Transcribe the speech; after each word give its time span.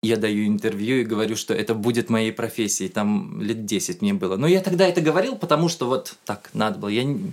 Я 0.00 0.16
даю 0.16 0.46
интервью 0.46 1.00
и 1.00 1.04
говорю, 1.04 1.34
что 1.34 1.52
это 1.52 1.74
будет 1.74 2.08
моей 2.08 2.30
профессией. 2.30 2.88
Там 2.88 3.42
лет 3.42 3.64
10 3.64 4.00
мне 4.00 4.14
было. 4.14 4.36
Но 4.36 4.46
я 4.46 4.60
тогда 4.60 4.86
это 4.86 5.00
говорил, 5.00 5.34
потому 5.34 5.68
что 5.68 5.88
вот 5.88 6.14
так 6.24 6.50
надо 6.52 6.78
было. 6.78 6.88
Я 6.88 7.02
не, 7.02 7.32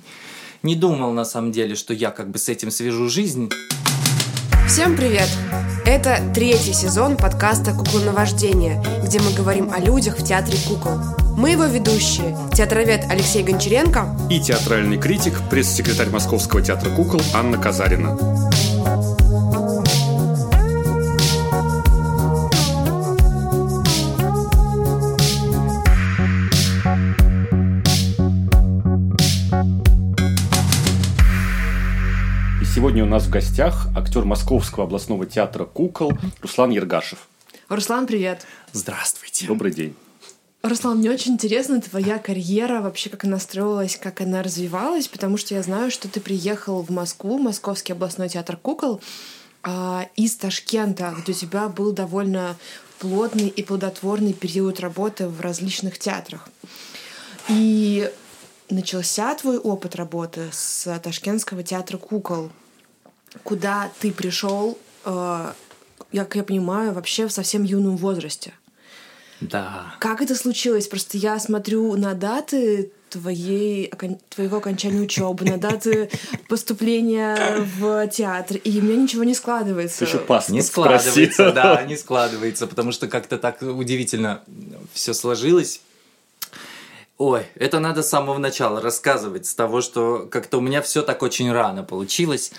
не 0.63 0.75
думал 0.75 1.11
на 1.11 1.25
самом 1.25 1.51
деле, 1.51 1.75
что 1.75 1.93
я 1.93 2.09
как 2.09 2.31
бы 2.31 2.39
с 2.39 2.49
этим 2.49 2.71
свяжу 2.71 3.07
жизнь. 3.07 3.51
Всем 4.67 4.97
привет! 4.97 5.29
Это 5.85 6.17
третий 6.33 6.73
сезон 6.73 7.17
подкаста 7.17 7.71
«Куклоновождение», 7.71 8.83
где 9.05 9.19
мы 9.19 9.31
говорим 9.31 9.71
о 9.71 9.79
людях 9.79 10.17
в 10.17 10.25
театре 10.25 10.57
кукол. 10.67 10.97
Мы 11.37 11.51
его 11.51 11.65
ведущие, 11.65 12.35
театровед 12.55 13.03
Алексей 13.11 13.43
Гончаренко 13.43 14.17
и 14.31 14.39
театральный 14.39 14.97
критик, 14.97 15.39
пресс-секретарь 15.51 16.09
Московского 16.09 16.63
театра 16.63 16.89
кукол 16.95 17.21
Анна 17.35 17.59
Казарина. 17.59 18.17
Сегодня 32.95 33.11
у 33.11 33.13
нас 33.13 33.25
в 33.25 33.29
гостях 33.29 33.87
актер 33.93 34.23
Московского 34.23 34.85
областного 34.85 35.25
театра 35.25 35.65
кукол 35.65 36.13
Руслан 36.41 36.69
Ергашев. 36.69 37.27
Руслан, 37.67 38.07
привет. 38.07 38.47
Здравствуйте. 38.71 39.47
Добрый 39.47 39.73
день. 39.73 39.93
Руслан, 40.63 40.99
мне 40.99 41.11
очень 41.11 41.33
интересна 41.33 41.81
твоя 41.81 42.19
карьера, 42.19 42.79
вообще 42.79 43.09
как 43.09 43.25
она 43.25 43.37
строилась, 43.37 43.97
как 43.97 44.21
она 44.21 44.41
развивалась, 44.43 45.09
потому 45.09 45.35
что 45.35 45.55
я 45.55 45.61
знаю, 45.61 45.91
что 45.91 46.07
ты 46.07 46.21
приехал 46.21 46.83
в 46.83 46.89
Москву, 46.89 47.37
Московский 47.37 47.91
областной 47.91 48.29
театр 48.29 48.55
кукол, 48.55 49.01
а, 49.61 50.07
из 50.15 50.37
Ташкента, 50.37 51.13
где 51.21 51.33
у 51.33 51.35
тебя 51.35 51.67
был 51.67 51.91
довольно 51.91 52.55
плотный 52.99 53.49
и 53.49 53.61
плодотворный 53.61 54.31
период 54.31 54.79
работы 54.79 55.27
в 55.27 55.41
различных 55.41 55.99
театрах. 55.99 56.47
И 57.49 58.09
начался 58.69 59.35
твой 59.35 59.57
опыт 59.57 59.97
работы 59.97 60.47
с 60.53 60.97
Ташкентского 60.99 61.61
театра 61.61 61.97
кукол 61.97 62.51
куда 63.43 63.91
ты 63.99 64.11
пришел, 64.11 64.77
э, 65.05 65.51
как 66.13 66.35
я 66.35 66.43
понимаю, 66.43 66.93
вообще 66.93 67.27
в 67.27 67.31
совсем 67.31 67.63
юном 67.63 67.97
возрасте. 67.97 68.53
Да. 69.41 69.95
Как 69.99 70.21
это 70.21 70.35
случилось? 70.35 70.87
Просто 70.87 71.17
я 71.17 71.39
смотрю 71.39 71.95
на 71.97 72.13
даты 72.13 72.91
твоей, 73.09 73.91
твоего 74.29 74.57
окончания 74.57 75.01
учебы, 75.01 75.45
на 75.45 75.57
даты 75.57 76.09
поступления 76.49 77.37
в 77.77 78.07
театр, 78.07 78.57
и 78.57 78.79
у 78.79 78.83
меня 78.83 78.95
ничего 78.95 79.23
не 79.23 79.33
складывается. 79.33 80.05
Еще 80.05 80.17
паспорт 80.17 80.49
Не 80.49 80.61
складывается, 80.61 81.51
да, 81.51 81.83
не 81.87 81.97
складывается, 81.97 82.67
потому 82.67 82.91
что 82.91 83.07
как-то 83.07 83.37
так 83.37 83.61
удивительно 83.61 84.41
все 84.93 85.13
сложилось. 85.13 85.81
Ой, 87.17 87.45
это 87.55 87.79
надо 87.79 88.03
с 88.03 88.09
самого 88.09 88.37
начала 88.37 88.81
рассказывать, 88.81 89.45
с 89.45 89.55
того, 89.55 89.81
что 89.81 90.27
как-то 90.29 90.57
у 90.57 90.61
меня 90.61 90.81
все 90.81 91.01
так 91.01 91.23
очень 91.23 91.49
рано 91.51 91.83
получилось. 91.83 92.51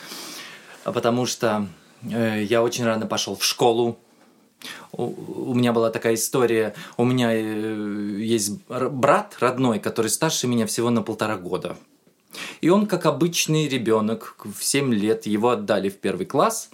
А 0.86 0.92
потому 0.92 1.26
что 1.26 1.66
э, 2.08 2.44
я 2.44 2.62
очень 2.62 2.84
рано 2.84 3.06
пошел 3.06 3.34
в 3.34 3.42
школу. 3.42 3.98
У, 4.92 5.52
меня 5.52 5.72
была 5.72 5.90
такая 5.90 6.14
история. 6.14 6.76
У 6.96 7.04
меня 7.04 7.32
э, 7.32 8.20
есть 8.20 8.64
брат 8.68 9.36
родной, 9.40 9.80
который 9.80 10.12
старше 10.12 10.46
меня 10.46 10.64
всего 10.64 10.90
на 10.90 11.02
полтора 11.02 11.38
года. 11.38 11.76
И 12.60 12.68
он, 12.68 12.86
как 12.86 13.04
обычный 13.04 13.66
ребенок, 13.66 14.36
в 14.44 14.62
7 14.62 14.94
лет 14.94 15.26
его 15.26 15.50
отдали 15.50 15.88
в 15.88 15.96
первый 15.96 16.24
класс. 16.24 16.70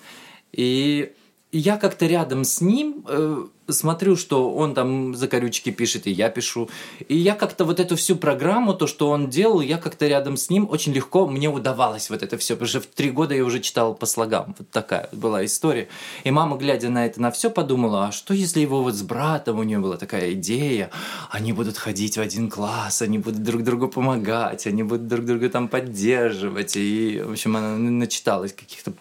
И 0.53 1.15
я 1.53 1.77
как-то 1.77 2.07
рядом 2.07 2.45
с 2.45 2.63
ним 2.63 3.05
э, 3.07 3.47
смотрю, 3.69 4.17
что 4.17 4.53
он 4.55 4.75
там 4.75 5.15
закорючки 5.15 5.71
пишет, 5.71 6.07
и 6.07 6.11
я 6.11 6.31
пишу. 6.31 6.71
И 7.09 7.17
я 7.17 7.35
как-то 7.35 7.65
вот 7.67 7.79
эту 7.79 7.97
всю 7.97 8.17
программу, 8.17 8.73
то, 8.73 8.87
что 8.87 9.11
он 9.11 9.29
делал, 9.29 9.61
я 9.61 9.77
как-то 9.77 10.07
рядом 10.09 10.39
с 10.39 10.49
ним 10.49 10.67
очень 10.71 10.93
легко, 10.93 11.27
мне 11.27 11.51
удавалось 11.51 12.09
вот 12.09 12.23
это 12.23 12.39
все. 12.39 12.55
Потому 12.55 12.69
что 12.69 12.81
в 12.81 12.87
три 12.87 13.11
года 13.11 13.35
я 13.35 13.45
уже 13.45 13.61
читал 13.61 13.95
по 13.95 14.07
слогам. 14.07 14.55
Вот 14.59 14.71
такая 14.71 15.11
была 15.13 15.45
история. 15.45 15.89
И 16.25 16.31
мама, 16.31 16.57
глядя 16.57 16.89
на 16.89 17.05
это, 17.05 17.21
на 17.21 17.31
все 17.31 17.51
подумала, 17.51 18.07
а 18.07 18.13
что 18.13 18.33
если 18.33 18.61
его 18.61 18.83
вот 18.83 18.95
с 18.95 19.03
братом, 19.03 19.59
у 19.59 19.63
нее 19.63 19.79
была 19.79 19.99
такая 19.99 20.33
идея, 20.33 20.91
они 21.31 21.53
будут 21.53 21.77
ходить 21.77 22.17
в 22.17 22.21
один 22.21 22.49
класс, 22.49 23.03
они 23.03 23.19
будут 23.19 23.43
друг 23.43 23.63
другу 23.63 23.89
помогать, 23.89 24.67
они 24.67 24.83
будут 24.83 25.07
друг 25.07 25.27
друга 25.27 25.51
там 25.51 25.69
поддерживать. 25.69 26.77
И, 26.77 27.23
в 27.25 27.33
общем, 27.33 27.57
она 27.57 27.77
начиталась 27.77 28.55
каких-то 28.55 28.95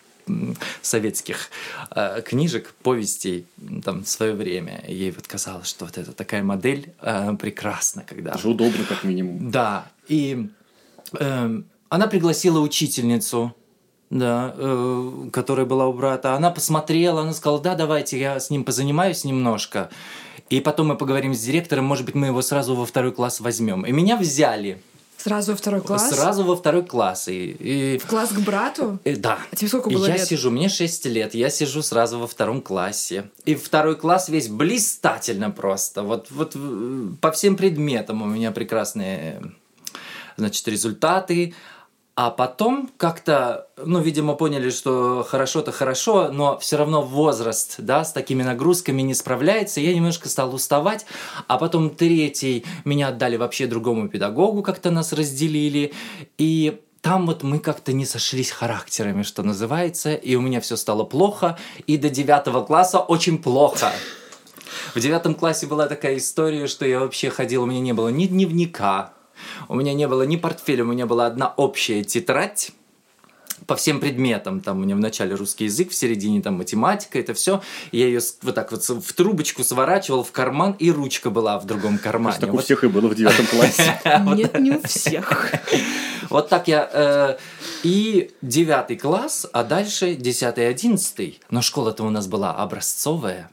советских 0.81 1.49
э, 1.95 2.21
книжек, 2.21 2.73
повестей 2.83 3.45
там 3.83 4.03
в 4.03 4.09
свое 4.09 4.33
время. 4.33 4.83
Ей 4.87 5.11
вот 5.11 5.27
казалось, 5.27 5.67
что 5.67 5.85
вот 5.85 5.97
это 5.97 6.11
такая 6.11 6.43
модель 6.43 6.93
э, 7.01 7.35
прекрасна, 7.39 8.03
когда... 8.07 8.31
Даже 8.31 8.49
удобно, 8.49 8.83
как 8.87 9.03
минимум. 9.03 9.51
Да. 9.51 9.85
И 10.07 10.49
э, 11.19 11.61
она 11.89 12.07
пригласила 12.07 12.59
учительницу, 12.59 13.55
да, 14.09 14.53
э, 14.57 15.29
которая 15.31 15.65
была 15.65 15.87
у 15.87 15.93
брата. 15.93 16.35
Она 16.35 16.51
посмотрела, 16.51 17.21
она 17.21 17.33
сказала, 17.33 17.61
да, 17.61 17.75
давайте 17.75 18.19
я 18.19 18.39
с 18.39 18.49
ним 18.49 18.63
позанимаюсь 18.63 19.23
немножко. 19.23 19.89
И 20.49 20.59
потом 20.59 20.87
мы 20.87 20.97
поговорим 20.97 21.33
с 21.33 21.39
директором, 21.39 21.85
может 21.85 22.05
быть, 22.05 22.13
мы 22.13 22.27
его 22.27 22.41
сразу 22.41 22.75
во 22.75 22.85
второй 22.85 23.13
класс 23.13 23.39
возьмем. 23.39 23.85
И 23.85 23.91
меня 23.93 24.17
взяли. 24.17 24.81
Сразу 25.23 25.51
во 25.51 25.57
второй 25.57 25.81
класс? 25.81 26.09
Сразу 26.09 26.43
во 26.43 26.55
второй 26.55 26.83
класс. 26.83 27.27
И, 27.27 27.51
и... 27.51 27.97
В 27.99 28.07
класс 28.07 28.29
к 28.29 28.39
брату? 28.39 28.99
И, 29.03 29.15
да. 29.15 29.37
А 29.51 29.55
тебе 29.55 29.67
сколько 29.67 29.89
было 29.89 30.07
я 30.07 30.15
лет? 30.15 30.27
сижу, 30.27 30.49
мне 30.49 30.67
6 30.67 31.05
лет, 31.05 31.35
я 31.35 31.49
сижу 31.51 31.83
сразу 31.83 32.17
во 32.17 32.27
втором 32.27 32.61
классе. 32.61 33.29
И 33.45 33.53
второй 33.53 33.95
класс 33.95 34.29
весь 34.29 34.47
блистательно 34.47 35.51
просто. 35.51 36.01
Вот, 36.01 36.31
вот 36.31 36.55
по 37.21 37.31
всем 37.31 37.55
предметам 37.55 38.23
у 38.23 38.25
меня 38.25 38.51
прекрасные 38.51 39.41
значит, 40.37 40.67
результаты. 40.67 41.53
А 42.13 42.29
потом 42.29 42.89
как-то, 42.97 43.69
ну, 43.77 43.99
видимо, 43.99 44.35
поняли, 44.35 44.69
что 44.69 45.25
хорошо-то 45.27 45.71
хорошо, 45.71 46.29
но 46.31 46.59
все 46.59 46.75
равно 46.75 47.01
возраст, 47.01 47.75
да, 47.77 48.03
с 48.03 48.11
такими 48.11 48.43
нагрузками 48.43 49.01
не 49.01 49.13
справляется. 49.13 49.79
Я 49.79 49.95
немножко 49.95 50.27
стал 50.27 50.53
уставать, 50.53 51.05
а 51.47 51.57
потом 51.57 51.89
третий 51.89 52.65
меня 52.83 53.07
отдали 53.07 53.37
вообще 53.37 53.65
другому 53.65 54.09
педагогу, 54.09 54.61
как-то 54.61 54.91
нас 54.91 55.13
разделили. 55.13 55.93
И 56.37 56.81
там 56.99 57.25
вот 57.27 57.43
мы 57.43 57.59
как-то 57.59 57.93
не 57.93 58.05
сошлись 58.05 58.51
характерами, 58.51 59.23
что 59.23 59.41
называется, 59.41 60.13
и 60.13 60.35
у 60.35 60.41
меня 60.41 60.59
все 60.59 60.75
стало 60.75 61.05
плохо, 61.05 61.57
и 61.87 61.97
до 61.97 62.09
девятого 62.09 62.63
класса 62.63 62.99
очень 62.99 63.41
плохо. 63.41 63.91
В 64.93 64.99
девятом 64.99 65.33
классе 65.33 65.65
была 65.65 65.87
такая 65.87 66.17
история, 66.17 66.67
что 66.67 66.85
я 66.85 66.99
вообще 66.99 67.29
ходил, 67.29 67.63
у 67.63 67.65
меня 67.65 67.79
не 67.79 67.93
было 67.93 68.09
ни 68.09 68.27
дневника, 68.27 69.13
у 69.67 69.75
меня 69.75 69.93
не 69.93 70.07
было 70.07 70.23
ни 70.23 70.35
портфеля, 70.35 70.83
у 70.83 70.87
меня 70.87 71.05
была 71.05 71.25
одна 71.25 71.53
общая 71.55 72.03
тетрадь 72.03 72.71
по 73.67 73.75
всем 73.75 73.99
предметам. 73.99 74.61
Там 74.61 74.79
у 74.79 74.83
меня 74.83 74.95
вначале 74.95 75.35
русский 75.35 75.65
язык, 75.65 75.91
в 75.91 75.95
середине 75.95 76.41
там 76.41 76.55
математика, 76.55 77.19
это 77.19 77.33
все. 77.33 77.61
Я 77.91 78.07
ее 78.07 78.19
вот 78.41 78.55
так 78.55 78.71
вот 78.71 78.83
в 78.83 79.13
трубочку 79.13 79.63
сворачивал 79.63 80.23
в 80.23 80.31
карман, 80.31 80.75
и 80.79 80.91
ручка 80.91 81.29
была 81.29 81.59
в 81.59 81.65
другом 81.65 81.97
кармане. 81.97 82.37
Так 82.39 82.53
у 82.53 82.57
всех 82.57 82.83
и 82.83 82.87
было 82.87 83.07
в 83.07 83.15
девятом 83.15 83.45
классе. 83.51 83.99
Нет, 84.35 84.59
не 84.59 84.71
у 84.71 84.81
всех. 84.83 85.51
Вот 86.29 86.47
так 86.47 86.69
я... 86.69 86.89
Э, 86.93 87.37
и 87.83 88.31
девятый 88.41 88.95
класс, 88.95 89.45
а 89.51 89.65
дальше 89.65 90.15
десятый, 90.15 90.69
одиннадцатый. 90.69 91.41
Но 91.49 91.61
школа-то 91.61 92.03
у 92.05 92.09
нас 92.09 92.27
была 92.27 92.53
образцовая 92.53 93.49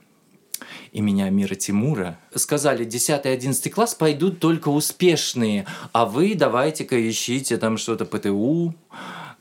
и 0.98 1.00
меня 1.00 1.31
Мира 1.31 1.54
Тимура, 1.54 2.19
сказали, 2.34 2.84
10-11 2.84 3.70
класс 3.70 3.94
пойдут 3.94 4.41
только 4.41 4.69
успешные, 4.69 5.64
а 5.92 6.06
вы 6.06 6.34
давайте-ка 6.34 7.09
ищите 7.09 7.56
там 7.56 7.78
что-то 7.78 8.04
ПТУ, 8.04 8.75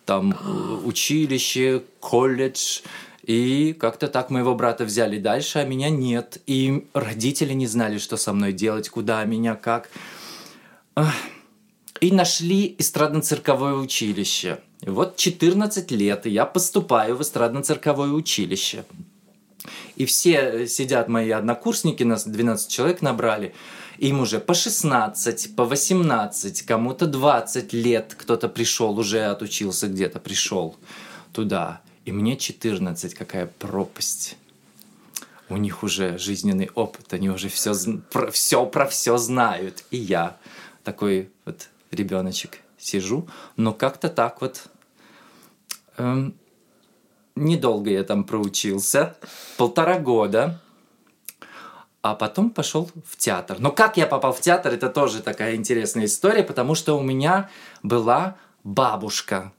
там 0.05 0.33
э, 0.33 0.85
училище, 0.85 1.81
колледж. 1.99 2.81
И 3.23 3.73
как-то 3.73 4.07
так 4.07 4.29
моего 4.29 4.53
брата 4.53 4.85
взяли 4.85 5.17
дальше, 5.17 5.57
а 5.57 5.65
меня 5.65 5.89
нет. 5.89 6.39
И 6.45 6.87
родители 6.93 7.53
не 7.53 7.65
знали, 7.65 7.97
что 7.97 8.17
со 8.17 8.33
мной 8.33 8.53
делать, 8.53 8.87
куда 8.89 9.25
меня, 9.25 9.55
как. 9.55 9.89
И 11.99 12.11
нашли 12.11 12.75
эстрадно-цирковое 12.77 13.73
училище. 13.73 14.59
Вот 14.83 15.17
14 15.17 15.89
лет, 15.89 16.27
и 16.27 16.29
я 16.29 16.45
поступаю 16.45 17.15
в 17.17 17.21
эстрадно-цирковое 17.21 18.11
училище. 18.11 18.85
И 19.97 20.05
все 20.05 20.67
сидят 20.67 21.09
мои 21.09 21.31
однокурсники, 21.31 22.03
нас 22.03 22.27
12 22.27 22.69
человек 22.69 23.01
набрали, 23.01 23.55
им 23.97 24.19
уже 24.19 24.39
по 24.39 24.53
16, 24.53 25.55
по 25.55 25.65
18, 25.65 26.61
кому-то 26.61 27.07
20 27.07 27.73
лет 27.73 28.13
кто-то 28.15 28.47
пришел, 28.47 28.97
уже 28.99 29.25
отучился 29.25 29.87
где-то, 29.87 30.19
пришел 30.19 30.77
туда. 31.33 31.81
И 32.05 32.11
мне 32.11 32.37
14, 32.37 33.15
какая 33.15 33.47
пропасть. 33.47 34.37
У 35.49 35.57
них 35.57 35.81
уже 35.81 36.19
жизненный 36.19 36.69
опыт, 36.75 37.11
они 37.13 37.31
уже 37.31 37.49
все 37.49 37.73
про 38.11 38.29
все, 38.29 38.67
про 38.67 38.85
все 38.85 39.17
знают. 39.17 39.83
И 39.89 39.97
я 39.97 40.37
такой 40.83 41.31
вот 41.43 41.69
ребеночек 41.89 42.59
сижу, 42.77 43.27
но 43.55 43.73
как-то 43.73 44.09
так 44.09 44.41
вот 44.41 44.69
эм, 45.97 46.35
недолго 47.37 47.89
я 47.89 48.03
там 48.03 48.23
проучился, 48.23 49.15
полтора 49.57 49.99
года. 49.99 50.61
а 52.01 52.15
потом 52.15 52.51
пошел 52.51 52.89
в 53.05 53.17
театр. 53.17 53.57
Но 53.59 53.71
как 53.71 53.97
я 53.97 54.07
попал 54.07 54.31
в 54.31 54.39
театр, 54.39 54.73
это 54.73 54.89
тоже 54.89 55.21
такая 55.21 55.55
интересная 55.55 56.05
история, 56.05 56.43
потому 56.43 56.73
что 56.75 56.97
у 56.97 57.01
меня 57.01 57.49
была 57.83 58.37
бабушка. 58.63 59.51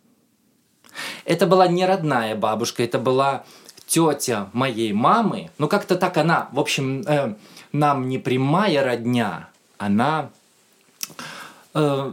Это 1.24 1.46
была 1.46 1.68
не 1.68 1.84
родная 1.84 2.34
бабушка, 2.36 2.82
это 2.82 2.98
была 2.98 3.44
тетя 3.86 4.48
моей 4.52 4.92
мамы. 4.92 5.50
Ну, 5.58 5.68
как-то 5.68 5.96
так 5.96 6.16
она, 6.16 6.48
в 6.52 6.60
общем, 6.60 7.02
э, 7.06 7.34
нам 7.72 8.08
не 8.08 8.18
прямая 8.18 8.84
родня, 8.84 9.48
она... 9.78 10.30
Э, 11.74 12.12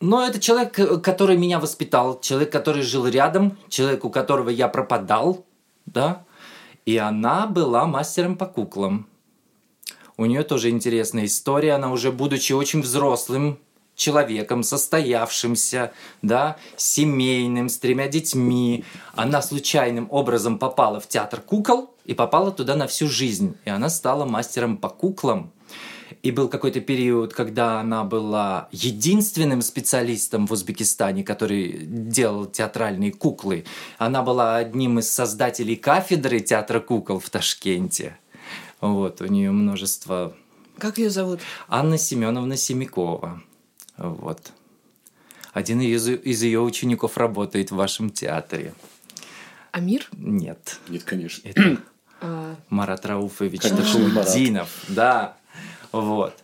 но 0.00 0.26
это 0.26 0.40
человек, 0.40 1.02
который 1.02 1.36
меня 1.36 1.58
воспитал, 1.58 2.20
человек, 2.20 2.52
который 2.52 2.82
жил 2.82 3.06
рядом, 3.06 3.58
человек, 3.68 4.04
у 4.04 4.10
которого 4.10 4.50
я 4.50 4.68
пропадал, 4.68 5.44
да, 5.86 6.24
и 6.84 6.96
она 6.96 7.46
была 7.46 7.86
мастером 7.86 8.36
по 8.36 8.46
куклам. 8.46 9.06
У 10.16 10.26
нее 10.26 10.42
тоже 10.42 10.70
интересная 10.70 11.24
история. 11.24 11.72
Она 11.72 11.90
уже 11.90 12.12
будучи 12.12 12.52
очень 12.52 12.82
взрослым 12.82 13.58
человеком, 13.94 14.62
состоявшимся, 14.62 15.92
да, 16.22 16.56
семейным, 16.76 17.68
с 17.68 17.78
тремя 17.78 18.08
детьми, 18.08 18.84
она 19.14 19.42
случайным 19.42 20.08
образом 20.10 20.58
попала 20.58 20.98
в 20.98 21.08
театр 21.08 21.40
кукол 21.40 21.94
и 22.04 22.14
попала 22.14 22.50
туда 22.50 22.74
на 22.74 22.86
всю 22.86 23.08
жизнь. 23.08 23.56
И 23.64 23.70
она 23.70 23.88
стала 23.90 24.24
мастером 24.24 24.76
по 24.76 24.88
куклам. 24.88 25.52
И 26.22 26.30
был 26.30 26.48
какой-то 26.48 26.80
период, 26.80 27.34
когда 27.34 27.80
она 27.80 28.04
была 28.04 28.68
единственным 28.70 29.60
специалистом 29.60 30.46
в 30.46 30.52
Узбекистане, 30.52 31.24
который 31.24 31.80
делал 31.84 32.46
театральные 32.46 33.12
куклы. 33.12 33.64
Она 33.98 34.22
была 34.22 34.56
одним 34.56 35.00
из 35.00 35.10
создателей 35.10 35.74
кафедры 35.74 36.38
театра 36.38 36.78
кукол 36.78 37.18
в 37.18 37.28
Ташкенте. 37.28 38.16
Вот, 38.80 39.20
у 39.20 39.26
нее 39.26 39.50
множество... 39.50 40.34
Как 40.78 40.98
ее 40.98 41.10
зовут? 41.10 41.40
Анна 41.68 41.98
Семеновна 41.98 42.56
Семякова. 42.56 43.42
Вот. 43.96 44.52
Один 45.52 45.80
из, 45.80 46.08
из 46.08 46.42
ее 46.42 46.60
учеников 46.60 47.18
работает 47.18 47.72
в 47.72 47.76
вашем 47.76 48.10
театре. 48.10 48.74
Амир? 49.72 50.08
Нет. 50.12 50.78
Нет, 50.88 51.02
конечно. 51.02 51.48
Это 51.48 51.78
а. 52.20 52.56
Марат 52.68 53.04
Рауфович 53.06 53.62
Тахудинов. 53.62 54.68
Да. 54.88 55.36
Вот. 55.92 56.34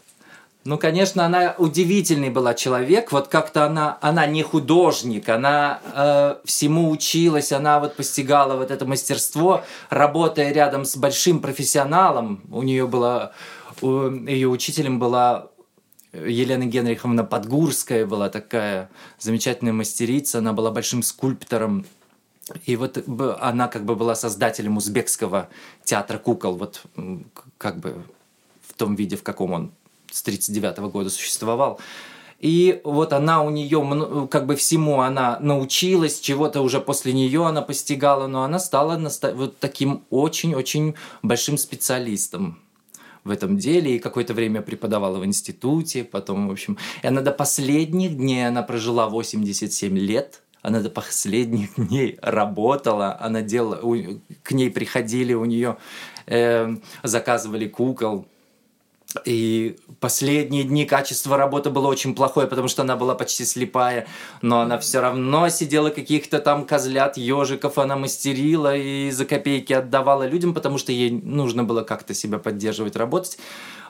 Ну, 0.64 0.76
конечно, 0.76 1.24
она 1.24 1.54
удивительный 1.56 2.28
была 2.28 2.52
человек. 2.52 3.10
Вот 3.10 3.28
как-то 3.28 3.64
она, 3.64 3.96
она 4.02 4.26
не 4.26 4.42
художник, 4.42 5.28
она 5.30 5.80
э, 5.94 6.36
всему 6.44 6.90
училась, 6.90 7.52
она 7.52 7.80
вот 7.80 7.96
постигала 7.96 8.54
вот 8.56 8.70
это 8.70 8.84
мастерство, 8.84 9.64
работая 9.88 10.52
рядом 10.52 10.84
с 10.84 10.96
большим 10.96 11.40
профессионалом. 11.40 12.42
У 12.50 12.62
нее 12.62 12.86
была, 12.86 13.32
у, 13.80 14.10
ее 14.10 14.48
учителем 14.48 14.98
была 14.98 15.48
Елена 16.12 16.66
Генриховна 16.66 17.24
Подгурская, 17.24 18.04
была 18.04 18.28
такая 18.28 18.90
замечательная 19.18 19.72
мастерица, 19.72 20.38
она 20.38 20.52
была 20.52 20.70
большим 20.70 21.02
скульптором. 21.02 21.86
И 22.66 22.76
вот 22.76 23.02
она 23.40 23.68
как 23.68 23.84
бы 23.84 23.94
была 23.94 24.14
создателем 24.14 24.76
узбекского 24.76 25.48
театра 25.84 26.18
кукол, 26.18 26.56
вот 26.56 26.82
как 27.58 27.78
бы 27.78 28.02
том 28.78 28.94
виде, 28.94 29.16
в 29.16 29.22
каком 29.22 29.52
он 29.52 29.72
с 30.10 30.22
1939 30.22 30.92
года 30.92 31.10
существовал. 31.10 31.78
И 32.40 32.80
вот 32.84 33.12
она 33.12 33.42
у 33.42 33.50
нее, 33.50 34.28
как 34.30 34.46
бы 34.46 34.54
всему 34.54 35.00
она 35.00 35.38
научилась, 35.40 36.20
чего-то 36.20 36.60
уже 36.60 36.80
после 36.80 37.12
нее 37.12 37.44
она 37.44 37.62
постигала, 37.62 38.28
но 38.28 38.44
она 38.44 38.60
стала 38.60 38.96
вот 39.34 39.58
таким 39.58 40.04
очень-очень 40.10 40.94
большим 41.22 41.58
специалистом 41.58 42.60
в 43.24 43.30
этом 43.30 43.58
деле, 43.58 43.96
и 43.96 43.98
какое-то 43.98 44.34
время 44.34 44.62
преподавала 44.62 45.18
в 45.18 45.26
институте, 45.26 46.04
потом, 46.04 46.48
в 46.48 46.52
общем, 46.52 46.78
и 47.02 47.06
она 47.08 47.22
до 47.22 47.32
последних 47.32 48.16
дней, 48.16 48.46
она 48.46 48.62
прожила 48.62 49.08
87 49.08 49.98
лет, 49.98 50.42
она 50.62 50.80
до 50.80 50.90
последних 50.90 51.74
дней 51.76 52.18
работала, 52.22 53.18
она 53.20 53.42
делала, 53.42 53.80
к 54.44 54.52
ней 54.52 54.70
приходили, 54.70 55.34
у 55.34 55.44
нее 55.44 55.76
э, 56.26 56.76
заказывали 57.02 57.66
кукол, 57.66 58.26
и 59.24 59.76
последние 60.00 60.64
дни 60.64 60.84
качество 60.84 61.36
работы 61.36 61.70
было 61.70 61.86
очень 61.86 62.14
плохое, 62.14 62.46
потому 62.46 62.68
что 62.68 62.82
она 62.82 62.94
была 62.94 63.14
почти 63.14 63.44
слепая, 63.46 64.06
но 64.42 64.60
она 64.60 64.78
все 64.78 65.00
равно 65.00 65.48
сидела 65.48 65.88
каких-то 65.88 66.40
там 66.40 66.66
козлят, 66.66 67.16
ежиков 67.16 67.78
она 67.78 67.96
мастерила 67.96 68.76
и 68.76 69.10
за 69.10 69.24
копейки 69.24 69.72
отдавала 69.72 70.26
людям, 70.26 70.52
потому 70.52 70.76
что 70.76 70.92
ей 70.92 71.10
нужно 71.10 71.64
было 71.64 71.82
как-то 71.84 72.12
себя 72.12 72.38
поддерживать, 72.38 72.96
работать. 72.96 73.38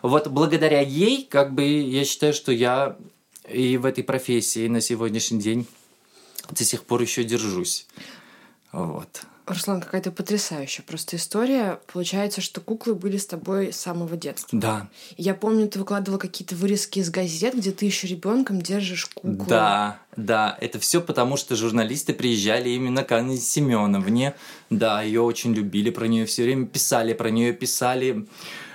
Вот 0.03 0.29
благодаря 0.29 0.81
ей, 0.81 1.27
как 1.29 1.53
бы, 1.53 1.65
я 1.65 2.05
считаю, 2.05 2.33
что 2.33 2.53
я 2.53 2.97
и 3.51 3.77
в 3.77 3.87
этой 3.87 4.05
профессии 4.05 4.69
на 4.69 4.81
сегодняшний 4.81 5.41
день 5.41 5.67
до 6.51 6.65
сих 6.65 6.85
пор 6.85 7.03
еще 7.03 7.25
держусь. 7.25 7.87
Вот. 8.73 9.25
Руслан, 9.49 9.81
какая-то 9.81 10.11
потрясающая 10.11 10.85
просто 10.85 11.17
история. 11.17 11.81
Получается, 11.91 12.41
что 12.41 12.61
куклы 12.61 12.95
были 12.95 13.17
с 13.17 13.27
тобой 13.27 13.73
с 13.73 13.77
самого 13.77 14.17
детства. 14.17 14.59
Да. 14.59 14.89
Я 15.17 15.35
помню, 15.35 15.69
ты 15.69 15.79
выкладывала 15.79 16.19
какие-то 16.19 16.55
вырезки 16.55 16.99
из 16.99 17.11
газет, 17.11 17.55
где 17.55 17.73
ты 17.73 17.87
еще 17.87 18.07
ребенком 18.07 18.61
держишь 18.61 19.07
куклу. 19.07 19.47
Да, 19.49 20.01
да. 20.17 20.57
Это 20.61 20.79
все 20.79 21.01
потому, 21.01 21.37
что 21.37 21.57
журналисты 21.57 22.13
приезжали 22.13 22.71
именно 22.71 23.05
к 23.05 23.13
Анне 23.13 23.39
Семеновне. 23.39 24.35
Да, 24.71 25.03
ее 25.03 25.23
очень 25.23 25.55
любили, 25.55 25.91
про 25.91 26.07
нее 26.07 26.27
все 26.27 26.43
время 26.43 26.67
писали, 26.67 27.15
про 27.15 27.31
нее 27.31 27.53
писали 27.55 28.27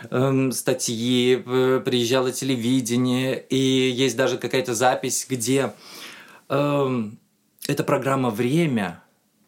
эм, 0.09 0.51
статьи, 0.51 1.43
э, 1.45 1.81
приезжало 1.85 2.31
телевидение, 2.31 3.39
и 3.39 3.57
есть 3.57 4.17
даже 4.17 4.39
какая-то 4.39 4.73
запись, 4.73 5.27
где 5.29 5.73
эм, 6.49 7.19
эта 7.67 7.83
программа 7.83 8.31
«Время», 8.31 9.02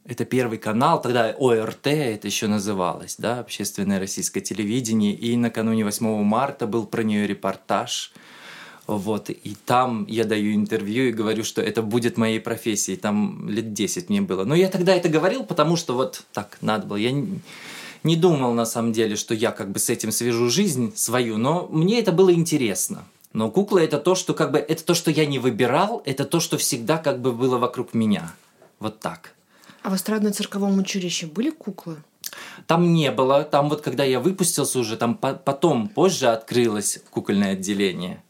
это 0.08 0.26
первый 0.26 0.58
канал, 0.58 1.02
тогда 1.02 1.36
ОРТ 1.38 1.88
это 1.88 2.28
еще 2.28 2.48
называлось, 2.48 3.16
да, 3.18 3.40
общественное 3.40 4.00
российское 4.00 4.42
телевидение, 4.42 5.14
и 5.14 5.36
накануне 5.36 5.84
8 5.84 6.24
марта 6.24 6.68
был 6.68 6.86
про 6.86 7.02
нее 7.04 7.26
репортаж, 7.26 8.14
вот, 8.88 9.32
и 9.32 9.56
там 9.66 10.06
я 10.08 10.26
даю 10.26 10.54
интервью 10.54 11.10
и 11.10 11.12
говорю, 11.12 11.44
что 11.44 11.62
это 11.62 11.82
будет 11.82 12.18
моей 12.18 12.40
профессией, 12.40 12.98
там 12.98 13.50
лет 13.50 13.74
10 13.74 14.10
мне 14.10 14.22
было. 14.22 14.44
Но 14.44 14.54
я 14.54 14.70
тогда 14.70 14.96
это 14.96 15.10
говорил, 15.10 15.44
потому 15.44 15.76
что 15.76 15.96
вот 15.96 16.24
так 16.34 16.60
надо 16.62 16.86
было, 16.86 16.98
я 16.98 17.12
не, 17.12 17.40
не 18.04 18.16
думал 18.16 18.54
на 18.54 18.66
самом 18.66 18.94
деле, 18.94 19.16
что 19.16 19.34
я 19.34 19.52
как 19.52 19.72
бы 19.72 19.80
с 19.80 19.90
этим 19.90 20.12
свяжу 20.12 20.50
жизнь 20.50 20.94
свою, 20.96 21.38
но 21.38 21.68
мне 21.72 22.00
это 22.00 22.12
было 22.12 22.32
интересно. 22.32 23.06
Но 23.34 23.50
кукла 23.50 23.80
это 23.80 23.98
то, 23.98 24.14
что 24.14 24.36
как 24.36 24.52
бы, 24.52 24.60
это 24.60 24.86
то, 24.86 24.94
что 24.94 25.10
я 25.10 25.26
не 25.26 25.40
выбирал, 25.40 26.04
это 26.06 26.24
то, 26.24 26.40
что 26.40 26.58
всегда 26.58 27.00
как 27.00 27.20
бы 27.20 27.32
было 27.32 27.58
вокруг 27.58 27.96
меня. 27.96 28.34
Вот 28.80 29.00
так. 29.00 29.35
А 29.86 29.92
в 29.92 29.94
эстрадно-цирковом 29.94 30.80
училище 30.80 31.28
были 31.28 31.52
куклы? 31.52 31.98
Там 32.66 32.92
не 32.92 33.12
было. 33.12 33.44
Там 33.44 33.70
вот 33.70 33.82
когда 33.82 34.04
я 34.04 34.20
выпустился 34.20 34.80
уже, 34.80 34.98
там 34.98 35.14
по 35.14 35.36
потом, 35.36 35.90
позже 35.90 36.26
открылось 36.26 37.04
кукольное 37.12 37.52
отделение. 37.52 38.24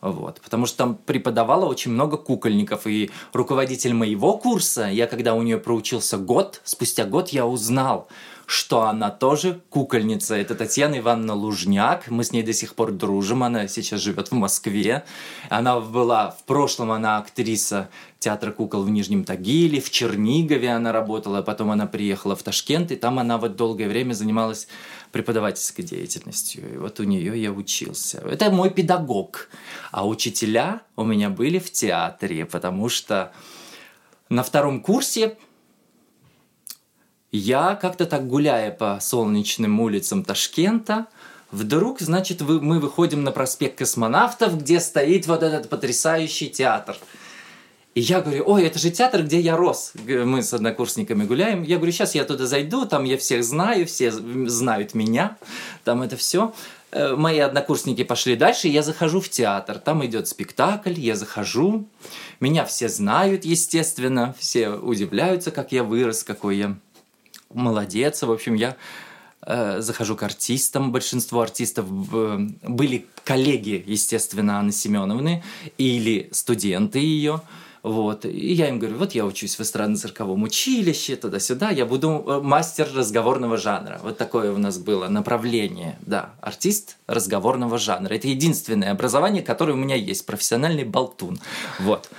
Вот, 0.00 0.40
потому 0.42 0.66
что 0.66 0.78
там 0.78 0.94
преподавало 0.94 1.66
очень 1.66 1.90
много 1.90 2.16
кукольников, 2.16 2.86
и 2.86 3.10
руководитель 3.32 3.94
моего 3.94 4.36
курса, 4.36 4.86
я 4.86 5.06
когда 5.06 5.34
у 5.34 5.42
нее 5.42 5.58
проучился 5.58 6.18
год, 6.18 6.60
спустя 6.64 7.04
год 7.04 7.30
я 7.30 7.46
узнал, 7.46 8.08
что 8.46 8.82
она 8.82 9.10
тоже 9.10 9.60
кукольница. 9.70 10.36
Это 10.36 10.54
Татьяна 10.54 10.98
Ивановна 10.98 11.34
Лужняк. 11.34 12.08
Мы 12.08 12.22
с 12.22 12.32
ней 12.32 12.44
до 12.44 12.52
сих 12.52 12.76
пор 12.76 12.92
дружим. 12.92 13.42
Она 13.42 13.66
сейчас 13.66 14.00
живет 14.00 14.28
в 14.28 14.34
Москве. 14.34 15.04
Она 15.50 15.80
была 15.80 16.30
в 16.30 16.44
прошлом, 16.44 16.92
она 16.92 17.18
актриса 17.18 17.90
театра 18.18 18.50
кукол 18.50 18.82
в 18.82 18.90
Нижнем 18.90 19.24
Тагиле, 19.24 19.80
в 19.80 19.90
Чернигове 19.90 20.70
она 20.70 20.90
работала, 20.90 21.42
потом 21.42 21.70
она 21.70 21.86
приехала 21.86 22.34
в 22.34 22.42
Ташкент, 22.42 22.90
и 22.90 22.96
там 22.96 23.18
она 23.18 23.38
вот 23.38 23.56
долгое 23.56 23.88
время 23.88 24.14
занималась 24.14 24.68
преподавательской 25.16 25.82
деятельностью. 25.82 26.74
И 26.74 26.76
вот 26.76 27.00
у 27.00 27.04
нее 27.04 27.40
я 27.40 27.50
учился. 27.50 28.18
Это 28.18 28.50
мой 28.50 28.68
педагог. 28.68 29.48
А 29.90 30.06
учителя 30.06 30.82
у 30.94 31.04
меня 31.04 31.30
были 31.30 31.58
в 31.58 31.72
театре, 31.72 32.44
потому 32.44 32.90
что 32.90 33.32
на 34.28 34.42
втором 34.42 34.82
курсе 34.82 35.38
я 37.32 37.76
как-то 37.76 38.04
так 38.04 38.28
гуляя 38.28 38.70
по 38.70 38.98
солнечным 39.00 39.80
улицам 39.80 40.22
Ташкента, 40.22 41.06
вдруг, 41.50 42.00
значит, 42.00 42.42
мы 42.42 42.78
выходим 42.78 43.24
на 43.24 43.32
проспект 43.32 43.78
космонавтов, 43.78 44.58
где 44.58 44.80
стоит 44.80 45.26
вот 45.26 45.42
этот 45.42 45.70
потрясающий 45.70 46.50
театр. 46.50 46.98
И 47.96 48.00
я 48.00 48.20
говорю, 48.20 48.44
ой, 48.46 48.64
это 48.64 48.78
же 48.78 48.90
театр, 48.90 49.22
где 49.22 49.40
я 49.40 49.56
рос. 49.56 49.94
Мы 50.06 50.42
с 50.42 50.52
однокурсниками 50.52 51.24
гуляем. 51.24 51.62
Я 51.62 51.76
говорю, 51.76 51.92
сейчас 51.92 52.14
я 52.14 52.24
туда 52.24 52.46
зайду, 52.46 52.84
там 52.84 53.04
я 53.04 53.16
всех 53.16 53.42
знаю, 53.42 53.86
все 53.86 54.10
знают 54.10 54.92
меня, 54.92 55.38
там 55.82 56.02
это 56.02 56.14
все. 56.18 56.52
Э, 56.90 57.16
мои 57.16 57.38
однокурсники 57.38 58.04
пошли 58.04 58.36
дальше, 58.36 58.68
я 58.68 58.82
захожу 58.82 59.22
в 59.22 59.30
театр. 59.30 59.78
Там 59.78 60.04
идет 60.04 60.28
спектакль, 60.28 60.92
я 60.92 61.16
захожу. 61.16 61.88
Меня 62.38 62.66
все 62.66 62.90
знают, 62.90 63.46
естественно, 63.46 64.34
все 64.38 64.68
удивляются, 64.68 65.50
как 65.50 65.72
я 65.72 65.82
вырос, 65.82 66.22
какой 66.22 66.58
я 66.58 66.76
молодец. 67.54 68.22
В 68.22 68.30
общем, 68.30 68.56
я 68.56 68.76
э, 69.40 69.80
захожу 69.80 70.16
к 70.16 70.22
артистам. 70.22 70.92
Большинство 70.92 71.40
артистов 71.40 71.86
э, 72.12 72.46
были 72.62 73.06
коллеги, 73.24 73.82
естественно, 73.86 74.58
Анны 74.58 74.72
Семеновны 74.72 75.42
или 75.78 76.28
студенты 76.32 76.98
ее. 76.98 77.40
Вот. 77.86 78.24
И 78.24 78.52
я 78.52 78.68
им 78.68 78.80
говорю, 78.80 78.98
вот 78.98 79.12
я 79.12 79.24
учусь 79.24 79.54
в 79.54 79.60
эстрадно-цирковом 79.60 80.42
училище, 80.42 81.14
туда-сюда, 81.14 81.70
я 81.70 81.86
буду 81.86 82.24
э, 82.26 82.40
мастер 82.42 82.88
разговорного 82.92 83.56
жанра. 83.56 84.00
Вот 84.02 84.18
такое 84.18 84.52
у 84.52 84.58
нас 84.58 84.78
было 84.78 85.06
направление, 85.06 85.96
да, 86.04 86.34
артист 86.40 86.96
разговорного 87.06 87.78
жанра. 87.78 88.12
Это 88.12 88.26
единственное 88.26 88.90
образование, 88.90 89.40
которое 89.40 89.74
у 89.74 89.76
меня 89.76 89.94
есть, 89.94 90.26
профессиональный 90.26 90.82
болтун. 90.82 91.38
Вот. 91.78 92.10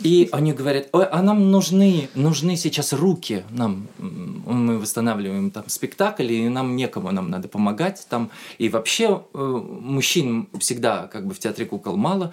И 0.00 0.30
они 0.32 0.54
говорят, 0.54 0.88
ой, 0.92 1.04
а 1.04 1.20
нам 1.20 1.50
нужны, 1.50 2.08
нужны 2.14 2.56
сейчас 2.56 2.94
руки, 2.94 3.44
нам, 3.50 3.88
мы 3.98 4.78
восстанавливаем 4.78 5.50
там 5.50 5.64
спектакль, 5.68 6.32
и 6.32 6.48
нам 6.48 6.76
некому, 6.76 7.12
нам 7.12 7.28
надо 7.28 7.46
помогать 7.46 8.06
там. 8.08 8.30
И 8.56 8.70
вообще 8.70 9.22
э, 9.34 9.38
мужчин 9.38 10.48
всегда 10.58 11.08
как 11.08 11.26
бы 11.26 11.34
в 11.34 11.38
театре 11.38 11.66
кукол 11.66 11.98
мало, 11.98 12.32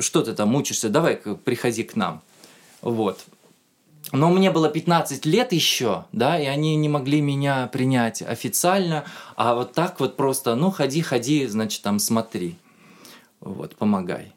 что 0.00 0.22
ты 0.22 0.32
там 0.34 0.48
мучишься, 0.48 0.88
давай 0.88 1.16
приходи 1.16 1.84
к 1.84 1.96
нам. 1.96 2.22
Вот. 2.80 3.24
Но 4.10 4.30
мне 4.30 4.50
было 4.50 4.68
15 4.68 5.24
лет 5.26 5.52
еще, 5.52 6.06
да, 6.12 6.38
и 6.38 6.46
они 6.46 6.74
не 6.76 6.88
могли 6.88 7.20
меня 7.20 7.68
принять 7.68 8.20
официально, 8.20 9.04
а 9.36 9.54
вот 9.54 9.72
так 9.72 10.00
вот 10.00 10.16
просто, 10.16 10.54
ну, 10.56 10.70
ходи, 10.70 11.00
ходи, 11.00 11.46
значит, 11.46 11.82
там 11.82 11.98
смотри, 11.98 12.56
вот, 13.40 13.76
помогай. 13.76 14.32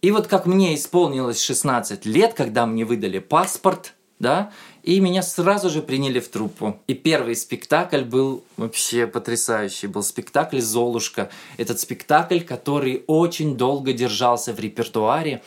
И 0.00 0.10
вот 0.10 0.26
как 0.28 0.46
мне 0.46 0.74
исполнилось 0.74 1.42
16 1.42 2.06
лет, 2.06 2.32
когда 2.32 2.64
мне 2.64 2.84
выдали 2.86 3.18
паспорт, 3.18 3.94
да, 4.18 4.50
и 4.82 5.00
меня 5.00 5.22
сразу 5.22 5.70
же 5.70 5.82
приняли 5.82 6.20
в 6.20 6.28
труппу. 6.28 6.80
И 6.86 6.94
первый 6.94 7.36
спектакль 7.36 8.02
был 8.02 8.44
вообще 8.56 9.06
потрясающий. 9.06 9.86
Был 9.88 10.02
спектакль 10.02 10.60
«Золушка». 10.60 11.30
Этот 11.58 11.80
спектакль, 11.80 12.40
который 12.40 13.04
очень 13.06 13.56
долго 13.56 13.92
держался 13.92 14.52
в 14.52 14.60
репертуаре. 14.60 15.42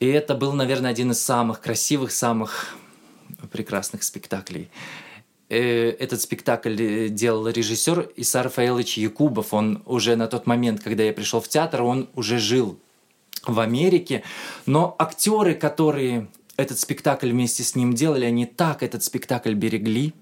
И 0.00 0.06
это 0.06 0.34
был, 0.34 0.52
наверное, 0.52 0.90
один 0.90 1.12
из 1.12 1.22
самых 1.22 1.60
красивых, 1.60 2.12
самых 2.12 2.76
прекрасных 3.50 4.02
спектаклей. 4.02 4.68
Э, 5.48 5.90
этот 5.90 6.20
спектакль 6.20 6.76
э, 6.80 7.08
делал 7.08 7.48
режиссер 7.48 8.10
Исар 8.16 8.44
Рафаэлович 8.44 8.98
Якубов. 8.98 9.54
Он 9.54 9.82
уже 9.86 10.16
на 10.16 10.26
тот 10.26 10.46
момент, 10.46 10.82
когда 10.82 11.02
я 11.04 11.12
пришел 11.12 11.40
в 11.40 11.48
театр, 11.48 11.82
он 11.82 12.08
уже 12.14 12.38
жил 12.38 12.78
в 13.46 13.60
Америке. 13.60 14.22
Но 14.66 14.94
актеры, 14.98 15.54
которые 15.54 16.28
этот 16.56 16.78
спектакль 16.78 17.30
вместе 17.30 17.62
с 17.62 17.74
ним 17.74 17.94
делали, 17.94 18.24
они 18.24 18.46
так 18.46 18.82
этот 18.82 19.02
спектакль 19.02 19.54
берегли. 19.54 20.14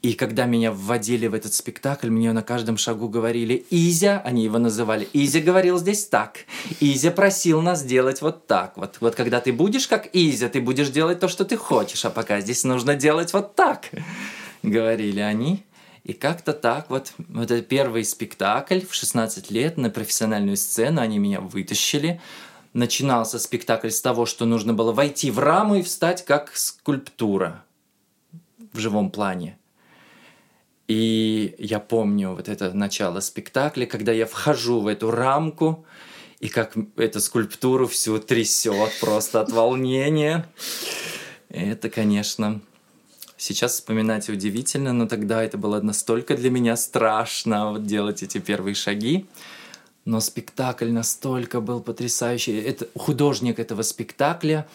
И 0.00 0.14
когда 0.14 0.46
меня 0.46 0.72
вводили 0.72 1.26
в 1.26 1.34
этот 1.34 1.52
спектакль, 1.52 2.08
мне 2.08 2.32
на 2.32 2.42
каждом 2.42 2.78
шагу 2.78 3.08
говорили 3.08 3.66
«Изя», 3.70 4.22
они 4.24 4.44
его 4.44 4.58
называли, 4.58 5.06
«Изя 5.12 5.40
говорил 5.40 5.78
здесь 5.78 6.06
так», 6.06 6.46
«Изя 6.80 7.10
просил 7.10 7.60
нас 7.60 7.84
делать 7.84 8.22
вот 8.22 8.46
так». 8.46 8.76
Вот, 8.76 8.96
вот 9.00 9.14
когда 9.14 9.40
ты 9.40 9.52
будешь 9.52 9.86
как 9.86 10.08
Изя, 10.14 10.48
ты 10.48 10.62
будешь 10.62 10.88
делать 10.88 11.20
то, 11.20 11.28
что 11.28 11.44
ты 11.44 11.56
хочешь, 11.56 12.04
а 12.06 12.10
пока 12.10 12.40
здесь 12.40 12.64
нужно 12.64 12.94
делать 12.94 13.34
вот 13.34 13.54
так, 13.54 13.90
говорили 14.62 15.20
они. 15.20 15.62
И 16.04 16.12
как-то 16.12 16.52
так 16.52 16.90
вот, 16.90 17.12
вот 17.16 17.50
этот 17.50 17.66
первый 17.66 18.04
спектакль 18.04 18.80
в 18.86 18.94
16 18.94 19.50
лет 19.50 19.78
на 19.78 19.88
профессиональную 19.88 20.58
сцену, 20.58 21.00
они 21.00 21.18
меня 21.18 21.40
вытащили, 21.40 22.20
начинался 22.74 23.38
спектакль 23.38 23.88
с 23.88 24.00
того, 24.00 24.26
что 24.26 24.44
нужно 24.44 24.74
было 24.74 24.92
войти 24.92 25.30
в 25.30 25.38
раму 25.38 25.76
и 25.76 25.82
встать 25.82 26.24
как 26.24 26.54
скульптура 26.54 27.64
в 28.72 28.78
живом 28.78 29.10
плане. 29.10 29.58
И 30.86 31.54
я 31.58 31.80
помню 31.80 32.34
вот 32.34 32.48
это 32.48 32.74
начало 32.74 33.20
спектакля, 33.20 33.86
когда 33.86 34.12
я 34.12 34.26
вхожу 34.26 34.80
в 34.80 34.86
эту 34.86 35.10
рамку, 35.10 35.86
и 36.40 36.48
как 36.48 36.76
эту 36.96 37.20
скульптуру 37.20 37.86
всю 37.86 38.18
трясет 38.18 38.90
просто 39.00 39.40
от 39.40 39.50
волнения. 39.50 40.46
Это, 41.48 41.88
конечно, 41.88 42.60
сейчас 43.38 43.72
вспоминать 43.72 44.28
удивительно, 44.28 44.92
но 44.92 45.06
тогда 45.06 45.42
это 45.42 45.56
было 45.56 45.80
настолько 45.80 46.36
для 46.36 46.50
меня 46.50 46.76
страшно 46.76 47.70
вот 47.70 47.86
делать 47.86 48.22
эти 48.22 48.38
первые 48.38 48.74
шаги. 48.74 49.26
Но 50.04 50.20
спектакль 50.20 50.90
настолько 50.90 51.60
был 51.60 51.80
потрясающий. 51.80 52.58
Это 52.60 52.86
художник 52.96 53.58
этого 53.58 53.82
спектакля 53.82 54.66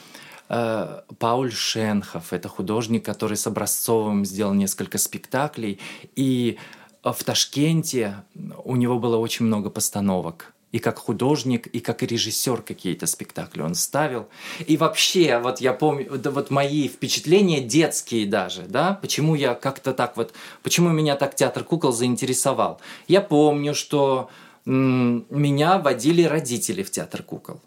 э, 0.50 1.02
Пауль 1.20 1.52
Шенхов. 1.52 2.34
Это 2.34 2.50
художник, 2.50 3.06
который 3.06 3.38
с 3.38 3.46
Образцовым 3.48 4.26
сделал 4.26 4.54
несколько 4.54 4.98
спектаклей. 4.98 5.80
И 6.16 6.58
в 7.04 7.24
Ташкенте 7.24 8.24
у 8.64 8.76
него 8.76 9.00
было 9.00 9.18
очень 9.18 9.46
много 9.46 9.70
постановок 9.70 10.54
и 10.72 10.80
как 10.80 11.00
художник, 11.00 11.68
и 11.68 11.80
как 11.80 12.04
режиссер 12.04 12.62
какие-то 12.62 13.08
спектакли 13.08 13.62
он 13.62 13.76
ставил. 13.76 14.28
И 14.68 14.78
вообще, 14.78 15.40
вот 15.40 15.62
я 15.62 15.74
помню, 15.74 16.08
вот 16.10 16.52
мои 16.52 16.88
впечатления 16.88 17.62
детские 17.62 18.28
даже, 18.28 18.64
да, 18.64 18.98
почему 19.02 19.36
я 19.36 19.56
как-то 19.56 19.94
так 19.94 20.16
вот, 20.16 20.34
почему 20.62 20.90
меня 20.90 21.16
так 21.16 21.36
театр 21.36 21.64
кукол 21.64 21.92
заинтересовал. 21.92 22.80
Я 23.08 23.22
помню, 23.22 23.74
что 23.74 24.30
меня 24.66 25.80
водили 25.80 26.24
родители 26.24 26.84
в 26.84 26.92
театр 26.92 27.24
кукол. 27.24 27.62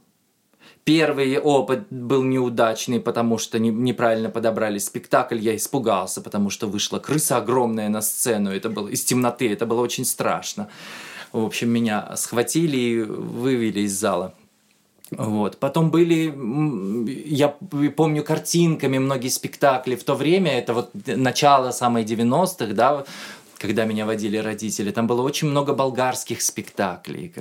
Первый 0.85 1.39
опыт 1.39 1.87
был 1.91 2.25
неудачный, 2.25 2.99
потому 2.99 3.39
что 3.39 3.61
не, 3.61 3.71
неправильно 3.71 4.31
подобрали 4.31 4.79
спектакль. 4.79 5.39
Я 5.39 5.55
испугался, 5.55 6.21
потому 6.21 6.51
что 6.51 6.67
вышла 6.67 6.99
крыса 6.99 7.37
огромная 7.37 7.89
на 7.89 8.03
сцену. 8.03 8.51
Это 8.51 8.69
было 8.69 8.89
из 8.89 9.05
темноты, 9.05 9.53
это 9.53 9.65
было 9.65 9.81
очень 9.81 10.05
страшно. 10.05 10.69
В 11.31 11.45
общем, 11.45 11.71
меня 11.71 12.17
схватили 12.17 12.77
и 12.77 13.03
вывели 13.03 13.83
из 13.83 13.93
зала. 13.93 14.35
Вот. 15.13 15.59
Потом 15.59 15.91
были, 15.91 16.35
я 17.27 17.49
помню 17.97 18.25
картинками 18.25 18.99
многие 18.99 19.29
спектакли 19.29 19.95
в 19.95 20.03
то 20.03 20.15
время, 20.15 20.59
это 20.59 20.73
вот 20.73 20.91
начало 21.07 21.71
самой 21.71 22.05
90-х, 22.05 22.73
да, 22.73 23.05
когда 23.63 23.85
меня 23.85 24.07
водили 24.07 24.39
родители. 24.39 24.91
Там 24.91 25.07
было 25.07 25.23
очень 25.23 25.49
много 25.49 25.73
болгарских 25.73 26.43
спектаклей, 26.43 27.33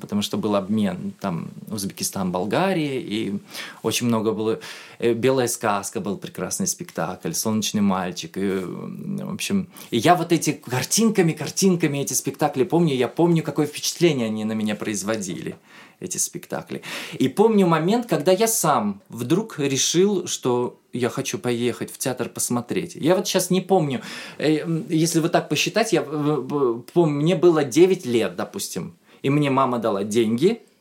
потому 0.00 0.22
что 0.22 0.38
был 0.38 0.54
обмен. 0.54 1.12
Там 1.20 1.48
Узбекистан, 1.68 2.30
Болгария, 2.30 3.00
и 3.00 3.34
очень 3.82 4.06
много 4.06 4.30
было... 4.30 4.60
Э, 5.00 5.14
«Белая 5.14 5.48
сказка» 5.48 6.00
был 6.00 6.16
прекрасный 6.16 6.68
спектакль, 6.68 7.32
«Солнечный 7.32 7.80
мальчик». 7.80 8.36
И, 8.36 8.60
в 8.60 9.34
общем, 9.34 9.66
и 9.90 9.98
я 9.98 10.14
вот 10.14 10.30
эти 10.30 10.52
картинками, 10.52 11.32
картинками 11.32 11.98
эти 11.98 12.12
спектакли 12.12 12.62
помню. 12.62 12.94
Я 12.94 13.08
помню, 13.08 13.42
какое 13.42 13.66
впечатление 13.66 14.26
они 14.26 14.44
на 14.44 14.52
меня 14.52 14.76
производили 14.76 15.56
эти 16.00 16.18
спектакли. 16.18 16.82
И 17.18 17.28
помню 17.28 17.66
момент, 17.66 18.06
когда 18.06 18.32
я 18.32 18.46
сам 18.46 19.00
вдруг 19.08 19.58
решил, 19.58 20.26
что 20.26 20.80
я 20.92 21.08
хочу 21.08 21.38
поехать 21.38 21.92
в 21.92 21.98
театр 21.98 22.28
посмотреть. 22.28 22.94
Я 22.94 23.16
вот 23.16 23.26
сейчас 23.26 23.50
не 23.50 23.60
помню, 23.60 24.00
э, 24.38 24.66
если 24.88 25.20
вот 25.20 25.32
так 25.32 25.48
посчитать, 25.48 25.92
я, 25.92 26.02
помню, 26.02 27.14
мне 27.14 27.36
было 27.36 27.64
9 27.64 28.06
лет, 28.06 28.36
допустим, 28.36 28.94
и 29.22 29.30
мне 29.30 29.50
мама 29.50 29.78
дала 29.78 30.04
деньги– 30.04 30.60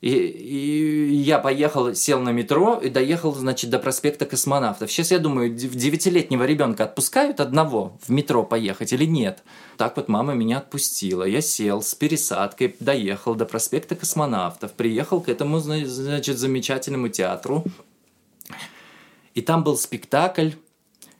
и, 0.00 0.08
и 0.08 1.14
я 1.14 1.38
поехал, 1.38 1.94
сел 1.94 2.20
на 2.20 2.30
метро 2.30 2.76
и 2.76 2.88
доехал, 2.88 3.34
значит, 3.34 3.68
до 3.68 3.78
проспекта 3.78 4.24
космонавтов. 4.24 4.90
Сейчас 4.90 5.10
я 5.10 5.18
думаю, 5.18 5.54
девятилетнего 5.54 6.44
ребенка 6.44 6.84
отпускают 6.84 7.38
одного 7.38 7.98
в 8.06 8.10
метро 8.10 8.42
поехать 8.42 8.94
или 8.94 9.04
нет? 9.04 9.42
Так 9.76 9.96
вот 9.96 10.08
мама 10.08 10.32
меня 10.32 10.58
отпустила. 10.58 11.24
Я 11.24 11.42
сел 11.42 11.82
с 11.82 11.94
пересадкой, 11.94 12.76
доехал 12.80 13.34
до 13.34 13.44
проспекта 13.44 13.94
космонавтов, 13.94 14.72
приехал 14.72 15.20
к 15.20 15.28
этому, 15.28 15.58
значит, 15.58 16.38
замечательному 16.38 17.08
театру. 17.08 17.64
И 19.34 19.42
там 19.42 19.62
был 19.62 19.76
спектакль 19.76 20.50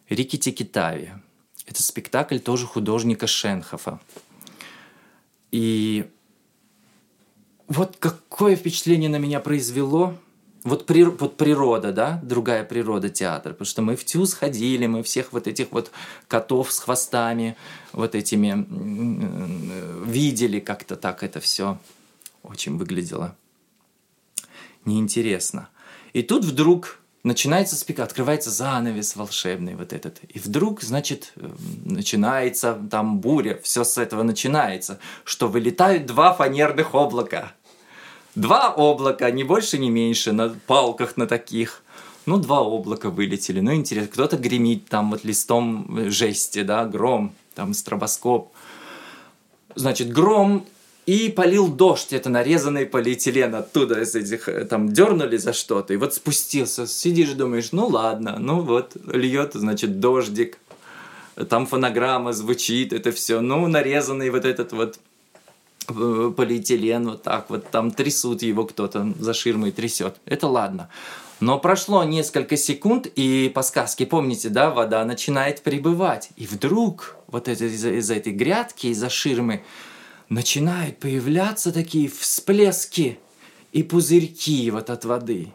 «Рикки 0.08 0.64
Тави». 0.64 1.10
Это 1.66 1.82
спектакль 1.82 2.38
тоже 2.38 2.66
художника 2.66 3.26
Шенхофа. 3.26 4.00
И 5.52 6.06
вот 7.70 7.96
какое 8.00 8.56
впечатление 8.56 9.08
на 9.08 9.16
меня 9.16 9.38
произвело? 9.38 10.16
Вот, 10.64 10.86
при, 10.86 11.04
вот 11.04 11.38
природа, 11.38 11.92
да, 11.92 12.20
другая 12.22 12.64
природа 12.64 13.08
театра, 13.08 13.52
потому 13.52 13.66
что 13.66 13.80
мы 13.80 13.96
в 13.96 14.04
ТЮЗ 14.04 14.34
ходили, 14.34 14.86
мы 14.86 15.02
всех 15.02 15.32
вот 15.32 15.46
этих 15.46 15.70
вот 15.70 15.90
котов 16.28 16.70
с 16.70 16.80
хвостами 16.80 17.56
вот 17.92 18.14
этими 18.14 18.66
видели 20.04 20.60
как-то 20.60 20.96
так 20.96 21.22
это 21.22 21.40
все 21.40 21.78
очень 22.42 22.76
выглядело. 22.76 23.36
Неинтересно. 24.84 25.68
И 26.12 26.22
тут 26.22 26.44
вдруг 26.44 26.98
начинается 27.22 27.76
спектакль, 27.76 28.08
открывается 28.08 28.50
занавес 28.50 29.14
волшебный 29.14 29.76
вот 29.76 29.92
этот. 29.92 30.18
И 30.28 30.40
вдруг, 30.40 30.82
значит, 30.82 31.32
начинается 31.84 32.74
там 32.90 33.20
буря, 33.20 33.60
все 33.62 33.84
с 33.84 33.96
этого 33.96 34.24
начинается, 34.24 34.98
что 35.24 35.48
вылетают 35.48 36.06
два 36.06 36.34
фанерных 36.34 36.94
облака– 36.94 37.52
Два 38.34 38.72
облака, 38.76 39.30
ни 39.30 39.42
больше, 39.42 39.78
ни 39.78 39.88
меньше, 39.88 40.32
на 40.32 40.50
палках 40.66 41.16
на 41.16 41.26
таких. 41.26 41.82
Ну, 42.26 42.37
два 42.37 42.60
облака 42.60 43.10
вылетели. 43.10 43.60
Ну, 43.60 43.75
интересно. 43.75 44.12
Кто-то 44.12 44.37
гремит 44.37 44.87
там 44.88 45.10
вот 45.10 45.25
листом 45.25 46.10
жести, 46.10 46.62
да, 46.62 46.84
гром, 46.84 47.32
там 47.54 47.75
стробоскоп. 47.75 48.52
Значит, 49.75 50.12
гром 50.12 50.66
и 51.06 51.28
полил 51.28 51.68
дождь, 51.68 52.12
это 52.12 52.30
нарезанный 52.30 52.87
полиэтилен 52.87 53.54
оттуда 53.54 54.00
из 54.02 54.14
этих, 54.14 54.49
э, 54.49 54.64
там, 54.64 54.92
дернули 54.92 55.38
за 55.38 55.52
что-то, 55.52 55.92
и 55.92 55.96
вот 55.96 56.14
спустился, 56.14 56.87
сидишь, 56.87 57.30
думаешь, 57.30 57.72
ну 57.72 57.87
ладно, 57.87 58.37
ну 58.38 58.60
вот, 58.60 58.96
льет, 59.06 59.52
значит, 59.54 59.99
дождик, 59.99 60.58
там 61.49 61.66
фонограмма 61.66 62.32
звучит, 62.32 62.92
это 62.92 63.10
все, 63.12 63.40
ну, 63.40 63.66
нарезанный 63.66 64.30
вот 64.30 64.44
этот 64.44 64.72
вот 64.72 64.99
полиэтилен, 65.92 67.11
вот 67.11 67.23
так 67.23 67.50
вот, 67.50 67.70
там 67.70 67.90
трясут 67.90 68.42
его 68.42 68.64
кто-то 68.64 69.12
за 69.18 69.35
ширмой 69.35 69.73
трясет, 69.73 70.16
это 70.25 70.49
ладно. 70.49 70.88
Но 71.40 71.59
прошло 71.59 72.04
несколько 72.04 72.56
секунд, 72.56 73.06
и 73.06 73.50
по 73.54 73.62
сказке, 73.62 74.04
помните, 74.04 74.50
да, 74.50 74.70
вода 74.70 75.04
начинает 75.06 75.62
прибывать. 75.62 76.30
И 76.37 76.47
вдруг 76.47 77.16
вот 77.28 77.49
это, 77.49 77.64
из, 77.64 77.85
из 77.85 78.11
этой 78.11 78.32
грядки, 78.32 78.88
из-за 78.88 79.09
ширмы, 79.09 79.62
начинают 80.28 80.99
появляться 80.99 81.73
такие 81.73 82.09
всплески 82.09 83.18
и 83.73 83.82
пузырьки 83.82 84.70
вот 84.70 84.90
от 84.90 85.04
воды. 85.06 85.52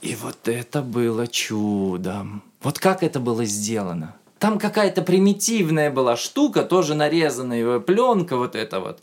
И 0.00 0.16
вот 0.16 0.48
это 0.48 0.82
было 0.82 1.28
чудом. 1.28 2.42
Вот 2.60 2.80
как 2.80 3.04
это 3.04 3.20
было 3.20 3.44
сделано? 3.44 4.16
Там 4.42 4.58
какая-то 4.58 5.02
примитивная 5.02 5.88
была 5.88 6.16
штука, 6.16 6.64
тоже 6.64 6.96
нарезанная 6.96 7.78
пленка 7.78 8.36
вот 8.36 8.56
эта 8.56 8.80
вот. 8.80 8.98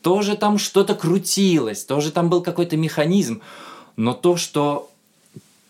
Тоже 0.00 0.34
там 0.34 0.56
что-то 0.56 0.94
крутилось, 0.94 1.84
тоже 1.84 2.10
там 2.10 2.30
был 2.30 2.40
какой-то 2.40 2.78
механизм. 2.78 3.42
Но 3.96 4.14
то, 4.14 4.38
что 4.38 4.88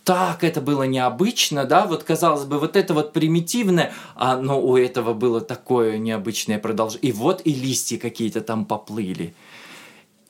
так 0.05 0.45
это 0.45 0.61
было 0.61 0.85
необычно, 0.85 1.65
да, 1.65 1.87
вот 1.87 2.05
казалось 2.05 2.45
бы, 2.45 2.61
вот 2.61 2.77
это 2.77 2.95
вот 2.95 3.13
примитивное, 3.13 3.93
а, 4.15 4.37
но 4.37 4.63
у 4.63 4.77
этого 4.77 5.15
было 5.15 5.41
такое 5.41 5.99
необычное 5.99 6.61
продолжение. 6.61 7.11
И 7.11 7.13
вот 7.13 7.43
и 7.45 7.53
листья 7.53 7.99
какие-то 7.99 8.41
там 8.41 8.67
поплыли. 8.67 9.35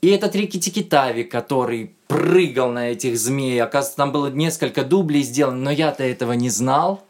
И 0.00 0.09
этот 0.09 0.35
Рикки-Тикитави, 0.35 1.25
который 1.25 1.92
прыгал 2.07 2.71
на 2.73 2.88
этих 2.88 3.18
змей, 3.18 3.61
оказывается, 3.61 3.99
там 3.99 4.12
было 4.12 4.28
несколько 4.28 4.83
дублей 4.83 5.25
сделано, 5.25 5.59
но 5.59 5.71
я-то 5.71 6.04
этого 6.04 6.33
не 6.33 6.49
знал. 6.49 7.04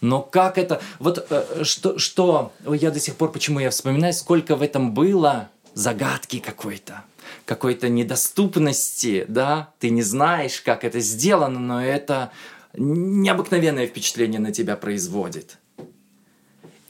Но 0.00 0.22
как 0.22 0.58
это... 0.58 0.80
Вот 0.98 1.26
э, 1.30 1.64
что, 1.64 1.98
что... 1.98 2.52
Я 2.66 2.90
до 2.90 3.00
сих 3.00 3.16
пор, 3.16 3.32
почему 3.32 3.60
я 3.60 3.70
вспоминаю, 3.70 4.12
сколько 4.12 4.56
в 4.56 4.62
этом 4.62 4.92
было 4.92 5.48
загадки 5.74 6.38
какой-то 6.38 7.04
какой-то 7.44 7.88
недоступности, 7.88 9.24
да, 9.28 9.72
ты 9.78 9.90
не 9.90 10.02
знаешь, 10.02 10.60
как 10.60 10.84
это 10.84 11.00
сделано, 11.00 11.58
но 11.58 11.84
это 11.84 12.30
необыкновенное 12.74 13.86
впечатление 13.86 14.40
на 14.40 14.52
тебя 14.52 14.76
производит. 14.76 15.58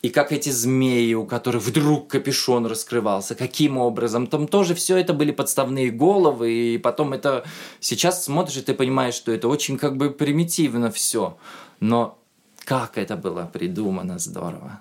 И 0.02 0.08
как 0.08 0.32
эти 0.32 0.48
змеи, 0.48 1.12
у 1.12 1.26
которых 1.26 1.62
вдруг 1.62 2.08
капюшон 2.08 2.64
раскрывался, 2.66 3.34
каким 3.34 3.76
образом, 3.76 4.26
там 4.26 4.46
тоже 4.48 4.74
все 4.74 4.96
это 4.96 5.12
были 5.12 5.30
подставные 5.30 5.90
головы, 5.90 6.52
и 6.52 6.78
потом 6.78 7.12
это 7.12 7.44
сейчас 7.80 8.24
смотришь, 8.24 8.56
и 8.58 8.62
ты 8.62 8.72
понимаешь, 8.72 9.14
что 9.14 9.30
это 9.30 9.46
очень 9.48 9.76
как 9.76 9.98
бы 9.98 10.10
примитивно 10.10 10.90
все, 10.90 11.36
но 11.80 12.18
как 12.70 12.98
это 12.98 13.16
было 13.16 13.50
придумано 13.52 14.20
здорово. 14.20 14.80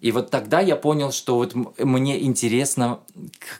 И 0.00 0.10
вот 0.10 0.30
тогда 0.30 0.58
я 0.58 0.74
понял, 0.74 1.12
что 1.12 1.36
вот 1.36 1.54
мне 1.78 2.24
интересно, 2.24 2.98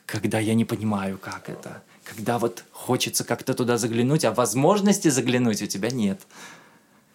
когда 0.07 0.41
я 0.41 0.55
не 0.55 0.65
понимаю, 0.65 1.19
как 1.19 1.49
это. 1.49 1.85
Когда 2.03 2.41
вот 2.41 2.65
хочется 2.73 3.23
как-то 3.23 3.55
туда 3.55 3.79
заглянуть, 3.79 4.25
а 4.25 4.33
возможности 4.33 5.07
заглянуть 5.07 5.63
у 5.63 5.67
тебя 5.67 5.91
нет. 5.91 6.21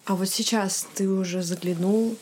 А 0.06 0.16
вот 0.16 0.30
сейчас 0.30 0.88
ты 0.96 1.10
уже 1.10 1.44
заглянул 1.44 2.16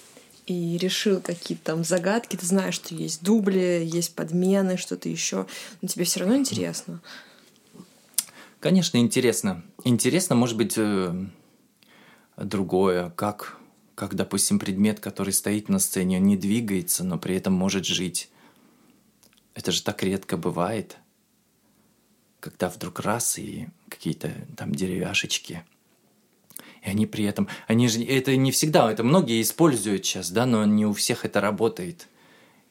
и 0.48 0.79
решил 0.79 1.22
какие-то 1.22 1.65
там 1.65 1.84
загадки, 1.84 2.36
ты 2.38 2.46
знаешь, 2.48 2.74
что 2.74 2.96
есть 2.96 3.22
дубли, 3.22 3.84
есть 3.86 4.15
подмены, 4.15 4.77
что-то 4.77 5.10
еще, 5.10 5.46
но 5.84 5.88
тебе 5.88 6.05
все 6.05 6.22
равно 6.22 6.36
интересно. 6.38 7.01
Конечно, 8.59 8.98
интересно. 8.98 9.61
Интересно, 9.83 10.33
может 10.33 10.57
быть, 10.57 10.74
э, 10.75 11.14
другое, 12.35 13.11
как 13.11 13.61
как, 14.01 14.16
допустим, 14.16 14.57
предмет, 14.57 15.00
который 15.00 15.31
стоит 15.31 15.70
на 15.70 15.77
сцене, 15.77 16.18
он 16.18 16.24
не 16.24 16.35
двигается, 16.35 17.03
но 17.03 17.20
при 17.20 17.35
этом 17.35 17.53
может 17.53 17.85
жить. 17.85 18.31
Это 19.53 19.72
же 19.72 19.83
так 19.83 20.01
редко 20.01 20.37
бывает, 20.37 20.98
когда 22.40 22.68
вдруг 22.70 23.00
раз 23.01 23.37
и 23.37 23.68
какие-то 23.90 24.33
там 24.57 24.74
деревяшечки. 24.74 25.64
И 26.81 26.90
они 26.90 27.05
при 27.05 27.25
этом, 27.25 27.48
они 27.68 27.87
же, 27.87 28.03
это 28.03 28.35
не 28.35 28.51
всегда, 28.51 28.92
это 28.92 29.03
многие 29.03 29.40
используют 29.40 30.03
сейчас, 30.03 30.31
да, 30.31 30.48
но 30.48 30.66
не 30.66 30.87
у 30.87 30.94
всех 30.94 31.24
это 31.24 31.40
работает. 31.40 32.07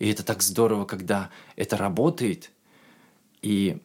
И 0.00 0.08
это 0.08 0.24
так 0.24 0.42
здорово, 0.42 0.84
когда 0.84 1.30
это 1.54 1.76
работает. 1.76 2.50
И 3.40 3.78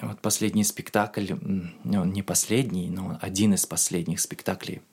вот 0.00 0.20
последний 0.20 0.62
спектакль, 0.62 1.32
ну, 1.32 2.04
не 2.04 2.22
последний, 2.22 2.88
но 2.88 3.18
один 3.20 3.54
из 3.54 3.66
последних 3.66 4.20
спектаклей– 4.20 4.80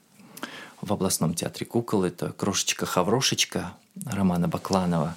в 0.82 0.92
областном 0.92 1.34
театре 1.34 1.66
кукол. 1.66 2.04
Это 2.04 2.32
«Крошечка-хаврошечка» 2.32 3.74
Романа 4.06 4.48
Бакланова. 4.48 5.16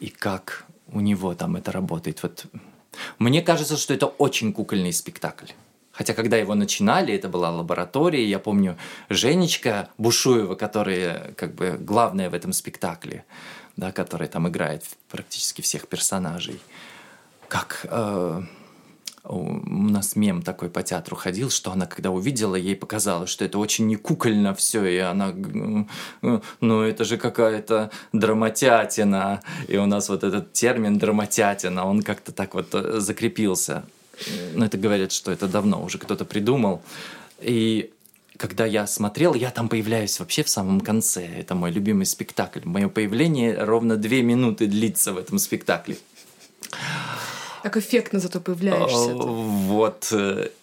И 0.00 0.08
как 0.08 0.64
у 0.92 1.00
него 1.00 1.34
там 1.34 1.56
это 1.56 1.72
работает. 1.72 2.22
Вот 2.22 2.46
мне 3.18 3.42
кажется, 3.42 3.76
что 3.76 3.94
это 3.94 4.06
очень 4.06 4.52
кукольный 4.52 4.92
спектакль. 4.92 5.52
Хотя, 5.92 6.14
когда 6.14 6.36
его 6.36 6.54
начинали, 6.54 7.12
это 7.12 7.28
была 7.28 7.50
лаборатория. 7.50 8.24
Я 8.24 8.38
помню 8.38 8.76
Женечка 9.08 9.88
Бушуева, 9.98 10.54
которая 10.54 11.32
как 11.32 11.54
бы 11.54 11.76
главная 11.78 12.30
в 12.30 12.34
этом 12.34 12.52
спектакле, 12.52 13.24
да, 13.76 13.90
которая 13.90 14.28
там 14.28 14.48
играет 14.48 14.84
практически 15.08 15.60
всех 15.60 15.88
персонажей. 15.88 16.60
Как 17.48 17.84
э, 17.90 18.42
у 19.28 19.60
нас 19.68 20.16
мем 20.16 20.42
такой 20.42 20.70
по 20.70 20.82
театру 20.82 21.16
ходил, 21.16 21.50
что 21.50 21.70
она, 21.70 21.86
когда 21.86 22.10
увидела, 22.10 22.54
ей 22.54 22.74
показалось, 22.74 23.30
что 23.30 23.44
это 23.44 23.58
очень 23.58 23.86
не 23.86 23.96
кукольно 23.96 24.54
все, 24.54 24.84
и 24.84 24.98
она, 24.98 25.34
ну, 26.60 26.82
это 26.82 27.04
же 27.04 27.18
какая-то 27.18 27.90
драматятина, 28.12 29.42
и 29.68 29.76
у 29.76 29.86
нас 29.86 30.08
вот 30.08 30.24
этот 30.24 30.52
термин 30.52 30.98
драматятина, 30.98 31.86
он 31.86 32.02
как-то 32.02 32.32
так 32.32 32.54
вот 32.54 32.74
э, 32.74 33.00
закрепился. 33.00 33.84
Ну, 34.54 34.64
это 34.64 34.78
говорят, 34.78 35.12
что 35.12 35.30
это 35.30 35.46
давно 35.46 35.82
уже 35.82 35.98
кто-то 35.98 36.24
придумал. 36.24 36.82
И 37.40 37.92
когда 38.36 38.66
я 38.66 38.86
смотрел, 38.86 39.34
я 39.34 39.50
там 39.50 39.68
появляюсь 39.68 40.18
вообще 40.18 40.42
в 40.42 40.48
самом 40.48 40.80
конце. 40.80 41.26
Это 41.26 41.54
мой 41.54 41.70
любимый 41.70 42.06
спектакль. 42.06 42.60
Мое 42.64 42.88
появление 42.88 43.62
ровно 43.62 43.96
две 43.96 44.22
минуты 44.22 44.66
длится 44.66 45.12
в 45.12 45.18
этом 45.18 45.38
спектакле. 45.38 45.98
Так 47.68 47.76
эффектно 47.76 48.18
зато 48.18 48.40
появляешься. 48.40 49.12
Вот. 49.12 50.10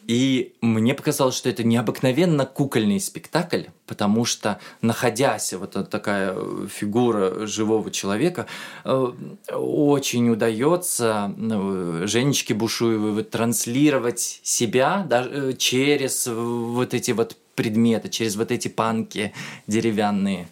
И 0.07 0.53
мне 0.61 0.95
показалось, 0.95 1.35
что 1.35 1.49
это 1.49 1.63
необыкновенно 1.63 2.47
кукольный 2.47 2.99
спектакль, 2.99 3.65
потому 3.85 4.25
что, 4.25 4.59
находясь 4.81 5.53
вот 5.53 5.87
такая 5.91 6.35
фигура 6.67 7.45
живого 7.45 7.91
человека, 7.91 8.47
э, 8.85 9.11
очень 9.51 10.31
удается 10.31 11.31
э, 11.37 12.05
Женечке 12.07 12.55
Бушуевой 12.55 13.23
транслировать 13.23 14.39
себя 14.41 15.07
э, 15.07 15.53
через 15.59 16.25
вот 16.25 16.95
эти 16.95 17.11
вот 17.11 17.37
предметы, 17.53 18.09
через 18.09 18.35
вот 18.35 18.49
эти 18.49 18.67
панки 18.67 19.31
деревянные. 19.67 20.47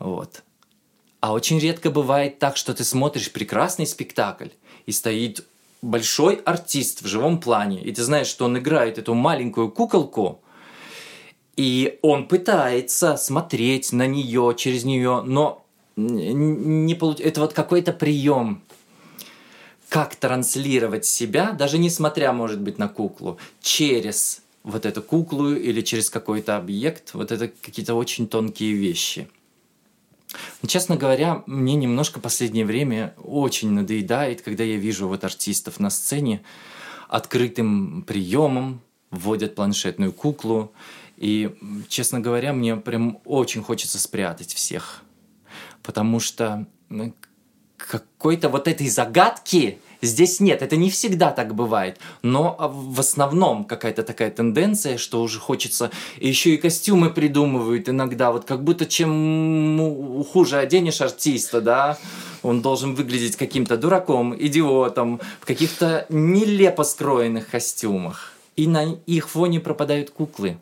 Вот. 0.00 0.42
А 1.20 1.32
очень 1.32 1.60
редко 1.60 1.92
бывает 1.92 2.40
так, 2.40 2.56
что 2.56 2.74
ты 2.74 2.82
смотришь 2.82 3.30
прекрасный 3.30 3.86
спектакль, 3.86 4.48
и 4.86 4.92
стоит 4.92 5.44
большой 5.84 6.36
артист 6.36 7.02
в 7.02 7.06
живом 7.06 7.40
плане, 7.40 7.82
и 7.82 7.92
ты 7.92 8.02
знаешь, 8.02 8.26
что 8.26 8.46
он 8.46 8.58
играет 8.58 8.98
эту 8.98 9.14
маленькую 9.14 9.70
куколку, 9.70 10.40
и 11.56 11.98
он 12.02 12.26
пытается 12.26 13.16
смотреть 13.16 13.92
на 13.92 14.06
нее, 14.06 14.54
через 14.56 14.84
нее, 14.84 15.22
но 15.24 15.64
не 15.96 16.94
получ... 16.94 17.20
это 17.20 17.40
вот 17.40 17.52
какой-то 17.52 17.92
прием, 17.92 18.62
как 19.88 20.16
транслировать 20.16 21.04
себя, 21.04 21.52
даже 21.52 21.78
несмотря, 21.78 22.32
может 22.32 22.60
быть, 22.60 22.78
на 22.78 22.88
куклу, 22.88 23.38
через 23.60 24.42
вот 24.64 24.86
эту 24.86 25.02
куклу 25.02 25.54
или 25.54 25.82
через 25.82 26.10
какой-то 26.10 26.56
объект, 26.56 27.14
вот 27.14 27.30
это 27.30 27.48
какие-то 27.48 27.94
очень 27.94 28.26
тонкие 28.26 28.72
вещи– 28.72 29.28
честно 30.66 30.96
говоря, 30.96 31.42
мне 31.46 31.74
немножко 31.74 32.20
последнее 32.20 32.64
время 32.64 33.14
очень 33.22 33.70
надоедает, 33.70 34.42
когда 34.42 34.64
я 34.64 34.76
вижу 34.76 35.08
вот 35.08 35.24
артистов 35.24 35.80
на 35.80 35.90
сцене 35.90 36.42
открытым 37.08 38.02
приемом, 38.02 38.80
вводят 39.10 39.54
планшетную 39.54 40.12
куклу. 40.12 40.72
И, 41.16 41.56
честно 41.88 42.20
говоря, 42.20 42.52
мне 42.52 42.76
прям 42.76 43.20
очень 43.24 43.62
хочется 43.62 43.98
спрятать 43.98 44.52
всех. 44.52 45.02
Потому 45.82 46.18
что 46.18 46.66
какой-то 47.76 48.48
вот 48.48 48.66
этой 48.68 48.88
загадки 48.88 49.78
Здесь 50.04 50.38
нет, 50.38 50.60
это 50.60 50.76
не 50.76 50.90
всегда 50.90 51.30
так 51.30 51.54
бывает, 51.54 51.98
но 52.22 52.54
а, 52.58 52.68
в 52.68 53.00
основном 53.00 53.64
какая-то 53.64 54.02
такая 54.02 54.30
тенденция, 54.30 54.98
что 54.98 55.22
уже 55.22 55.40
хочется, 55.40 55.90
еще 56.20 56.54
и 56.54 56.58
костюмы 56.58 57.10
придумывают 57.10 57.88
иногда, 57.88 58.30
вот 58.30 58.44
как 58.44 58.62
будто 58.62 58.84
чем 58.84 60.24
хуже 60.30 60.58
оденешь 60.58 61.00
артиста, 61.00 61.62
да, 61.62 61.98
он 62.42 62.60
должен 62.60 62.94
выглядеть 62.94 63.36
каким-то 63.36 63.78
дураком, 63.78 64.34
идиотом, 64.38 65.20
в 65.40 65.46
каких-то 65.46 66.04
нелепо 66.10 66.84
скроенных 66.84 67.48
костюмах. 67.48 68.34
И 68.56 68.66
на 68.66 68.96
их 69.06 69.30
фоне 69.30 69.58
пропадают 69.58 70.10
куклы. 70.10 70.58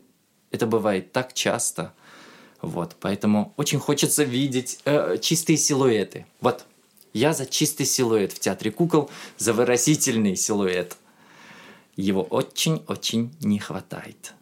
Это 0.53 0.67
бывает 0.67 1.13
так 1.13 1.35
часто. 1.35 1.93
Вот, 2.61 2.95
поэтому 3.01 3.53
очень 3.57 3.81
хочется 3.81 4.23
видеть 4.23 4.79
э, 4.85 5.19
чистые 5.21 5.57
силуэты. 5.57 6.27
Вот, 6.41 6.65
я 7.13 7.33
за 7.33 7.47
чистый 7.47 7.87
силуэт 7.87 8.33
в 8.33 8.39
театре 8.39 8.71
кукол, 8.71 9.11
за 9.39 9.53
выразительный 9.53 10.37
силуэт. 10.37 10.97
Его 11.97 12.23
очень-очень 12.23 13.35
не 13.41 13.59
хватает. 13.59 14.35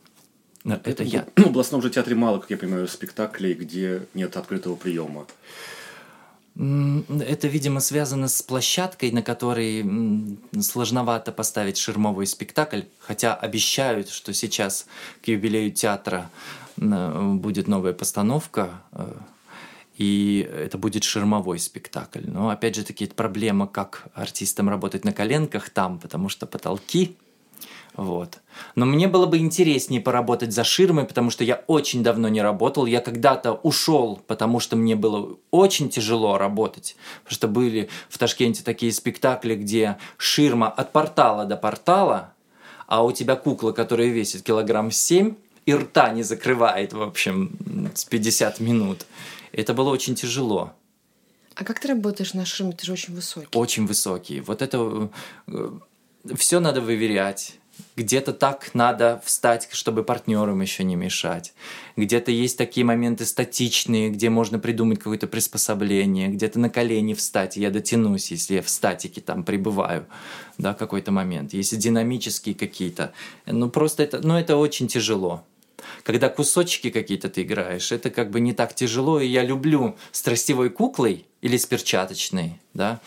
Но 0.62 0.74
это, 0.74 0.90
это 0.90 1.02
я. 1.02 1.26
В 1.37 1.46
областном 1.46 1.83
же 1.83 1.90
театре 1.90 2.14
мало, 2.14 2.38
как 2.38 2.50
я 2.50 2.56
понимаю, 2.56 2.87
спектаклей, 2.87 3.54
где 3.54 4.06
нет 4.14 4.37
открытого 4.37 4.76
приема. 4.76 5.26
Это, 6.56 7.48
видимо, 7.48 7.80
связано 7.80 8.28
с 8.28 8.42
площадкой, 8.42 9.12
на 9.12 9.22
которой 9.22 10.38
сложновато 10.61 11.33
поставить 11.33 11.78
ширмовой 11.78 12.26
спектакль, 12.26 12.83
хотя 12.98 13.35
обещают, 13.35 14.11
что 14.11 14.35
сейчас 14.35 14.87
к 15.22 15.28
юбилею 15.28 15.70
театра 15.70 16.30
будет 16.76 17.68
новая 17.68 17.92
постановка, 17.92 18.83
э, 18.92 19.12
и 20.00 20.48
это 20.50 20.78
будет 20.78 21.04
ширмовой 21.04 21.58
спектакль. 21.58 22.22
Но 22.24 22.48
опять 22.48 22.74
же 22.74 22.84
таки 22.84 23.06
проблема, 23.06 23.66
как 23.66 24.08
артистам 24.14 24.70
работать 24.70 25.04
на 25.04 25.12
коленках 25.12 25.68
там, 25.68 25.98
потому 25.98 26.30
что 26.30 26.46
потолки 26.46 27.18
вот. 27.96 28.38
Но 28.76 28.86
мне 28.86 29.08
было 29.08 29.26
бы 29.26 29.36
интереснее 29.36 30.00
поработать 30.00 30.54
за 30.54 30.64
ширмой, 30.64 31.04
потому 31.04 31.28
что 31.28 31.44
я 31.44 31.64
очень 31.66 32.02
давно 32.02 32.28
не 32.28 32.40
работал. 32.40 32.86
Я 32.86 33.02
когда-то 33.02 33.52
ушел, 33.52 34.22
потому 34.26 34.58
что 34.58 34.74
мне 34.74 34.96
было 34.96 35.36
очень 35.50 35.90
тяжело 35.90 36.38
работать. 36.38 36.96
Потому 37.24 37.34
что 37.34 37.48
были 37.48 37.90
в 38.08 38.16
Ташкенте 38.16 38.62
такие 38.62 38.92
спектакли, 38.92 39.54
где 39.54 39.98
ширма 40.16 40.70
от 40.70 40.92
портала 40.92 41.44
до 41.44 41.56
портала, 41.56 42.32
а 42.86 43.04
у 43.04 43.12
тебя 43.12 43.36
кукла, 43.36 43.72
которая 43.72 44.08
весит 44.08 44.44
килограмм 44.44 44.90
7, 44.90 45.34
и 45.66 45.74
рта 45.74 46.08
не 46.10 46.22
закрывает, 46.22 46.94
в 46.94 47.02
общем, 47.02 47.50
с 47.94 48.06
50 48.06 48.60
минут. 48.60 49.04
Это 49.52 49.74
было 49.74 49.90
очень 49.90 50.14
тяжело. 50.14 50.72
А 51.54 51.64
как 51.64 51.80
ты 51.80 51.88
работаешь 51.88 52.34
на 52.34 52.44
ширме? 52.44 52.72
Ты 52.72 52.86
же 52.86 52.92
очень 52.92 53.14
высокий. 53.14 53.48
Очень 53.56 53.86
высокий. 53.86 54.40
Вот 54.40 54.62
это 54.62 55.10
э, 55.46 55.78
все 56.36 56.60
надо 56.60 56.80
выверять 56.80 57.60
где-то 57.96 58.32
так 58.32 58.70
надо 58.74 59.22
встать, 59.24 59.68
чтобы 59.72 60.04
партнерам 60.04 60.60
еще 60.60 60.84
не 60.84 60.96
мешать. 60.96 61.52
Где-то 61.96 62.30
есть 62.30 62.56
такие 62.58 62.84
моменты 62.84 63.24
статичные, 63.24 64.10
где 64.10 64.30
можно 64.30 64.58
придумать 64.58 64.98
какое-то 64.98 65.26
приспособление. 65.26 66.28
Где-то 66.28 66.58
на 66.58 66.70
колени 66.70 67.14
встать, 67.14 67.56
я 67.56 67.70
дотянусь, 67.70 68.30
если 68.30 68.56
я 68.56 68.62
в 68.62 68.68
статике 68.68 69.20
там 69.20 69.44
пребываю, 69.44 70.06
да, 70.58 70.74
какой-то 70.74 71.12
момент. 71.12 71.52
Если 71.52 71.76
динамические 71.76 72.54
какие-то, 72.54 73.12
ну 73.46 73.70
просто 73.70 74.02
это, 74.02 74.20
ну 74.26 74.36
это 74.36 74.56
очень 74.56 74.88
тяжело. 74.88 75.44
Когда 76.02 76.28
кусочки 76.28 76.90
какие-то 76.90 77.28
ты 77.28 77.42
играешь, 77.42 77.92
это 77.92 78.10
как 78.10 78.30
бы 78.30 78.40
не 78.40 78.52
так 78.52 78.74
тяжело, 78.74 79.20
и 79.20 79.26
я 79.26 79.42
люблю 79.42 79.96
с 80.12 80.22
тростевой 80.22 80.70
куклой 80.70 81.26
или 81.40 81.56
с 81.56 81.66
перчаточной, 81.66 82.60
да, 82.74 83.00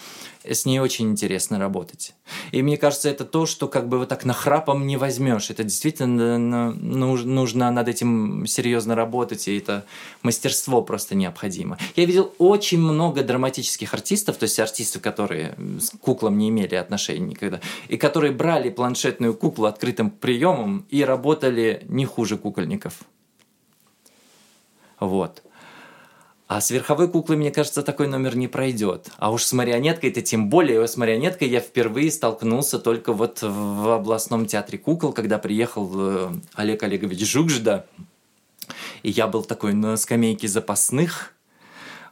с 0.50 0.66
ней 0.66 0.80
очень 0.80 1.10
интересно 1.10 1.60
работать. 1.60 2.14
И 2.52 2.62
мне 2.62 2.78
кажется, 2.78 3.10
это 3.10 3.26
то, 3.26 3.46
что 3.46 3.68
как 3.68 3.88
бы 3.88 3.98
вот 4.00 4.10
так 4.10 4.26
нахрапом 4.26 4.86
не 4.88 4.98
возьмешь. 4.98 5.50
Это 5.50 5.64
действительно 5.64 6.72
нужно 6.74 7.72
над 7.72 7.88
этим 7.88 8.46
серьезно 8.46 8.96
работать, 8.96 9.48
и 9.48 9.58
это 9.58 9.86
мастерство 10.22 10.82
просто 10.82 11.16
необходимо. 11.16 11.78
Я 11.96 12.06
видел 12.06 12.34
очень 12.38 12.80
много 12.80 13.24
драматических 13.24 13.94
артистов, 13.94 14.38
то 14.38 14.44
есть 14.44 14.60
артистов, 14.60 15.02
которые 15.02 15.56
с 15.80 15.90
куклам 16.02 16.38
не 16.38 16.50
имели 16.50 16.76
отношения 16.76 17.28
никогда, 17.28 17.62
и 17.88 17.98
которые 17.98 18.34
брали 18.34 18.70
планшетную 18.70 19.34
куклу 19.34 19.66
открытым 19.66 20.10
приемом 20.10 20.86
и 20.90 21.04
работали 21.04 21.84
не 21.88 22.06
хуже 22.06 22.38
кукольников. 22.38 23.00
Вот. 25.00 25.44
А 26.48 26.60
с 26.62 26.72
верховой 26.72 27.10
куклой, 27.10 27.38
мне 27.38 27.52
кажется, 27.52 27.84
такой 27.84 28.08
номер 28.08 28.36
не 28.36 28.48
пройдет. 28.48 29.10
А 29.18 29.32
уж 29.32 29.44
с 29.44 29.54
марионеткой 29.54 30.10
это 30.10 30.22
тем 30.22 30.50
более. 30.50 30.86
С 30.86 30.98
марионеткой 30.98 31.48
я 31.48 31.60
впервые 31.60 32.12
столкнулся 32.12 32.80
только 32.80 33.14
вот 33.14 33.42
в 33.42 33.96
областном 33.96 34.46
театре 34.46 34.78
кукол, 34.78 35.14
когда 35.14 35.40
приехал 35.40 35.92
э, 35.96 36.34
Олег 36.54 36.84
Олегович 36.84 37.32
Жукжда. 37.32 37.86
И 39.04 39.10
я 39.10 39.28
был 39.28 39.44
такой 39.44 39.74
на 39.74 39.96
скамейке 39.96 40.48
запасных, 40.48 41.34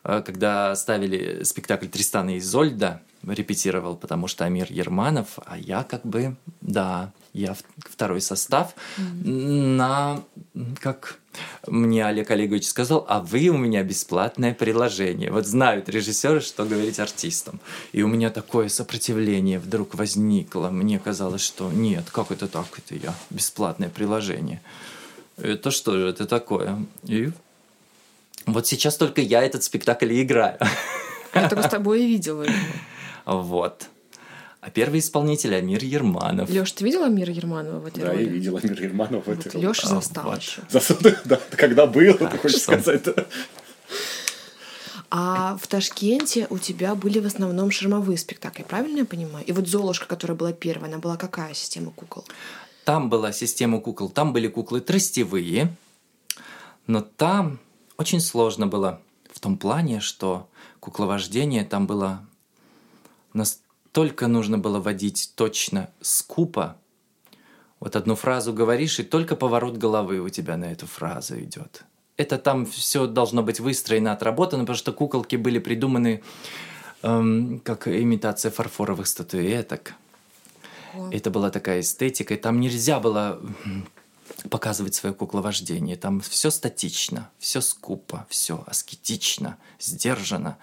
э, 0.03 0.23
когда 0.25 0.75
ставили 0.75 1.43
спектакль 1.43 1.87
Тристана 1.87 2.35
и 2.35 2.39
Изольда, 2.39 3.01
репетировал, 3.27 3.95
потому 3.95 4.27
что 4.27 4.45
Амир 4.45 4.67
Ерманов, 4.69 5.39
а 5.45 5.57
я 5.57 5.83
как 5.83 6.05
бы, 6.05 6.35
да, 6.61 7.11
я 7.33 7.55
второй 7.77 8.21
состав 8.21 8.73
mm-hmm. 8.97 9.75
на, 9.75 10.23
как 10.79 11.19
мне 11.67 12.05
Олег 12.05 12.31
Олегович 12.31 12.67
сказал, 12.67 13.05
а 13.07 13.19
вы 13.19 13.47
у 13.47 13.57
меня 13.57 13.83
бесплатное 13.83 14.53
приложение. 14.53 15.31
Вот 15.31 15.45
знают 15.45 15.87
режиссеры, 15.89 16.41
что 16.41 16.65
говорить 16.65 16.99
артистам. 16.99 17.59
И 17.93 18.01
у 18.01 18.07
меня 18.07 18.29
такое 18.29 18.67
сопротивление 18.69 19.59
вдруг 19.59 19.95
возникло. 19.95 20.69
Мне 20.69 20.99
казалось, 20.99 21.41
что 21.41 21.71
нет, 21.71 22.09
как 22.11 22.31
это 22.31 22.47
так, 22.47 22.67
это 22.77 22.95
я, 22.95 23.13
бесплатное 23.29 23.89
приложение. 23.89 24.61
Это 25.37 25.71
что 25.71 25.97
же 25.97 26.09
это 26.09 26.25
такое? 26.25 26.85
И 27.03 27.31
вот 28.45 28.67
сейчас 28.67 28.97
только 28.97 29.21
я 29.21 29.43
этот 29.43 29.63
спектакль 29.63 30.11
и 30.11 30.23
играю. 30.23 30.57
Я 31.33 31.47
только 31.47 31.63
с 31.63 31.71
тобой 31.71 32.03
и 32.03 32.07
видела 32.07 32.43
его. 32.43 32.55
Вот. 33.23 33.87
А 34.61 34.69
первый 34.69 34.99
исполнитель 34.99 35.55
Амир 35.55 35.83
Ерманов. 35.83 36.47
Леш, 36.47 36.71
ты 36.71 36.85
видел 36.85 37.03
Амира 37.03 37.33
Ерманова 37.33 37.79
в 37.79 37.87
этой 37.87 38.01
да, 38.01 38.11
роли? 38.11 38.17
Да, 38.17 38.21
я 38.21 38.29
видел 38.29 38.57
Амира 38.57 38.83
Ерманова 38.83 39.21
в 39.21 39.27
этой 39.27 39.45
вот, 39.45 39.53
роли. 39.55 39.65
Леша 39.65 39.87
застал 39.87 40.23
вот. 40.25 40.39
еще. 40.39 40.61
Застал, 40.69 40.97
да, 41.25 41.39
когда 41.57 41.87
был, 41.87 42.13
ты 42.13 42.37
хочешь 42.37 42.61
сказать. 42.61 43.03
А 45.09 45.57
в 45.57 45.65
Ташкенте 45.65 46.45
у 46.51 46.59
тебя 46.59 46.93
были 46.93 47.19
в 47.19 47.25
основном 47.25 47.71
шармовые 47.71 48.19
спектакли, 48.19 48.61
правильно 48.61 48.99
я 48.99 49.05
понимаю? 49.05 49.43
И 49.45 49.51
вот 49.51 49.67
«Золушка», 49.67 50.05
которая 50.05 50.37
была 50.37 50.53
первая, 50.53 50.89
она 50.89 50.99
была 50.99 51.17
какая 51.17 51.55
система 51.55 51.91
кукол? 51.91 52.23
Там 52.85 53.09
была 53.09 53.31
система 53.31 53.81
кукол, 53.81 54.09
там 54.09 54.31
были 54.31 54.47
куклы 54.47 54.79
тростевые, 54.79 55.75
но 56.85 57.01
там 57.01 57.59
очень 57.97 58.21
сложно 58.21 58.67
было 58.67 59.01
в 59.33 59.39
том 59.39 59.57
плане, 59.57 60.01
что 60.01 60.47
кукловождение 60.79 61.65
там 61.65 61.87
было 61.87 62.25
настолько 63.91 64.27
нужно 64.27 64.57
было 64.57 64.79
водить 64.79 65.33
точно, 65.35 65.89
скупо. 66.01 66.77
Вот 67.81 67.95
одну 67.95 68.15
фразу 68.15 68.53
говоришь, 68.53 68.99
и 68.99 69.03
только 69.03 69.35
поворот 69.35 69.77
головы 69.77 70.19
у 70.19 70.29
тебя 70.29 70.55
на 70.55 70.71
эту 70.71 70.87
фразу 70.87 71.37
идет. 71.39 71.83
Это 72.15 72.37
там 72.37 72.65
все 72.65 73.05
должно 73.05 73.43
быть 73.43 73.59
выстроено, 73.59 74.13
отработано, 74.13 74.63
потому 74.63 74.77
что 74.77 74.93
куколки 74.93 75.35
были 75.35 75.59
придуманы 75.59 76.21
эм, 77.03 77.59
как 77.59 77.87
имитация 77.87 78.49
фарфоровых 78.51 79.07
статуэток. 79.07 79.93
О. 80.93 81.09
Это 81.11 81.29
была 81.29 81.49
такая 81.49 81.81
эстетика, 81.81 82.33
и 82.33 82.37
там 82.37 82.61
нельзя 82.61 82.99
было 82.99 83.41
показывать 84.49 84.95
свое 84.95 85.13
кукловождение. 85.13 85.97
Там 85.97 86.21
все 86.21 86.49
статично, 86.49 87.29
все 87.39 87.59
скупо, 87.59 88.25
все 88.29 88.63
аскетично, 88.67 89.57
сдержанно 89.79 90.57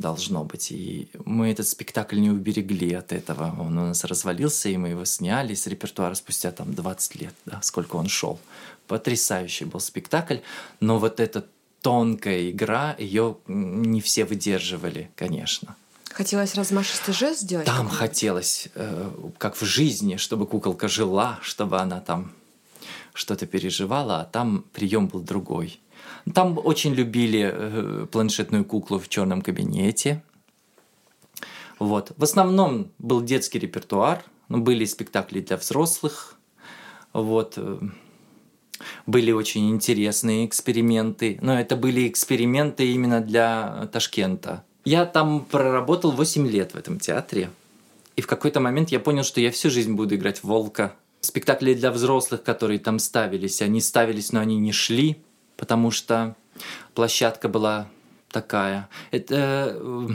должно 0.00 0.44
быть. 0.44 0.72
И 0.72 1.08
мы 1.24 1.50
этот 1.50 1.68
спектакль 1.68 2.18
не 2.18 2.30
уберегли 2.30 2.92
от 2.94 3.12
этого. 3.12 3.54
Он 3.58 3.78
у 3.78 3.86
нас 3.86 4.04
развалился, 4.04 4.68
и 4.68 4.76
мы 4.76 4.88
его 4.88 5.04
сняли 5.04 5.54
с 5.54 5.66
репертуара 5.66 6.14
спустя 6.14 6.52
там 6.52 6.74
20 6.74 7.20
лет, 7.20 7.34
да, 7.46 7.60
сколько 7.62 7.96
он 7.96 8.08
шел. 8.08 8.38
Потрясающий 8.86 9.64
был 9.64 9.80
спектакль, 9.80 10.38
но 10.80 10.98
вот 10.98 11.20
эта 11.20 11.44
тонкая 11.82 12.50
игра, 12.50 12.96
ее 12.98 13.36
не 13.46 14.00
все 14.00 14.24
выдерживали, 14.24 15.10
конечно. 15.14 15.76
Хотелось 16.10 16.54
размашистый 16.54 17.14
жест 17.14 17.40
сделать? 17.40 17.66
Там 17.66 17.88
хотелось, 17.88 18.68
э, 18.74 19.10
как 19.38 19.56
в 19.56 19.64
жизни, 19.64 20.16
чтобы 20.16 20.46
куколка 20.46 20.88
жила, 20.88 21.38
чтобы 21.42 21.78
она 21.78 22.00
там 22.00 22.32
что-то 23.12 23.46
переживала, 23.46 24.20
а 24.20 24.24
там 24.24 24.64
прием 24.72 25.06
был 25.06 25.20
другой. 25.20 25.80
Там 26.34 26.58
очень 26.62 26.94
любили 26.94 27.50
э, 27.52 28.06
планшетную 28.10 28.64
куклу 28.64 28.98
в 28.98 29.08
черном 29.08 29.42
кабинете. 29.42 30.22
Вот. 31.78 32.12
В 32.16 32.24
основном 32.24 32.90
был 32.98 33.22
детский 33.22 33.58
репертуар, 33.58 34.24
ну, 34.48 34.58
были 34.58 34.84
спектакли 34.84 35.40
для 35.40 35.56
взрослых. 35.56 36.36
Вот. 37.12 37.54
Э, 37.56 37.78
были 39.06 39.32
очень 39.32 39.70
интересные 39.70 40.46
эксперименты, 40.46 41.38
но 41.40 41.58
это 41.58 41.76
были 41.76 42.08
эксперименты 42.08 42.86
именно 42.92 43.20
для 43.20 43.88
Ташкента. 43.92 44.64
Я 44.84 45.04
там 45.04 45.44
проработал 45.44 46.12
8 46.12 46.48
лет 46.48 46.72
в 46.72 46.76
этом 46.76 46.98
театре. 46.98 47.50
И 48.16 48.20
в 48.20 48.26
какой-то 48.26 48.60
момент 48.60 48.90
я 48.90 49.00
понял, 49.00 49.22
что 49.22 49.40
я 49.40 49.50
всю 49.50 49.70
жизнь 49.70 49.94
буду 49.94 50.16
играть 50.16 50.42
волка. 50.42 50.94
Спектакли 51.20 51.74
для 51.74 51.90
взрослых, 51.90 52.42
которые 52.42 52.78
там 52.78 52.98
ставились, 52.98 53.60
они 53.62 53.80
ставились, 53.80 54.32
но 54.32 54.40
они 54.40 54.56
не 54.56 54.72
шли, 54.72 55.20
потому 55.58 55.90
что 55.90 56.34
площадка 56.94 57.50
была 57.50 57.88
такая. 58.30 58.88
Это... 59.10 59.76
Э, 59.78 60.08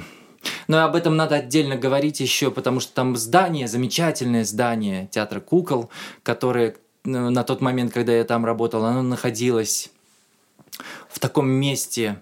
но 0.67 0.83
об 0.83 0.95
этом 0.95 1.15
надо 1.15 1.35
отдельно 1.35 1.75
говорить 1.75 2.19
еще, 2.19 2.49
потому 2.49 2.79
что 2.79 2.93
там 2.93 3.15
здание, 3.15 3.67
замечательное 3.67 4.43
здание 4.43 5.07
театра 5.11 5.39
кукол, 5.39 5.89
которое 6.23 6.71
э, 6.71 7.09
на 7.09 7.43
тот 7.43 7.61
момент, 7.61 7.93
когда 7.93 8.13
я 8.13 8.23
там 8.23 8.45
работал, 8.45 8.83
оно 8.85 9.03
находилось 9.03 9.91
в 11.09 11.19
таком 11.19 11.47
месте. 11.49 12.19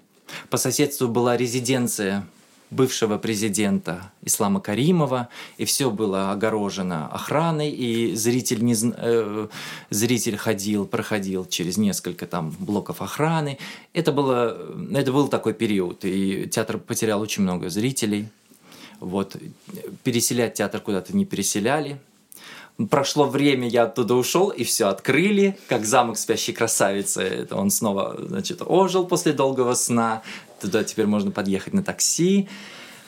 По 0.50 0.58
соседству 0.58 1.08
была 1.08 1.38
резиденция 1.38 2.26
бывшего 2.72 3.18
президента 3.18 4.12
Ислама 4.24 4.62
Каримова, 4.62 5.28
и 5.58 5.66
все 5.66 5.92
было 5.92 6.32
огорожено 6.32 7.08
охраной, 7.08 7.70
и 7.70 8.16
зритель, 8.16 8.64
не, 8.64 8.76
э, 8.82 9.48
зритель 9.90 10.38
ходил, 10.38 10.86
проходил 10.86 11.46
через 11.46 11.78
несколько 11.78 12.26
там 12.26 12.56
блоков 12.60 13.02
охраны. 13.02 13.58
Это, 13.94 14.14
было, 14.14 14.58
это 14.94 15.12
был 15.12 15.28
такой 15.28 15.54
период, 15.54 16.06
и 16.06 16.48
театр 16.48 16.78
потерял 16.78 17.22
очень 17.22 17.44
много 17.44 17.70
зрителей. 17.70 18.30
Вот. 19.02 19.36
Переселять 20.04 20.54
театр 20.54 20.80
куда-то 20.80 21.16
не 21.16 21.26
переселяли. 21.26 22.00
Прошло 22.90 23.26
время, 23.26 23.68
я 23.68 23.84
оттуда 23.84 24.16
ушел, 24.16 24.50
и 24.50 24.64
все 24.64 24.88
открыли, 24.88 25.58
как 25.68 25.86
замок 25.86 26.18
спящей 26.18 26.54
красавицы. 26.54 27.22
Это 27.22 27.58
он 27.58 27.70
снова, 27.70 28.16
значит, 28.18 28.62
ожил 28.66 29.06
после 29.06 29.34
долгого 29.34 29.74
сна. 29.74 30.24
Туда 30.62 30.84
теперь 30.84 31.08
можно 31.08 31.32
подъехать 31.32 31.74
на 31.74 31.84
такси. 31.84 32.48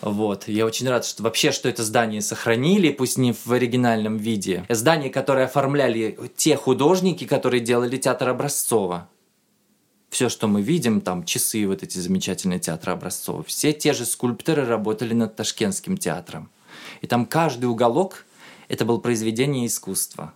Вот. 0.01 0.47
Я 0.47 0.65
очень 0.65 0.89
рад, 0.89 1.05
что 1.05 1.21
вообще, 1.21 1.51
что 1.51 1.69
это 1.69 1.83
здание 1.83 2.21
сохранили, 2.21 2.89
пусть 2.89 3.17
не 3.17 3.31
в 3.31 3.47
оригинальном 3.47 4.17
виде. 4.17 4.65
Здание, 4.67 5.11
которое 5.11 5.45
оформляли 5.45 6.17
те 6.35 6.57
художники, 6.57 7.25
которые 7.25 7.61
делали 7.61 7.97
театр 7.97 8.29
Образцова. 8.29 9.07
Все, 10.09 10.29
что 10.29 10.47
мы 10.47 10.61
видим, 10.61 10.99
там 10.99 11.23
часы, 11.23 11.65
вот 11.67 11.83
эти 11.83 11.99
замечательные 11.99 12.59
театры 12.59 12.91
Образцова, 12.91 13.43
все 13.43 13.71
те 13.71 13.93
же 13.93 14.05
скульпторы 14.05 14.65
работали 14.65 15.13
над 15.13 15.35
Ташкентским 15.35 15.97
театром. 15.97 16.49
И 17.01 17.07
там 17.07 17.25
каждый 17.25 17.65
уголок– 17.65 18.25
это 18.67 18.83
было 18.83 18.97
произведение 18.97 19.65
искусства. 19.67 20.33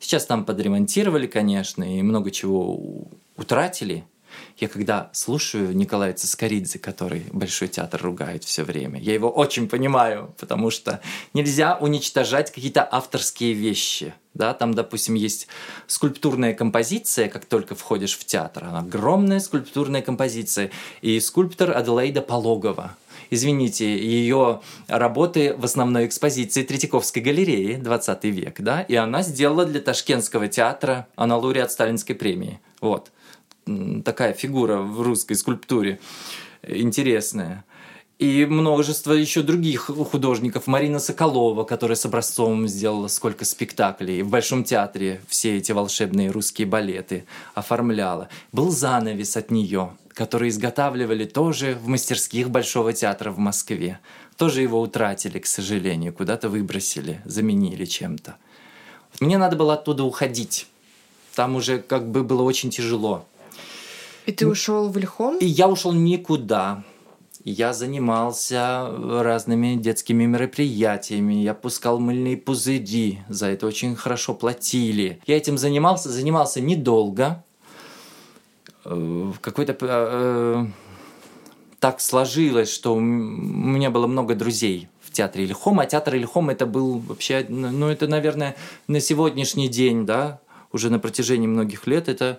Сейчас 0.00 0.26
там 0.26 0.44
подремонтировали, 0.44 1.26
конечно, 1.26 1.84
и 1.84 2.02
много 2.02 2.30
чего 2.30 3.06
утратили– 3.36 4.04
я 4.58 4.68
когда 4.68 5.10
слушаю 5.12 5.74
Николая 5.76 6.12
Цискоридзе, 6.12 6.78
который 6.78 7.24
Большой 7.32 7.68
театр 7.68 8.02
ругает 8.02 8.44
все 8.44 8.62
время, 8.62 9.00
я 9.00 9.14
его 9.14 9.30
очень 9.30 9.68
понимаю, 9.68 10.34
потому 10.38 10.70
что 10.70 11.00
нельзя 11.34 11.76
уничтожать 11.76 12.50
какие-то 12.52 12.86
авторские 12.90 13.54
вещи. 13.54 14.14
Да, 14.34 14.54
там, 14.54 14.72
допустим, 14.72 15.14
есть 15.14 15.46
скульптурная 15.86 16.54
композиция, 16.54 17.28
как 17.28 17.44
только 17.44 17.74
входишь 17.74 18.16
в 18.16 18.24
театр. 18.24 18.64
Огромная 18.72 19.40
скульптурная 19.40 20.00
композиция. 20.00 20.70
И 21.02 21.20
скульптор 21.20 21.76
Аделаида 21.76 22.22
Пологова. 22.22 22.96
Извините, 23.28 23.96
ее 23.96 24.60
работы 24.88 25.54
в 25.56 25.64
основной 25.64 26.06
экспозиции 26.06 26.62
Третьяковской 26.62 27.20
галереи 27.20 27.76
20 27.76 28.24
век, 28.24 28.60
да, 28.60 28.82
и 28.82 28.94
она 28.94 29.22
сделала 29.22 29.64
для 29.64 29.80
Ташкентского 29.80 30.48
театра, 30.48 31.06
она 31.16 31.36
лауреат 31.38 31.72
Сталинской 31.72 32.14
премии. 32.14 32.60
Вот 32.80 33.10
такая 34.04 34.32
фигура 34.32 34.78
в 34.78 35.02
русской 35.02 35.34
скульптуре 35.34 36.00
интересная. 36.62 37.64
И 38.18 38.46
множество 38.46 39.12
еще 39.12 39.42
других 39.42 39.86
художников. 39.86 40.68
Марина 40.68 41.00
Соколова, 41.00 41.64
которая 41.64 41.96
с 41.96 42.06
Образцовым 42.06 42.68
сделала 42.68 43.08
сколько 43.08 43.44
спектаклей. 43.44 44.22
В 44.22 44.28
Большом 44.28 44.62
театре 44.62 45.20
все 45.26 45.56
эти 45.56 45.72
волшебные 45.72 46.30
русские 46.30 46.68
балеты 46.68 47.24
оформляла. 47.54 48.28
Был 48.52 48.70
занавес 48.70 49.36
от 49.36 49.50
нее, 49.50 49.96
который 50.14 50.50
изготавливали 50.50 51.24
тоже 51.24 51.74
в 51.74 51.88
мастерских 51.88 52.48
Большого 52.48 52.92
театра 52.92 53.32
в 53.32 53.38
Москве. 53.38 53.98
Тоже 54.36 54.62
его 54.62 54.80
утратили, 54.80 55.40
к 55.40 55.46
сожалению, 55.46 56.12
куда-то 56.12 56.48
выбросили, 56.48 57.20
заменили 57.24 57.86
чем-то. 57.86 58.36
Мне 59.18 59.36
надо 59.36 59.56
было 59.56 59.74
оттуда 59.74 60.04
уходить. 60.04 60.68
Там 61.34 61.56
уже 61.56 61.80
как 61.80 62.08
бы 62.08 62.22
было 62.22 62.42
очень 62.42 62.70
тяжело. 62.70 63.26
И 64.26 64.32
ты 64.32 64.46
ушел 64.46 64.88
в 64.88 64.98
Ильхом? 64.98 65.38
И 65.38 65.46
я 65.46 65.68
ушел 65.68 65.92
никуда. 65.92 66.84
Я 67.44 67.72
занимался 67.72 68.88
разными 69.22 69.74
детскими 69.74 70.26
мероприятиями, 70.26 71.34
я 71.34 71.54
пускал 71.54 71.98
мыльные 71.98 72.36
пузыри, 72.36 73.18
за 73.28 73.48
это 73.48 73.66
очень 73.66 73.96
хорошо 73.96 74.34
платили. 74.34 75.20
Я 75.26 75.36
этим 75.36 75.58
занимался, 75.58 76.08
занимался 76.08 76.60
недолго. 76.60 77.42
Э, 78.84 79.32
какой-то 79.40 79.76
э, 79.80 80.66
так 81.80 82.00
сложилось, 82.00 82.72
что 82.72 82.94
у 82.94 83.00
меня 83.00 83.90
было 83.90 84.06
много 84.06 84.36
друзей 84.36 84.88
в 85.00 85.10
театре 85.10 85.44
Ильхом, 85.44 85.80
а 85.80 85.86
театр 85.86 86.14
Ильхом 86.14 86.48
это 86.48 86.64
был 86.64 87.00
вообще, 87.00 87.44
ну 87.48 87.88
это, 87.88 88.06
наверное, 88.06 88.54
на 88.86 89.00
сегодняшний 89.00 89.66
день, 89.66 90.06
да, 90.06 90.38
уже 90.70 90.90
на 90.90 91.00
протяжении 91.00 91.48
многих 91.48 91.88
лет, 91.88 92.08
это 92.08 92.38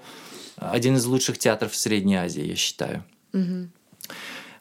один 0.71 0.95
из 0.95 1.05
лучших 1.05 1.37
театров 1.37 1.71
в 1.71 1.75
Средней 1.75 2.15
Азии, 2.15 2.45
я 2.45 2.55
считаю. 2.55 3.03
Угу. 3.33 3.67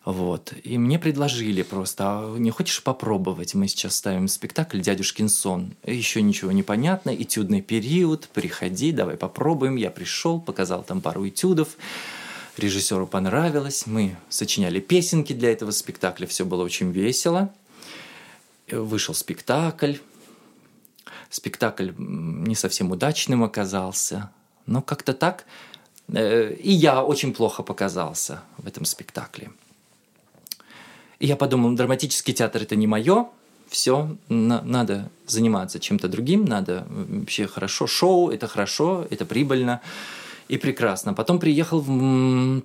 Вот. 0.04 0.52
И 0.64 0.78
мне 0.78 0.98
предложили 0.98 1.62
просто, 1.62 2.04
а 2.04 2.36
не 2.36 2.50
хочешь 2.50 2.82
попробовать? 2.82 3.54
Мы 3.54 3.68
сейчас 3.68 3.96
ставим 3.96 4.26
спектакль 4.26 4.80
«Дядюшкин 4.80 5.28
сон». 5.28 5.74
Еще 5.84 6.22
ничего 6.22 6.50
не 6.50 6.64
понятно, 6.64 7.14
этюдный 7.14 7.62
период, 7.62 8.28
приходи, 8.32 8.90
давай 8.90 9.16
попробуем. 9.16 9.76
Я 9.76 9.90
пришел, 9.90 10.40
показал 10.40 10.82
там 10.82 11.00
пару 11.00 11.28
этюдов. 11.28 11.76
Режиссеру 12.56 13.06
понравилось, 13.06 13.86
мы 13.86 14.16
сочиняли 14.28 14.80
песенки 14.80 15.32
для 15.32 15.52
этого 15.52 15.70
спектакля, 15.70 16.26
все 16.26 16.44
было 16.44 16.64
очень 16.64 16.90
весело. 16.90 17.52
Вышел 18.70 19.14
спектакль. 19.14 19.94
Спектакль 21.30 21.92
не 21.96 22.54
совсем 22.54 22.90
удачным 22.90 23.42
оказался, 23.42 24.30
но 24.66 24.82
как-то 24.82 25.14
так 25.14 25.46
и 26.08 26.70
я 26.70 27.02
очень 27.02 27.32
плохо 27.32 27.62
показался 27.62 28.42
в 28.58 28.66
этом 28.66 28.84
спектакле. 28.84 29.50
И 31.18 31.26
я 31.26 31.36
подумал, 31.36 31.72
драматический 31.74 32.34
театр 32.34 32.62
это 32.62 32.76
не 32.76 32.86
мое, 32.86 33.26
все, 33.68 34.16
на, 34.28 34.60
надо 34.62 35.08
заниматься 35.26 35.80
чем-то 35.80 36.08
другим, 36.08 36.44
надо 36.44 36.86
вообще 36.88 37.46
хорошо, 37.46 37.86
шоу 37.86 38.30
это 38.30 38.46
хорошо, 38.46 39.06
это 39.08 39.24
прибыльно 39.24 39.80
и 40.48 40.58
прекрасно. 40.58 41.14
Потом 41.14 41.38
приехал 41.38 41.80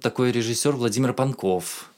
такой 0.01 0.31
режиссер 0.31 0.71
Владимир 0.71 1.13
Панков, 1.13 1.91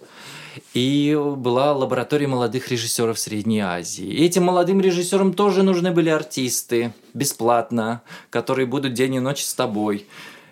и 0.74 1.18
была 1.38 1.74
лаборатория 1.74 2.28
молодых 2.28 2.70
режиссеров 2.70 3.18
Средней 3.18 3.62
Азии. 3.62 4.06
И 4.06 4.26
этим 4.26 4.44
молодым 4.44 4.82
режиссерам 4.82 5.34
тоже 5.34 5.64
нужны 5.64 5.92
были 5.92 6.10
артисты, 6.10 6.94
бесплатно, 7.14 8.02
которые 8.30 8.66
будут 8.66 8.94
день 8.94 9.16
и 9.16 9.20
ночь 9.20 9.44
с 9.44 9.54
тобой 9.54 10.06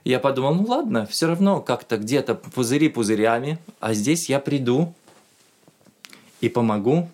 я 0.09 0.19
подумал, 0.19 0.55
ну 0.55 0.65
ладно, 0.65 1.05
все 1.05 1.27
равно 1.27 1.61
как-то 1.61 1.97
где-то 1.97 2.35
пузыри 2.35 2.89
пузырями, 2.89 3.59
а 3.79 3.93
здесь 3.93 4.29
я 4.29 4.39
приду 4.39 4.93
и 6.41 6.49
помогу 6.49 7.09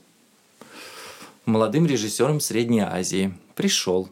молодым 1.46 1.86
режиссерам 1.86 2.40
Средней 2.40 2.82
Азии. 2.82 3.34
Пришел. 3.56 4.10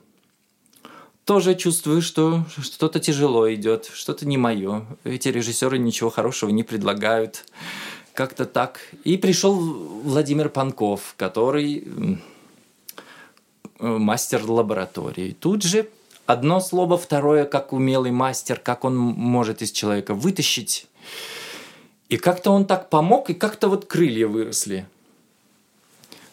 Тоже 1.26 1.56
чувствую, 1.56 2.02
что 2.02 2.46
что-то 2.58 3.00
тяжело 3.00 3.52
идет, 3.54 3.90
что-то 3.94 4.28
не 4.28 4.38
мое. 4.38 4.86
Эти 5.04 5.30
режиссеры 5.30 5.78
ничего 5.78 6.10
хорошего 6.10 6.50
не 6.50 6.64
предлагают. 6.64 7.46
Как-то 8.14 8.46
так. 8.46 8.80
И 9.04 9.18
пришел 9.18 9.54
Владимир 9.54 10.50
Панков, 10.50 11.14
который 11.18 12.20
мастер 13.80 14.44
лаборатории. 14.44 15.36
Тут 15.40 15.64
же 15.64 15.88
одно 16.26 16.60
слово, 16.60 16.98
второе, 16.98 17.46
как 17.46 17.74
умелый 17.74 18.12
мастер, 18.12 18.60
как 18.60 18.86
он 18.86 18.98
может 18.98 19.62
из 19.62 19.72
человека 19.72 20.14
вытащить. 20.14 20.88
И 22.10 22.18
как-то 22.18 22.52
он 22.52 22.66
так 22.66 22.90
помог, 22.90 23.30
и 23.30 23.34
как-то 23.34 23.68
вот 23.70 23.86
крылья 23.86 24.28
выросли. 24.28 24.86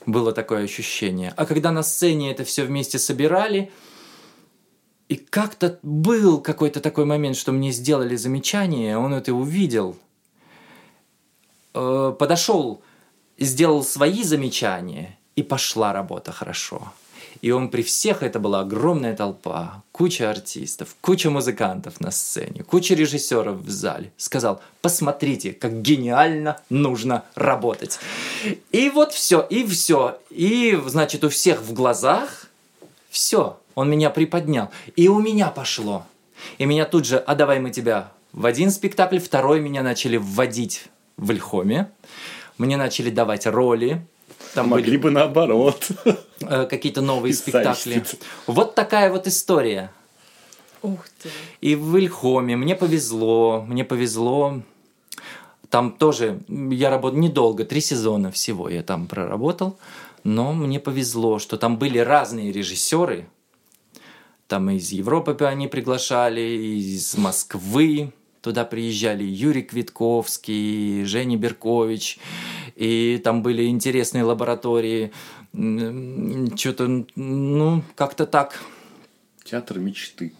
Было 0.07 0.33
такое 0.33 0.64
ощущение. 0.64 1.33
А 1.37 1.46
когда 1.46 1.70
на 1.70 1.83
сцене 1.83 2.33
это 2.33 2.44
все 2.44 2.64
вместе 2.64 2.98
собирали, 2.98 3.70
и 5.09 5.16
как-то 5.16 5.79
был 5.83 6.40
какой-то 6.40 6.81
такой 6.81 7.05
момент, 7.05 7.37
что 7.37 7.53
мне 7.53 7.72
сделали 7.72 8.16
замечание, 8.16 8.98
он 8.98 9.14
это 9.14 9.33
увидел, 9.33 9.96
э, 11.74 12.14
подошел, 12.18 12.83
сделал 13.38 13.83
свои 13.85 14.22
замечания, 14.22 15.18
и 15.38 15.42
пошла 15.44 15.92
работа 15.92 16.33
хорошо. 16.33 16.92
И 17.40 17.51
он 17.51 17.68
при 17.68 17.83
всех, 17.83 18.22
это 18.22 18.38
была 18.38 18.61
огромная 18.61 19.14
толпа, 19.14 19.83
куча 19.92 20.31
артистов, 20.31 20.96
куча 21.01 21.31
музыкантов 21.31 22.01
на 22.01 22.11
сцене, 22.11 22.62
куча 22.62 22.94
режиссеров 22.94 23.59
в 23.59 23.70
зале. 23.70 24.12
Сказал, 24.16 24.61
посмотрите, 24.83 25.53
как 25.53 25.83
гениально 25.83 26.61
нужно 26.70 27.24
работать. 27.35 27.98
И 28.72 28.90
вот 28.90 29.12
все, 29.12 29.40
и 29.40 29.64
все. 29.66 30.18
И, 30.31 30.81
значит, 30.87 31.24
у 31.24 31.29
всех 31.29 31.62
в 31.62 31.72
глазах 31.72 32.48
все. 33.11 33.59
Он 33.74 33.88
меня 33.88 34.11
приподнял. 34.11 34.70
И 34.96 35.09
у 35.09 35.20
меня 35.20 35.51
пошло. 35.51 36.05
И 36.59 36.64
меня 36.64 36.85
тут 36.85 37.05
же, 37.05 37.18
а 37.18 37.35
давай 37.35 37.61
мы 37.61 37.70
тебя 37.70 38.11
в 38.33 38.46
один 38.46 38.70
спектакль, 38.70 39.18
второй 39.18 39.61
меня 39.61 39.83
начали 39.83 40.16
вводить 40.16 40.87
в 41.16 41.31
Ильхоме. 41.31 41.90
Мне 42.59 42.77
начали 42.77 43.11
давать 43.11 43.46
роли, 43.46 44.05
там 44.55 44.69
Могли 44.69 44.85
были, 44.85 44.97
бы 44.97 45.11
наоборот. 45.11 45.89
Э, 46.41 46.67
какие-то 46.67 47.01
новые 47.01 47.35
спектакли. 47.35 48.05
Вот 48.47 48.77
такая 48.77 49.11
вот 49.11 49.27
история. 49.27 49.91
Ух 50.83 51.05
ты. 51.21 51.31
И 51.61 51.75
в 51.75 51.97
Ильхоме 51.99 52.57
мне 52.57 52.77
повезло, 52.77 53.65
мне 53.67 53.85
повезло. 53.85 54.63
Там 55.69 55.91
тоже 55.91 56.41
я 56.49 56.91
работал 56.91 57.19
недолго, 57.19 57.65
три 57.65 57.81
сезона 57.81 58.31
всего 58.31 58.69
я 58.69 58.85
там 58.85 59.09
проработал, 59.09 59.79
но 60.23 60.53
мне 60.53 60.79
повезло, 60.79 61.41
что 61.41 61.57
там 61.57 61.77
были 61.77 61.99
разные 61.99 62.53
режиссеры. 62.53 63.29
Там 64.47 64.71
из 64.71 64.93
Европы 64.93 65.37
они 65.45 65.67
приглашали, 65.67 66.41
из 66.41 67.19
Москвы, 67.19 68.13
Туда 68.41 68.65
приезжали 68.65 69.25
Юрий 69.25 69.63
Квитковский, 69.63 71.05
Женя 71.05 71.37
Беркович, 71.37 72.19
и 72.79 73.19
там 73.19 73.43
были 73.43 73.67
интересные 73.67 74.25
лаборатории. 74.25 75.12
Что-то, 75.53 77.05
ну, 77.17 77.83
как-то 77.95 78.27
так. 78.27 78.61
Театр 79.45 79.79
мечты. 79.79 80.33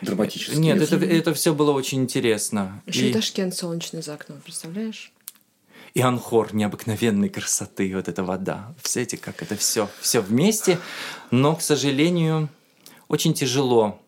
Драматический. 0.00 0.58
Нет, 0.58 0.80
это, 0.80 0.96
это 1.04 1.34
все 1.34 1.52
было 1.52 1.72
очень 1.72 2.02
интересно. 2.02 2.82
Еще 2.86 3.10
и... 3.10 3.12
Ташкент 3.12 3.54
солнечный 3.54 4.00
за 4.00 4.14
окном, 4.14 4.40
представляешь? 4.40 5.12
И 5.94 6.00
анхор 6.00 6.54
необыкновенной 6.54 7.28
красоты, 7.28 7.94
вот 7.94 8.08
эта 8.08 8.22
вода. 8.22 8.74
Все 8.82 9.02
эти, 9.02 9.16
как 9.16 9.42
это 9.42 9.56
все, 9.56 9.90
все 10.00 10.20
вместе. 10.20 10.78
Но, 11.30 11.56
к 11.56 11.62
сожалению, 11.62 12.48
очень 13.08 13.34
тяжело 13.34 14.00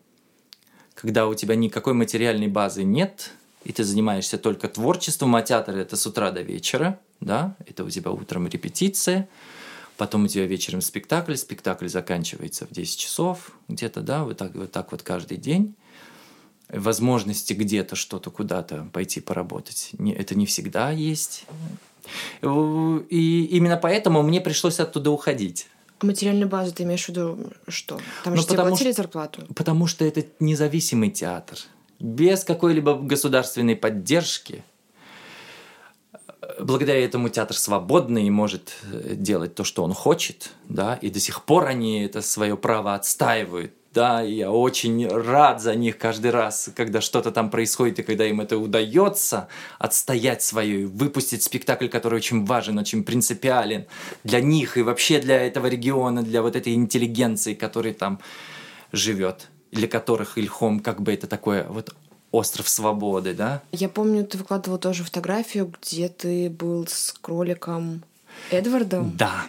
когда 1.01 1.27
у 1.27 1.33
тебя 1.33 1.55
никакой 1.55 1.93
материальной 1.93 2.47
базы 2.47 2.83
нет, 2.83 3.31
и 3.63 3.71
ты 3.71 3.83
занимаешься 3.83 4.37
только 4.37 4.67
творчеством, 4.67 5.35
а 5.35 5.41
театр 5.41 5.75
это 5.77 5.97
с 5.97 6.05
утра 6.05 6.29
до 6.29 6.41
вечера, 6.41 6.99
да, 7.21 7.55
это 7.65 7.83
у 7.85 7.89
тебя 7.89 8.11
утром 8.11 8.47
репетиция, 8.47 9.29
потом 9.97 10.25
у 10.25 10.27
тебя 10.27 10.45
вечером 10.45 10.81
спектакль, 10.81 11.35
спектакль 11.35 11.87
заканчивается 11.87 12.65
в 12.65 12.71
10 12.71 12.99
часов 12.99 13.51
где-то, 13.67 14.01
да, 14.01 14.23
вот 14.23 14.37
так 14.37 14.55
вот, 14.55 14.71
так 14.71 14.91
вот 14.91 15.03
каждый 15.03 15.37
день. 15.37 15.75
Возможности 16.67 17.53
где-то 17.53 17.95
что-то 17.95 18.31
куда-то 18.31 18.87
пойти 18.93 19.19
поработать, 19.19 19.89
не, 19.93 20.13
это 20.13 20.35
не 20.35 20.45
всегда 20.45 20.91
есть. 20.91 21.45
И 22.41 23.47
именно 23.51 23.77
поэтому 23.77 24.23
мне 24.23 24.41
пришлось 24.41 24.79
оттуда 24.79 25.11
уходить. 25.11 25.67
Материальную 26.01 26.49
базу 26.49 26.73
ты 26.73 26.83
имеешь 26.83 27.05
в 27.05 27.09
виду 27.09 27.37
что? 27.67 27.99
Там 28.23 28.33
ну, 28.33 28.41
же 28.41 28.47
тебе 28.47 28.59
платили 28.59 28.91
что, 28.91 29.03
зарплату. 29.03 29.43
Потому 29.55 29.85
что 29.85 30.03
это 30.03 30.25
независимый 30.39 31.11
театр. 31.11 31.59
Без 31.99 32.43
какой-либо 32.43 32.95
государственной 32.95 33.75
поддержки. 33.75 34.63
Благодаря 36.59 37.03
этому 37.03 37.29
театр 37.29 37.55
свободный 37.55 38.25
и 38.25 38.29
может 38.29 38.73
э, 38.91 39.13
делать 39.15 39.55
то, 39.55 39.63
что 39.63 39.83
он 39.83 39.93
хочет, 39.93 40.51
да, 40.67 40.95
и 40.95 41.09
до 41.09 41.19
сих 41.19 41.43
пор 41.43 41.67
они 41.67 42.03
это 42.03 42.21
свое 42.21 42.57
право 42.57 42.95
отстаивают 42.95 43.73
да, 43.93 44.21
я 44.21 44.51
очень 44.51 45.05
рад 45.07 45.61
за 45.61 45.75
них 45.75 45.97
каждый 45.97 46.31
раз, 46.31 46.69
когда 46.75 47.01
что-то 47.01 47.31
там 47.31 47.49
происходит, 47.49 47.99
и 47.99 48.03
когда 48.03 48.25
им 48.25 48.39
это 48.39 48.57
удается 48.57 49.49
отстоять 49.79 50.41
свое, 50.41 50.87
выпустить 50.87 51.43
спектакль, 51.43 51.89
который 51.89 52.15
очень 52.15 52.45
важен, 52.45 52.77
очень 52.77 53.03
принципиален 53.03 53.87
для 54.23 54.39
них 54.39 54.77
и 54.77 54.81
вообще 54.81 55.19
для 55.19 55.45
этого 55.45 55.67
региона, 55.67 56.23
для 56.23 56.41
вот 56.41 56.55
этой 56.55 56.73
интеллигенции, 56.73 57.53
которая 57.53 57.93
там 57.93 58.19
живет, 58.93 59.49
для 59.71 59.89
которых 59.89 60.37
Ильхом 60.37 60.79
как 60.79 61.01
бы 61.01 61.13
это 61.13 61.27
такое 61.27 61.65
вот 61.67 61.93
остров 62.31 62.69
свободы, 62.69 63.33
да? 63.33 63.61
Я 63.71 63.89
помню, 63.89 64.25
ты 64.25 64.37
выкладывал 64.37 64.77
тоже 64.77 65.03
фотографию, 65.03 65.73
где 65.81 66.09
ты 66.09 66.49
был 66.49 66.87
с 66.87 67.13
кроликом 67.21 68.03
Эдвардом. 68.49 69.15
Да, 69.17 69.47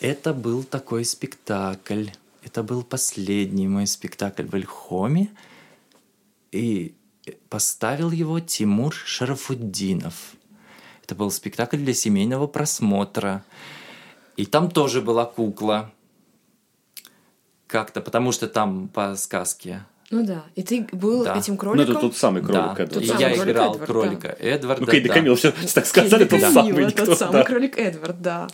это 0.00 0.34
был 0.34 0.64
такой 0.64 1.04
спектакль 1.04 2.08
это 2.48 2.62
был 2.62 2.82
последний 2.82 3.68
мой 3.68 3.86
спектакль 3.86 4.44
в 4.44 4.56
Ильхоме, 4.56 5.30
и 6.50 6.94
поставил 7.50 8.10
его 8.10 8.40
Тимур 8.40 8.94
Шарафуддинов. 8.94 10.32
Это 11.02 11.14
был 11.14 11.30
спектакль 11.30 11.76
для 11.76 11.92
семейного 11.92 12.46
просмотра. 12.46 13.44
И 14.36 14.46
там 14.46 14.70
тоже 14.70 15.02
была 15.02 15.26
кукла. 15.26 15.92
Как-то, 17.66 18.00
потому 18.00 18.32
что 18.32 18.48
там 18.48 18.88
по 18.88 19.14
сказке 19.16 19.84
ну 20.10 20.24
да. 20.24 20.44
И 20.54 20.62
ты 20.62 20.86
был 20.92 21.24
да. 21.24 21.36
этим 21.36 21.56
кроликом? 21.56 21.86
Ну, 21.86 21.92
это 21.92 22.00
тот 22.00 22.16
самый 22.16 22.42
кролик 22.42 22.76
да. 22.76 22.82
Эдвард. 22.84 23.02
И 23.02 23.06
я 23.06 23.34
кролик 23.34 23.42
играл 23.44 23.74
Эдвард, 23.74 23.90
кролика 23.90 24.28
да. 24.28 24.46
Эдварда. 24.46 24.84
Ну, 24.84 24.90
Кейди 24.90 25.08
да. 25.08 25.14
Камил, 25.14 25.34
все 25.34 25.52
так 25.74 25.86
сказали, 25.86 26.24
тот 26.24 26.40
самый. 26.40 26.90
Тот 26.92 27.18
самый 27.18 27.44
кролик 27.44 27.78
Эдвард, 27.78 28.22
да. 28.22 28.48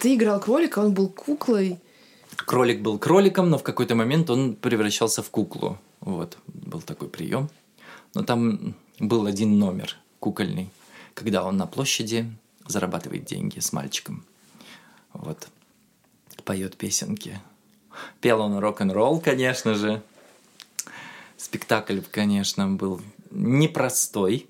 Ты 0.00 0.14
играл 0.14 0.40
кролика, 0.40 0.78
он 0.78 0.92
был 0.94 1.08
куклой 1.08 1.80
кролик 2.44 2.80
был 2.80 2.98
кроликом, 2.98 3.50
но 3.50 3.58
в 3.58 3.62
какой-то 3.62 3.94
момент 3.94 4.30
он 4.30 4.54
превращался 4.54 5.22
в 5.22 5.30
куклу. 5.30 5.78
Вот, 6.00 6.38
был 6.46 6.80
такой 6.80 7.08
прием. 7.08 7.48
Но 8.14 8.22
там 8.22 8.74
был 8.98 9.26
один 9.26 9.58
номер 9.58 9.96
кукольный, 10.20 10.70
когда 11.14 11.44
он 11.44 11.56
на 11.56 11.66
площади 11.66 12.30
зарабатывает 12.66 13.24
деньги 13.24 13.60
с 13.60 13.72
мальчиком. 13.72 14.24
Вот. 15.12 15.48
Поет 16.44 16.76
песенки. 16.76 17.40
Пел 18.20 18.40
он 18.40 18.58
рок-н-ролл, 18.58 19.20
конечно 19.20 19.74
же. 19.74 20.02
Спектакль, 21.42 21.98
конечно, 22.08 22.68
был 22.68 23.00
непростой, 23.32 24.46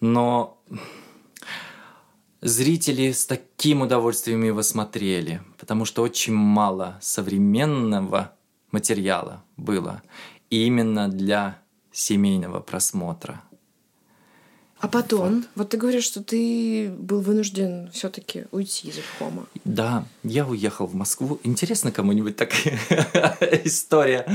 но 0.00 0.62
зрители 2.42 3.12
с 3.12 3.24
таким 3.24 3.80
удовольствием 3.80 4.44
его 4.44 4.60
смотрели, 4.60 5.40
потому 5.56 5.86
что 5.86 6.02
очень 6.02 6.34
мало 6.34 6.98
современного 7.00 8.36
материала 8.72 9.42
было 9.56 10.02
именно 10.50 11.08
для 11.08 11.62
семейного 11.92 12.60
просмотра. 12.60 13.40
А 14.80 14.88
потом, 14.88 15.36
вот. 15.36 15.44
вот 15.56 15.68
ты 15.70 15.76
говоришь, 15.76 16.04
что 16.04 16.22
ты 16.22 16.90
был 16.90 17.20
вынужден 17.20 17.90
все-таки 17.92 18.44
уйти 18.50 18.88
из 18.88 18.96
Ильхома. 18.96 19.46
Да, 19.64 20.04
я 20.22 20.46
уехал 20.46 20.86
в 20.86 20.94
Москву. 20.94 21.38
Интересно 21.44 21.92
кому-нибудь 21.92 22.36
такая 22.36 22.78
история, 23.64 24.26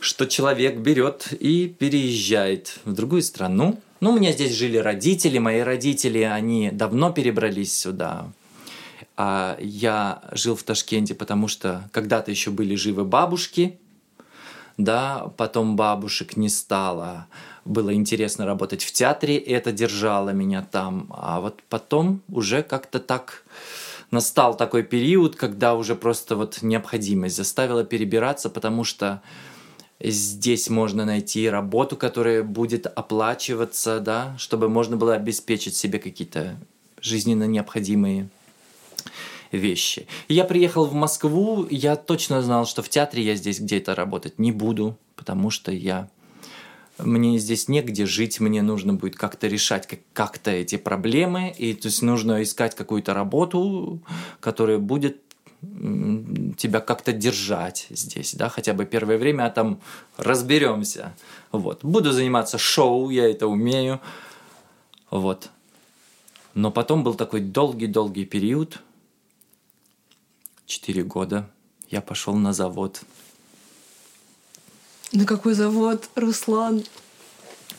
что 0.00 0.24
человек 0.26 0.78
берет 0.78 1.32
и 1.32 1.68
переезжает 1.68 2.80
в 2.84 2.92
другую 2.92 3.22
страну, 3.22 3.78
ну, 4.00 4.12
у 4.12 4.18
меня 4.18 4.32
здесь 4.32 4.52
жили 4.52 4.76
родители, 4.76 5.38
мои 5.38 5.60
родители, 5.60 6.20
они 6.20 6.70
давно 6.70 7.12
перебрались 7.12 7.76
сюда. 7.76 8.30
А 9.16 9.56
я 9.60 10.22
жил 10.32 10.54
в 10.54 10.62
Ташкенте, 10.62 11.14
потому 11.14 11.48
что 11.48 11.88
когда-то 11.92 12.30
еще 12.30 12.50
были 12.50 12.74
живы 12.74 13.04
бабушки, 13.04 13.78
да, 14.76 15.32
потом 15.38 15.76
бабушек 15.76 16.36
не 16.36 16.50
стало. 16.50 17.26
Было 17.66 17.92
интересно 17.92 18.46
работать 18.46 18.82
в 18.82 18.92
театре, 18.92 19.36
и 19.36 19.50
это 19.50 19.72
держало 19.72 20.30
меня 20.30 20.62
там. 20.62 21.08
А 21.10 21.40
вот 21.40 21.62
потом 21.68 22.22
уже 22.28 22.62
как-то 22.62 23.00
так 23.00 23.44
настал 24.10 24.56
такой 24.56 24.82
период, 24.82 25.36
когда 25.36 25.74
уже 25.74 25.94
просто 25.94 26.36
вот 26.36 26.62
необходимость 26.62 27.36
заставила 27.36 27.84
перебираться, 27.84 28.48
потому 28.48 28.84
что 28.84 29.20
Здесь 29.98 30.68
можно 30.68 31.06
найти 31.06 31.48
работу, 31.48 31.96
которая 31.96 32.42
будет 32.42 32.86
оплачиваться, 32.86 33.98
да, 33.98 34.36
чтобы 34.38 34.68
можно 34.68 34.98
было 34.98 35.14
обеспечить 35.14 35.74
себе 35.74 35.98
какие-то 35.98 36.56
жизненно 37.00 37.44
необходимые 37.44 38.28
вещи. 39.52 40.06
я 40.28 40.44
приехал 40.44 40.84
в 40.84 40.92
Москву, 40.92 41.66
я 41.70 41.96
точно 41.96 42.42
знал, 42.42 42.66
что 42.66 42.82
в 42.82 42.90
театре 42.90 43.22
я 43.22 43.36
здесь 43.36 43.58
где-то 43.58 43.94
работать 43.94 44.38
не 44.38 44.52
буду, 44.52 44.98
потому 45.14 45.50
что 45.50 45.72
я 45.72 46.10
мне 46.98 47.38
здесь 47.38 47.68
негде 47.68 48.06
жить, 48.06 48.40
мне 48.40 48.62
нужно 48.62 48.94
будет 48.94 49.16
как-то 49.16 49.46
решать 49.46 49.86
как- 49.86 50.00
как-то 50.12 50.50
эти 50.50 50.76
проблемы, 50.76 51.54
и 51.56 51.74
то 51.74 51.88
есть 51.88 52.02
нужно 52.02 52.42
искать 52.42 52.74
какую-то 52.74 53.14
работу, 53.14 54.00
которая 54.40 54.78
будет 54.78 55.20
тебя 55.60 56.80
как-то 56.80 57.12
держать 57.12 57.86
здесь, 57.90 58.34
да, 58.34 58.48
хотя 58.48 58.72
бы 58.72 58.84
первое 58.84 59.18
время, 59.18 59.46
а 59.46 59.50
там 59.50 59.80
разберемся. 60.16 61.14
Вот. 61.50 61.84
Буду 61.84 62.12
заниматься 62.12 62.58
шоу, 62.58 63.10
я 63.10 63.28
это 63.28 63.46
умею. 63.46 64.00
Вот. 65.10 65.50
Но 66.54 66.70
потом 66.70 67.02
был 67.02 67.14
такой 67.14 67.40
долгий-долгий 67.40 68.24
период, 68.24 68.80
4 70.66 71.02
года, 71.04 71.50
я 71.90 72.00
пошел 72.00 72.34
на 72.34 72.52
завод. 72.52 73.02
На 75.16 75.24
какой 75.24 75.54
завод, 75.54 76.10
Руслан? 76.14 76.84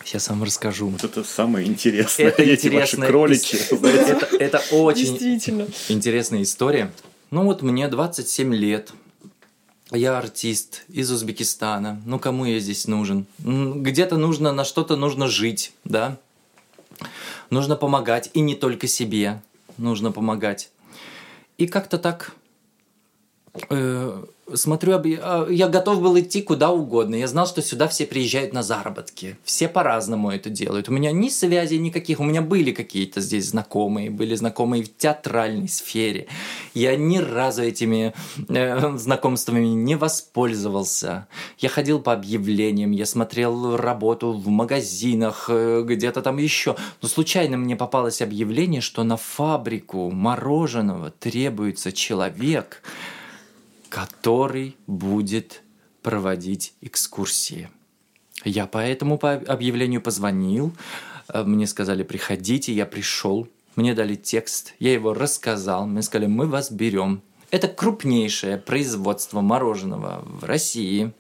Сейчас 0.04 0.28
вам 0.30 0.44
расскажу. 0.44 0.88
Вот 0.88 1.04
это 1.04 1.24
самое 1.24 1.68
интересное. 1.68 2.30
Это 2.30 2.42
Эти 2.42 2.66
интересная 2.66 3.02
ваши 3.02 3.12
кролики. 3.12 3.56
ис- 3.56 3.78
знаете. 3.78 4.12
Это, 4.14 4.26
это 4.38 4.58
очень 4.72 5.12
Действительно. 5.12 5.68
интересная 5.88 6.42
история. 6.42 6.92
Ну 7.30 7.44
вот 7.44 7.62
мне 7.62 7.88
27 7.90 8.56
лет. 8.56 8.92
Я 9.92 10.18
артист 10.18 10.84
из 10.88 11.12
Узбекистана. 11.12 12.02
Ну 12.08 12.18
кому 12.18 12.46
я 12.46 12.58
здесь 12.60 12.88
нужен? 12.88 13.28
Где-то 13.38 14.18
нужно, 14.18 14.52
на 14.52 14.66
что-то 14.66 14.96
нужно 14.96 15.28
жить, 15.28 15.74
да? 15.84 16.18
Нужно 17.52 17.76
помогать, 17.76 18.32
и 18.34 18.40
не 18.40 18.56
только 18.56 18.88
себе 18.88 19.44
нужно 19.78 20.12
помогать. 20.12 20.72
И 21.60 21.68
как-то 21.68 22.00
так 22.00 22.32
э, 23.70 24.24
смотрю, 24.54 24.94
а, 24.96 25.48
я 25.50 25.68
готов 25.68 26.02
был 26.02 26.18
идти 26.20 26.42
куда 26.42 26.72
угодно. 26.72 27.16
Я 27.16 27.28
знал, 27.28 27.48
что 27.48 27.62
сюда 27.62 27.88
все 27.88 28.06
приезжают 28.06 28.54
на 28.54 28.64
заработки. 28.64 29.38
Все 29.44 29.68
по-разному 29.68 30.32
это 30.32 30.50
делают. 30.50 30.90
У 30.90 30.94
меня 30.94 31.12
ни 31.12 31.30
связи 31.30 31.76
никаких. 31.76 32.20
У 32.20 32.24
меня 32.24 32.42
были 32.42 32.72
какие-то 32.72 33.22
здесь 33.22 33.50
знакомые. 33.50 34.10
Были 34.10 34.36
знакомые 34.36 34.84
в 34.84 34.96
театральной 34.96 35.68
сфере. 35.68 36.28
Я 36.74 36.96
ни 36.96 37.18
разу 37.18 37.64
этими 37.64 38.14
э, 38.48 38.98
знакомствами 38.98 39.66
не 39.66 39.96
воспользовался. 39.96 41.28
Я 41.58 41.70
ходил 41.70 42.00
по 42.00 42.14
объявлениям, 42.14 42.92
я 42.92 43.06
смотрел 43.06 43.76
работу 43.76 44.32
в 44.32 44.48
магазинах, 44.48 45.48
э, 45.50 45.84
где-то 45.86 46.22
там 46.22 46.38
еще. 46.38 46.76
Но 47.02 47.08
случайно 47.08 47.58
мне 47.58 47.76
попалось 47.76 48.22
объявление, 48.22 48.82
что 48.82 49.04
на 49.04 49.18
фабрику 49.18 50.10
мороженого 50.12 51.12
требуется 51.12 51.92
человек, 51.92 52.82
который 53.98 54.78
будет 54.86 55.64
проводить 56.04 56.76
экскурсии. 56.82 57.68
Я 58.46 58.68
по 58.68 58.78
этому 58.78 59.18
по 59.18 59.34
объявлению 59.34 60.02
позвонил, 60.02 60.72
э, 61.30 61.42
мне 61.42 61.66
сказали, 61.66 62.04
приходите, 62.04 62.72
я 62.74 62.86
пришел, 62.86 63.48
мне 63.76 63.96
дали 63.96 64.14
текст, 64.14 64.76
я 64.78 64.94
его 64.94 65.16
рассказал, 65.16 65.88
мне 65.88 66.04
сказали, 66.04 66.28
мы 66.28 66.46
вас 66.46 66.70
берем. 66.70 67.24
Это 67.50 67.68
крупнейшее 67.68 68.58
производство 68.58 69.42
мороженого 69.42 70.24
в 70.24 70.44
России. 70.44 71.12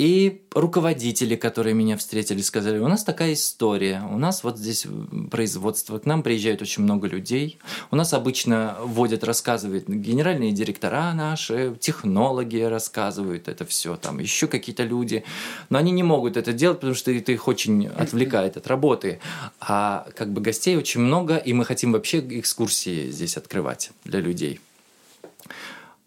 И 0.00 0.40
руководители, 0.54 1.36
которые 1.36 1.74
меня 1.74 1.98
встретили, 1.98 2.40
сказали, 2.40 2.78
у 2.78 2.88
нас 2.88 3.04
такая 3.04 3.34
история, 3.34 4.02
у 4.10 4.16
нас 4.16 4.42
вот 4.42 4.56
здесь 4.56 4.86
производство, 5.30 5.98
к 5.98 6.06
нам 6.06 6.22
приезжает 6.22 6.62
очень 6.62 6.84
много 6.84 7.06
людей, 7.06 7.58
у 7.90 7.96
нас 7.96 8.14
обычно 8.14 8.78
водят, 8.82 9.24
рассказывают 9.24 9.90
генеральные 9.90 10.52
директора 10.52 11.12
наши, 11.12 11.76
технологи 11.78 12.62
рассказывают 12.62 13.46
это 13.46 13.66
все, 13.66 13.96
там 13.96 14.20
еще 14.20 14.46
какие-то 14.46 14.84
люди, 14.84 15.22
но 15.68 15.76
они 15.76 15.92
не 15.92 16.02
могут 16.02 16.38
это 16.38 16.54
делать, 16.54 16.78
потому 16.78 16.94
что 16.94 17.12
это 17.12 17.32
их 17.32 17.46
очень 17.46 17.88
отвлекает 17.88 18.56
от 18.56 18.66
работы, 18.68 19.20
а 19.60 20.06
как 20.16 20.32
бы 20.32 20.40
гостей 20.40 20.78
очень 20.78 21.02
много, 21.02 21.36
и 21.36 21.52
мы 21.52 21.66
хотим 21.66 21.92
вообще 21.92 22.20
экскурсии 22.20 23.10
здесь 23.10 23.36
открывать 23.36 23.90
для 24.04 24.20
людей. 24.20 24.60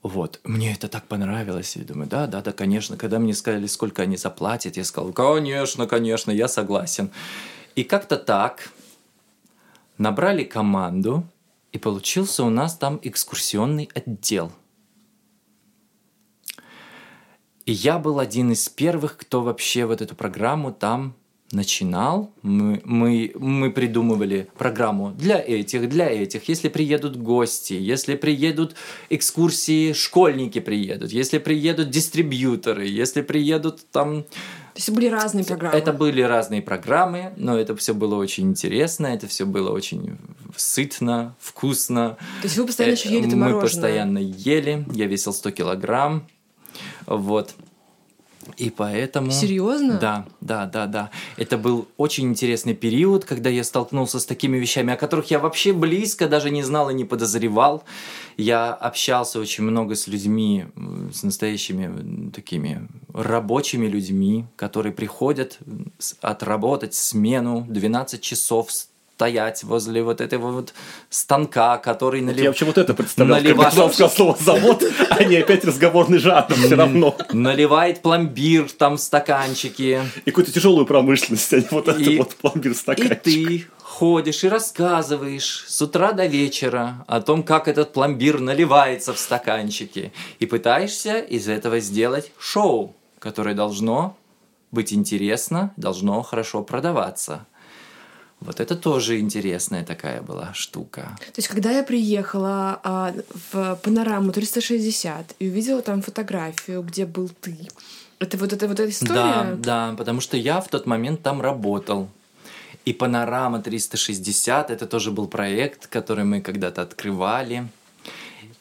Вот, 0.03 0.41
мне 0.43 0.73
это 0.73 0.89
так 0.89 1.07
понравилось. 1.07 1.77
Я 1.77 1.85
думаю, 1.85 2.09
да, 2.09 2.27
да, 2.27 2.41
да, 2.41 2.51
конечно. 2.51 2.97
Когда 2.97 3.19
мне 3.19 3.33
сказали, 3.33 3.67
сколько 3.67 4.01
они 4.01 4.17
заплатят, 4.17 4.75
я 4.75 4.83
сказал, 4.83 5.13
конечно, 5.13 5.87
конечно, 5.87 6.29
я 6.29 6.49
согласен. 6.49 7.09
И 7.75 7.85
как-то 7.85 8.17
так 8.17 8.69
набрали 9.97 10.43
команду, 10.43 11.23
и 11.71 11.77
получился 11.77 12.43
у 12.43 12.49
нас 12.49 12.75
там 12.75 12.99
экскурсионный 13.01 13.89
отдел. 13.95 14.51
И 17.65 17.71
я 17.71 17.97
был 17.97 18.19
один 18.19 18.51
из 18.51 18.67
первых, 18.67 19.15
кто 19.15 19.41
вообще 19.41 19.85
вот 19.85 20.01
эту 20.01 20.15
программу 20.15 20.73
там 20.73 21.15
начинал. 21.53 22.31
Мы, 22.41 22.81
мы, 22.83 23.31
мы 23.35 23.71
придумывали 23.71 24.47
программу 24.57 25.11
для 25.11 25.39
этих, 25.39 25.87
для 25.89 26.09
этих. 26.09 26.49
Если 26.49 26.69
приедут 26.69 27.15
гости, 27.15 27.73
если 27.73 28.15
приедут 28.15 28.75
экскурсии, 29.09 29.93
школьники 29.93 30.59
приедут, 30.59 31.11
если 31.11 31.37
приедут 31.37 31.89
дистрибьюторы, 31.89 32.87
если 32.87 33.21
приедут 33.21 33.85
там... 33.91 34.23
То 34.23 34.79
есть 34.79 34.89
были 34.89 35.07
разные 35.07 35.45
программы. 35.45 35.77
Это 35.77 35.93
были 35.93 36.21
разные 36.21 36.61
программы, 36.61 37.33
но 37.37 37.59
это 37.59 37.75
все 37.75 37.93
было 37.93 38.15
очень 38.15 38.49
интересно, 38.49 39.07
это 39.07 39.27
все 39.27 39.45
было 39.45 39.69
очень 39.69 40.17
сытно, 40.55 41.35
вкусно. 41.39 42.17
То 42.41 42.47
есть 42.47 42.57
вы 42.57 42.65
постоянно 42.65 42.93
еще 42.93 43.09
ели 43.09 43.27
это 43.27 43.33
Э, 43.33 43.35
Мы 43.35 43.45
мороженое? 43.45 43.61
постоянно 43.61 44.17
ели, 44.17 44.85
я 44.93 45.05
весил 45.05 45.33
100 45.33 45.51
килограмм, 45.51 46.27
вот. 47.05 47.53
И 48.57 48.69
поэтому... 48.69 49.31
Серьезно? 49.31 49.97
Да, 49.99 50.25
да, 50.41 50.65
да, 50.65 50.87
да. 50.87 51.09
Это 51.37 51.57
был 51.57 51.87
очень 51.97 52.25
интересный 52.25 52.73
период, 52.73 53.25
когда 53.25 53.49
я 53.49 53.63
столкнулся 53.63 54.19
с 54.19 54.25
такими 54.25 54.57
вещами, 54.57 54.93
о 54.93 54.97
которых 54.97 55.31
я 55.31 55.39
вообще 55.39 55.73
близко 55.73 56.27
даже 56.27 56.49
не 56.49 56.63
знал 56.63 56.89
и 56.89 56.93
не 56.93 57.05
подозревал. 57.05 57.83
Я 58.37 58.73
общался 58.73 59.39
очень 59.39 59.63
много 59.63 59.95
с 59.95 60.07
людьми, 60.07 60.65
с 61.13 61.23
настоящими 61.23 62.29
такими 62.31 62.87
рабочими 63.13 63.87
людьми, 63.87 64.45
которые 64.55 64.93
приходят 64.93 65.59
отработать 66.21 66.93
смену 66.95 67.65
12 67.69 68.21
часов 68.21 68.71
стоять 69.17 69.63
возле 69.63 70.01
вот 70.03 70.21
этого 70.21 70.51
вот 70.51 70.73
станка, 71.09 71.77
который 71.77 72.19
Я 72.21 72.25
налив... 72.27 72.45
вообще 72.47 72.65
вот 72.65 72.77
это 72.77 72.93
представлял, 72.93 73.37
наливает- 73.39 73.71
сказал 73.71 74.09
слово 74.09 74.37
завод, 74.39 74.83
а 75.09 75.23
не 75.23 75.37
опять 75.37 75.63
разговорный 75.63 76.17
жанр 76.17 76.53
все 76.53 76.75
равно. 76.75 77.15
наливает 77.31 78.01
пломбир 78.01 78.69
там 78.71 78.97
в 78.97 78.99
стаканчики. 78.99 80.01
И 80.25 80.31
какую-то 80.31 80.51
тяжелую 80.51 80.85
промышленность, 80.85 81.53
а 81.53 81.57
не 81.57 81.67
вот 81.71 81.87
это 81.87 81.99
И- 81.99 82.17
вот 82.17 82.35
пломбир 82.35 82.71
И 82.71 82.75
стаканчик. 82.75 83.21
ты 83.21 83.67
ходишь 83.81 84.43
и 84.43 84.49
рассказываешь 84.49 85.65
с 85.67 85.81
утра 85.81 86.11
до 86.13 86.25
вечера 86.25 87.05
о 87.07 87.21
том, 87.21 87.43
как 87.43 87.67
этот 87.67 87.93
пломбир 87.93 88.39
наливается 88.39 89.13
в 89.13 89.19
стаканчики. 89.19 90.11
И 90.39 90.45
пытаешься 90.47 91.19
из 91.19 91.47
этого 91.47 91.79
сделать 91.79 92.31
шоу, 92.39 92.95
которое 93.19 93.53
должно 93.55 94.17
быть 94.71 94.91
интересно, 94.91 95.71
должно 95.77 96.23
хорошо 96.23 96.63
продаваться. 96.63 97.45
Вот 98.45 98.59
это 98.59 98.75
тоже 98.75 99.19
интересная 99.19 99.83
такая 99.83 100.21
была 100.21 100.53
штука. 100.53 101.17
То 101.19 101.39
есть, 101.39 101.47
когда 101.47 101.71
я 101.71 101.83
приехала 101.83 102.79
а, 102.83 103.13
в 103.51 103.79
панораму 103.83 104.31
360 104.31 105.35
и 105.39 105.47
увидела 105.47 105.81
там 105.81 106.01
фотографию, 106.01 106.81
где 106.81 107.05
был 107.05 107.29
ты, 107.41 107.57
это 108.19 108.37
вот 108.37 108.53
эта 108.53 108.67
вот 108.67 108.79
эта 108.79 108.89
история. 108.89 109.13
Да, 109.13 109.55
да, 109.57 109.95
потому 109.97 110.21
что 110.21 110.37
я 110.37 110.61
в 110.61 110.67
тот 110.67 110.85
момент 110.85 111.21
там 111.21 111.41
работал. 111.41 112.09
И 112.85 112.93
Панорама 112.93 113.61
360 113.61 114.69
это 114.71 114.85
тоже 114.87 115.11
был 115.11 115.27
проект, 115.27 115.87
который 115.87 116.25
мы 116.25 116.41
когда-то 116.41 116.81
открывали. 116.81 117.67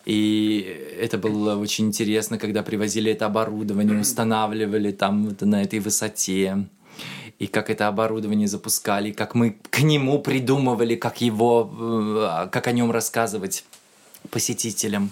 И 0.04 0.96
это 1.00 1.18
было 1.18 1.56
очень 1.56 1.86
интересно, 1.86 2.38
когда 2.38 2.62
привозили 2.62 3.12
это 3.12 3.26
оборудование, 3.26 4.00
устанавливали 4.00 4.90
там 4.92 5.26
вот 5.26 5.40
на 5.42 5.62
этой 5.62 5.78
высоте. 5.78 6.66
И 7.42 7.48
как 7.48 7.70
это 7.70 7.88
оборудование 7.88 8.46
запускали, 8.46 9.10
как 9.10 9.34
мы 9.34 9.56
к 9.70 9.80
нему 9.80 10.20
придумывали, 10.20 10.94
как 10.94 11.20
его, 11.20 11.68
э, 11.76 12.48
как 12.52 12.68
о 12.68 12.72
нем 12.72 12.92
рассказывать 12.92 13.64
посетителям. 14.30 15.10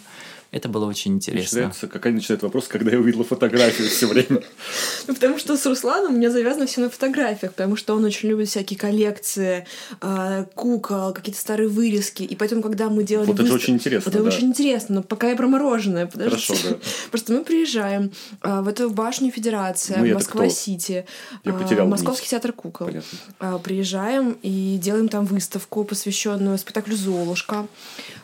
Это 0.52 0.68
было 0.68 0.86
очень 0.86 1.14
интересно. 1.14 1.58
Начинается, 1.58 1.86
какая 1.86 2.12
начинает 2.12 2.42
вопрос, 2.42 2.66
когда 2.66 2.90
я 2.90 2.98
увидела 2.98 3.22
фотографию 3.22 3.88
все 3.88 4.06
время. 4.06 4.42
Ну, 5.06 5.14
потому 5.14 5.38
что 5.38 5.56
с 5.56 5.66
Русланом 5.66 6.14
у 6.14 6.16
меня 6.16 6.30
завязано 6.30 6.66
все 6.66 6.82
на 6.82 6.90
фотографиях, 6.90 7.52
потому 7.52 7.74
что 7.74 7.96
он 7.96 8.04
очень 8.04 8.28
любит 8.28 8.48
всякие 8.48 8.78
коллекции, 8.78 9.66
а, 10.00 10.44
кукол, 10.54 11.12
какие-то 11.12 11.40
старые 11.40 11.68
вырезки. 11.68 12.22
И 12.22 12.36
поэтому, 12.36 12.62
когда 12.62 12.88
мы 12.90 13.02
делали 13.02 13.26
Вот 13.26 13.40
это 13.40 13.52
очень 13.52 13.74
интересно, 13.74 14.10
Это 14.10 14.22
очень 14.22 14.48
интересно, 14.48 14.96
но 14.96 15.02
пока 15.02 15.30
я 15.30 15.36
про 15.36 15.48
мороженое. 15.48 16.08
Хорошо, 16.12 16.54
да. 16.64 16.76
Просто 17.10 17.32
мы 17.32 17.44
приезжаем 17.44 18.12
а, 18.40 18.62
в 18.62 18.68
эту 18.68 18.90
башню 18.90 19.32
Федерация, 19.32 19.96
это 20.04 20.14
Москва-Сити, 20.14 21.06
а, 21.44 21.84
Московский 21.84 22.28
театр 22.28 22.52
кукол. 22.52 22.90
Приезжаем 23.64 24.36
и 24.42 24.78
делаем 24.80 25.08
там 25.08 25.24
выставку, 25.24 25.84
посвященную 25.84 26.58
спектаклю 26.58 26.94
«Золушка» 26.94 27.66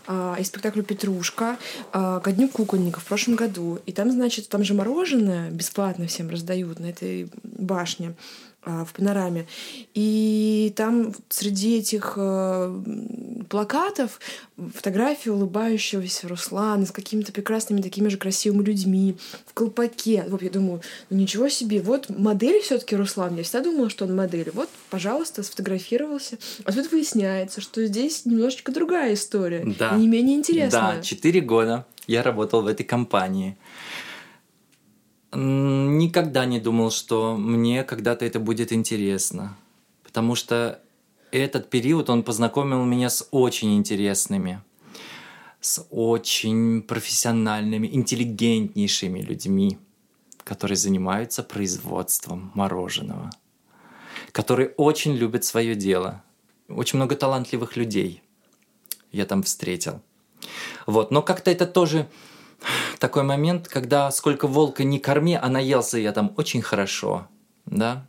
и 0.08 0.44
спектаклю 0.44 0.82
«Петрушка» 0.82 1.56
а, 1.92 2.20
ко 2.20 2.32
Дню 2.32 2.48
кукольника 2.48 3.00
в 3.00 3.04
прошлом 3.04 3.36
году. 3.36 3.78
И 3.86 3.92
там, 3.92 4.10
значит, 4.10 4.48
там 4.48 4.62
же 4.62 4.74
мороженое 4.74 5.50
бесплатно 5.50 6.06
всем 6.06 6.30
раздают 6.30 6.78
на 6.78 6.86
этой 6.86 7.28
башне 7.42 8.08
а, 8.08 8.14
в 8.66 8.92
панораме. 8.92 9.46
И 9.94 10.72
там 10.76 11.14
среди 11.28 11.78
этих 11.78 12.14
э, 12.16 12.82
плакатов 13.48 14.20
фотографии 14.74 15.28
улыбающегося 15.30 16.28
Руслана 16.28 16.86
с 16.86 16.90
какими-то 16.90 17.32
прекрасными 17.32 17.80
такими 17.80 18.08
же 18.08 18.16
красивыми 18.16 18.64
людьми 18.64 19.16
в 19.46 19.54
колпаке. 19.54 20.24
Вот 20.28 20.42
я 20.42 20.50
думаю, 20.50 20.80
ну 21.10 21.18
ничего 21.18 21.48
себе, 21.48 21.80
вот 21.80 22.08
модель 22.08 22.60
все 22.60 22.78
таки 22.78 22.96
Руслан. 22.96 23.36
Я 23.36 23.44
всегда 23.44 23.62
думала, 23.62 23.88
что 23.88 24.04
он 24.04 24.16
модель. 24.16 24.50
Вот, 24.52 24.68
пожалуйста, 24.90 25.42
сфотографировался. 25.42 26.38
А 26.64 26.72
тут 26.72 26.90
выясняется, 26.90 27.60
что 27.60 27.84
здесь 27.86 28.26
немножечко 28.26 28.72
другая 28.72 29.14
история. 29.14 29.64
Да. 29.78 29.94
И 29.94 30.00
не 30.00 30.08
менее 30.08 30.36
интересная. 30.36 30.96
Да, 30.96 31.02
четыре 31.02 31.40
года 31.40 31.86
я 32.06 32.22
работал 32.22 32.62
в 32.62 32.66
этой 32.66 32.84
компании. 32.84 33.56
Никогда 35.38 36.46
не 36.46 36.60
думал, 36.60 36.90
что 36.90 37.36
мне 37.36 37.84
когда-то 37.84 38.24
это 38.24 38.40
будет 38.40 38.72
интересно. 38.72 39.54
Потому 40.02 40.34
что 40.34 40.80
этот 41.30 41.68
период, 41.68 42.08
он 42.08 42.22
познакомил 42.22 42.82
меня 42.86 43.10
с 43.10 43.28
очень 43.32 43.76
интересными, 43.76 44.62
с 45.60 45.86
очень 45.90 46.80
профессиональными, 46.80 47.86
интеллигентнейшими 47.86 49.20
людьми, 49.20 49.78
которые 50.42 50.76
занимаются 50.76 51.42
производством 51.42 52.50
мороженого, 52.54 53.30
которые 54.32 54.70
очень 54.78 55.14
любят 55.14 55.44
свое 55.44 55.74
дело. 55.74 56.22
Очень 56.66 56.96
много 56.96 57.14
талантливых 57.14 57.76
людей 57.76 58.22
я 59.12 59.26
там 59.26 59.42
встретил. 59.42 60.00
Вот, 60.86 61.10
но 61.10 61.20
как-то 61.20 61.50
это 61.50 61.66
тоже 61.66 62.08
такой 62.98 63.22
момент, 63.22 63.68
когда 63.68 64.10
сколько 64.10 64.46
волка 64.46 64.84
не 64.84 64.98
корми, 64.98 65.38
а 65.40 65.48
наелся 65.48 65.98
я 65.98 66.12
там 66.12 66.32
очень 66.36 66.62
хорошо, 66.62 67.28
да, 67.66 68.06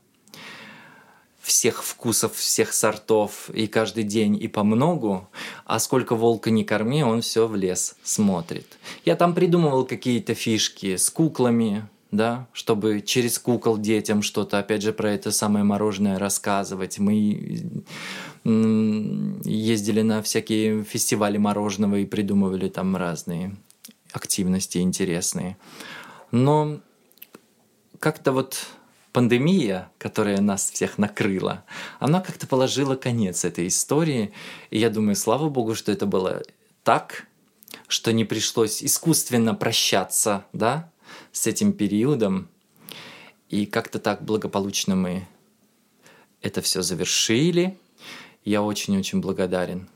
всех 1.47 1.83
вкусов, 1.83 2.35
всех 2.35 2.73
сортов, 2.73 3.49
и 3.49 3.67
каждый 3.67 4.03
день, 4.03 4.35
и 4.35 4.47
по 4.47 4.63
многу, 4.63 5.29
а 5.65 5.79
сколько 5.79 6.15
волка 6.15 6.51
не 6.51 6.65
корми, 6.65 7.03
он 7.03 7.21
все 7.21 7.47
в 7.47 7.55
лес 7.55 7.95
смотрит. 8.03 8.77
Я 9.05 9.15
там 9.15 9.33
придумывал 9.33 9.85
какие-то 9.85 10.33
фишки 10.33 10.97
с 10.97 11.09
куклами, 11.09 11.87
да, 12.11 12.47
чтобы 12.51 13.01
через 13.01 13.39
кукол 13.39 13.77
детям 13.77 14.21
что-то, 14.21 14.59
опять 14.59 14.81
же, 14.81 14.91
про 14.91 15.11
это 15.11 15.31
самое 15.31 15.63
мороженое 15.63 16.19
рассказывать. 16.19 16.99
Мы 16.99 17.81
ездили 18.43 20.01
на 20.01 20.21
всякие 20.21 20.83
фестивали 20.83 21.37
мороженого 21.37 21.95
и 21.95 22.05
придумывали 22.05 22.69
там 22.69 22.95
разные 22.95 23.55
активности 24.17 24.79
интересные. 24.79 25.57
Но 26.31 26.81
как-то 27.99 28.33
вот 28.33 28.67
пандемия, 29.13 29.89
которая 29.97 30.41
нас 30.41 30.69
всех 30.69 30.97
накрыла, 30.97 31.63
она 31.99 32.19
как-то 32.19 32.45
положила 32.47 32.95
конец 32.95 33.45
этой 33.45 33.67
истории. 33.67 34.33
И 34.69 34.77
я 34.77 34.89
думаю, 34.89 35.15
слава 35.15 35.49
богу, 35.49 35.73
что 35.75 35.91
это 35.91 36.05
было 36.05 36.43
так, 36.83 37.27
что 37.87 38.11
не 38.11 38.25
пришлось 38.25 38.83
искусственно 38.83 39.55
прощаться, 39.55 40.45
да, 40.53 40.91
с 41.31 41.47
этим 41.47 41.73
периодом. 41.73 42.49
И 43.49 43.65
как-то 43.65 43.99
так 43.99 44.23
благополучно 44.23 44.95
мы 44.95 45.27
это 46.41 46.61
все 46.61 46.81
завершили. 46.81 47.77
Я 48.43 48.61
очень-очень 48.61 49.21
благодарен 49.21 49.89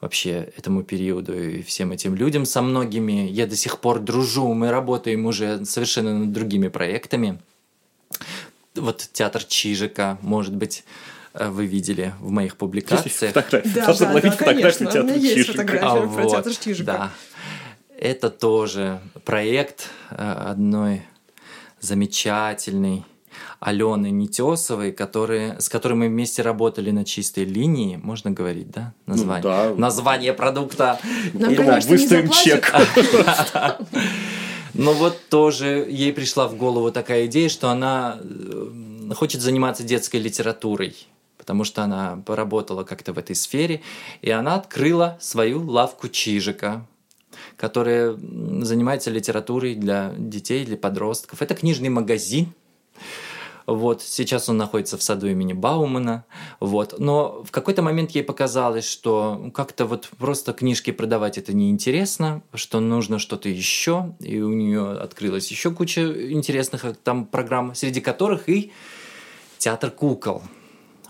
вообще 0.00 0.52
этому 0.56 0.82
периоду 0.82 1.38
и 1.38 1.62
всем 1.62 1.92
этим 1.92 2.14
людям 2.14 2.44
со 2.44 2.62
многими. 2.62 3.28
Я 3.28 3.46
до 3.46 3.56
сих 3.56 3.78
пор 3.78 4.00
дружу, 4.00 4.52
мы 4.54 4.70
работаем 4.70 5.26
уже 5.26 5.64
совершенно 5.64 6.18
над 6.18 6.32
другими 6.32 6.68
проектами. 6.68 7.38
Вот 8.74 9.08
театр 9.12 9.44
Чижика, 9.44 10.18
может 10.22 10.54
быть, 10.54 10.84
э, 11.34 11.48
вы 11.48 11.66
видели 11.66 12.14
в 12.20 12.30
моих 12.30 12.56
публикациях. 12.56 13.34
Да, 13.34 13.44
да, 13.50 13.62
да, 13.64 14.20
да, 14.20 14.30
конечно. 14.36 14.88
У 14.88 15.04
меня 15.04 15.14
есть 15.16 15.48
фотография 15.48 15.86
а, 15.86 16.00
про 16.00 16.22
вот, 16.22 16.30
театр 16.30 16.54
Чижика. 16.54 16.84
Да. 16.84 17.10
Это 17.98 18.30
тоже 18.30 19.00
проект 19.24 19.90
э, 20.10 20.14
одной 20.16 21.02
замечательной 21.80 23.04
Алены 23.60 24.10
Нетесовой, 24.10 24.90
которые, 24.90 25.60
с 25.60 25.68
которой 25.68 25.92
мы 25.92 26.08
вместе 26.08 26.40
работали 26.40 26.90
на 26.90 27.04
чистой 27.04 27.44
линии. 27.44 28.00
Можно 28.02 28.30
говорить, 28.30 28.70
да? 28.70 28.94
Название, 29.04 29.42
ну, 29.42 29.50
да. 29.50 29.74
Название 29.76 30.32
продукта. 30.32 30.98
Нам, 31.34 31.54
конечно, 31.54 31.90
Выставим 31.90 32.30
чек. 32.30 32.74
Но 34.74 34.92
вот 34.94 35.20
тоже 35.28 35.86
ей 35.90 36.12
пришла 36.12 36.48
в 36.48 36.56
голову 36.56 36.90
такая 36.90 37.26
идея, 37.26 37.50
что 37.50 37.68
она 37.68 38.18
э, 38.22 39.12
хочет 39.14 39.42
заниматься 39.42 39.82
детской 39.82 40.16
литературой 40.16 40.96
потому 41.36 41.64
что 41.64 41.82
она 41.82 42.22
поработала 42.26 42.84
как-то 42.84 43.12
в 43.14 43.18
этой 43.18 43.34
сфере, 43.34 43.80
и 44.20 44.30
она 44.30 44.54
открыла 44.54 45.16
свою 45.20 45.68
лавку 45.68 46.08
Чижика, 46.08 46.86
которая 47.56 48.12
занимается 48.12 49.10
литературой 49.10 49.74
для 49.74 50.14
детей, 50.16 50.64
для 50.64 50.76
подростков. 50.76 51.42
Это 51.42 51.54
книжный 51.54 51.88
магазин, 51.88 52.52
вот, 53.74 54.02
сейчас 54.02 54.48
он 54.48 54.56
находится 54.56 54.98
в 54.98 55.02
саду 55.02 55.28
имени 55.28 55.52
Баумана. 55.52 56.24
Вот. 56.58 56.98
Но 56.98 57.44
в 57.44 57.50
какой-то 57.50 57.82
момент 57.82 58.10
ей 58.10 58.22
показалось, 58.22 58.84
что 58.84 59.50
как-то 59.54 59.86
вот 59.86 60.08
просто 60.18 60.52
книжки 60.52 60.90
продавать 60.90 61.38
это 61.38 61.52
неинтересно, 61.52 62.42
что 62.54 62.80
нужно 62.80 63.18
что-то 63.18 63.48
еще. 63.48 64.14
И 64.20 64.40
у 64.40 64.52
нее 64.52 64.92
открылась 64.92 65.50
еще 65.50 65.70
куча 65.70 66.32
интересных 66.32 66.84
э, 66.84 66.94
там 66.94 67.26
программ, 67.26 67.74
среди 67.74 68.00
которых 68.00 68.48
и 68.48 68.72
театр 69.58 69.90
кукол. 69.90 70.42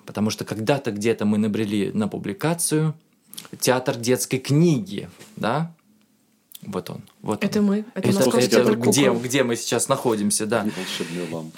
Потому 0.05 0.31
что 0.31 0.45
когда-то 0.45 0.91
где-то 0.91 1.25
мы 1.25 1.39
набрели 1.39 1.93
на 1.93 2.09
публикацию 2.09 2.95
театр 3.59 3.97
детской 3.97 4.39
книги, 4.39 5.09
да, 5.37 5.73
вот 6.63 6.91
он. 6.91 7.03
Вот 7.23 7.45
это 7.45 7.61
он. 7.61 7.67
мы. 7.67 7.85
Это, 7.95 8.09
это, 8.09 8.19
московский 8.19 8.57
это 8.57 8.75
где, 8.75 9.13
где 9.13 9.43
мы 9.43 9.57
сейчас 9.57 9.89
находимся, 9.89 10.47
да. 10.47 10.67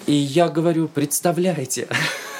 И 0.07 0.13
я 0.13 0.47
говорю, 0.49 0.87
представляете, 0.87 1.87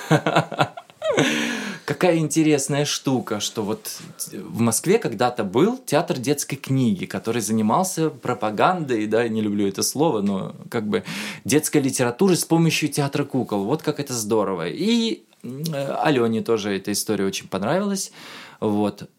какая 1.86 2.18
интересная 2.18 2.86
штука, 2.86 3.39
что 3.39 3.64
вот 3.64 3.99
в 4.32 4.59
Москве 4.61 4.97
когда-то 4.97 5.43
был 5.43 5.78
театр 5.78 6.18
детской 6.18 6.55
книги, 6.55 7.05
который 7.05 7.41
занимался 7.41 8.09
пропагандой, 8.09 9.07
да, 9.07 9.28
не 9.28 9.41
люблю 9.41 9.68
это 9.68 9.84
слово, 9.84 10.22
но 10.22 10.55
как 10.70 10.88
бы 10.88 11.03
детской 11.43 11.82
литературы 11.82 12.36
с 12.36 12.45
помощью 12.45 12.89
театра 12.89 13.26
кукол. 13.26 13.66
Вот 13.66 13.82
как 13.82 13.99
это 13.99 14.14
здорово. 14.14 14.68
И 14.70 15.24
Алене 15.43 16.41
тоже 16.41 16.76
эта 16.76 16.91
история 16.91 17.26
очень 17.26 17.47
понравилась. 17.47 18.11
Вот. 18.59 19.09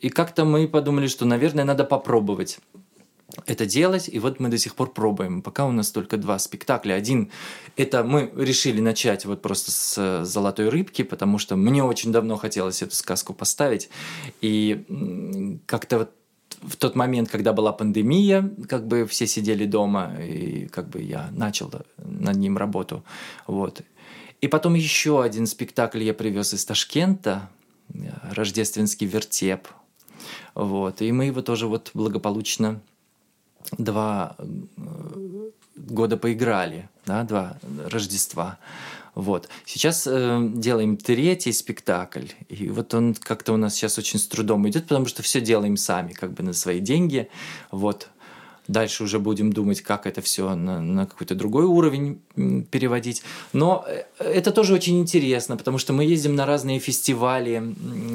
И 0.00 0.08
как-то 0.08 0.44
мы 0.44 0.68
подумали, 0.68 1.06
что, 1.06 1.24
наверное, 1.24 1.64
надо 1.64 1.84
попробовать 1.84 2.58
это 3.46 3.66
делать, 3.66 4.08
и 4.12 4.18
вот 4.18 4.40
мы 4.40 4.48
до 4.48 4.58
сих 4.58 4.74
пор 4.74 4.92
пробуем. 4.92 5.42
Пока 5.42 5.66
у 5.66 5.72
нас 5.72 5.90
только 5.90 6.16
два 6.16 6.38
спектакля. 6.38 6.94
Один– 6.94 7.30
это 7.76 8.04
мы 8.04 8.30
решили 8.36 8.80
начать 8.80 9.24
вот 9.24 9.42
просто 9.42 9.70
с 9.70 10.24
«Золотой 10.24 10.68
рыбки», 10.68 11.02
потому 11.02 11.38
что 11.38 11.56
мне 11.56 11.82
очень 11.82 12.12
давно 12.12 12.36
хотелось 12.36 12.82
эту 12.82 12.94
сказку 12.94 13.34
поставить, 13.34 13.88
и 14.40 15.60
как-то 15.66 15.98
вот 15.98 16.10
в 16.62 16.76
тот 16.76 16.94
момент, 16.94 17.28
когда 17.30 17.52
была 17.52 17.72
пандемия, 17.72 18.50
как 18.68 18.86
бы 18.86 19.06
все 19.06 19.26
сидели 19.26 19.66
дома, 19.66 20.14
и 20.20 20.66
как 20.68 20.90
бы 20.90 21.00
я 21.00 21.28
начал 21.32 21.72
над 21.96 22.36
ним 22.36 22.56
работу. 22.56 23.02
Вот. 23.46 23.82
И 24.40 24.48
потом 24.48 24.74
еще 24.74 25.22
один 25.22 25.46
спектакль 25.46 26.02
я 26.02 26.14
привез 26.14 26.54
из 26.54 26.64
Ташкента, 26.64 27.48
«Рождественский 28.30 29.06
вертеп». 29.06 29.68
Вот. 30.54 31.02
И 31.02 31.10
мы 31.10 31.26
его 31.26 31.42
тоже 31.42 31.66
вот 31.66 31.90
благополучно 31.94 32.80
два 33.78 34.36
э, 34.38 34.44
года 35.76 36.16
поиграли, 36.16 36.88
да, 37.06 37.24
два 37.24 37.56
Рождества. 37.88 38.58
Вот. 39.14 39.48
Сейчас 39.66 40.06
э, 40.06 40.40
делаем 40.54 40.96
третий 40.96 41.52
спектакль, 41.52 42.28
и 42.48 42.68
вот 42.70 42.94
он 42.94 43.14
как-то 43.14 43.52
у 43.52 43.56
нас 43.56 43.74
сейчас 43.74 43.98
очень 43.98 44.18
с 44.18 44.26
трудом 44.26 44.66
идет, 44.68 44.84
потому 44.84 45.06
что 45.06 45.22
все 45.22 45.40
делаем 45.40 45.76
сами, 45.76 46.12
как 46.12 46.32
бы 46.32 46.42
на 46.42 46.54
свои 46.54 46.80
деньги. 46.80 47.28
Вот. 47.70 48.08
Дальше 48.68 49.04
уже 49.04 49.18
будем 49.18 49.52
думать, 49.52 49.82
как 49.82 50.06
это 50.06 50.22
все 50.22 50.54
на, 50.54 50.80
на 50.80 51.06
какой-то 51.06 51.34
другой 51.34 51.64
уровень 51.64 52.22
переводить. 52.34 53.22
Но 53.52 53.84
э, 53.86 54.04
это 54.18 54.52
тоже 54.52 54.74
очень 54.74 54.98
интересно, 55.00 55.56
потому 55.56 55.78
что 55.78 55.92
мы 55.92 56.04
ездим 56.04 56.34
на 56.34 56.46
разные 56.46 56.78
фестивали, 56.78 57.62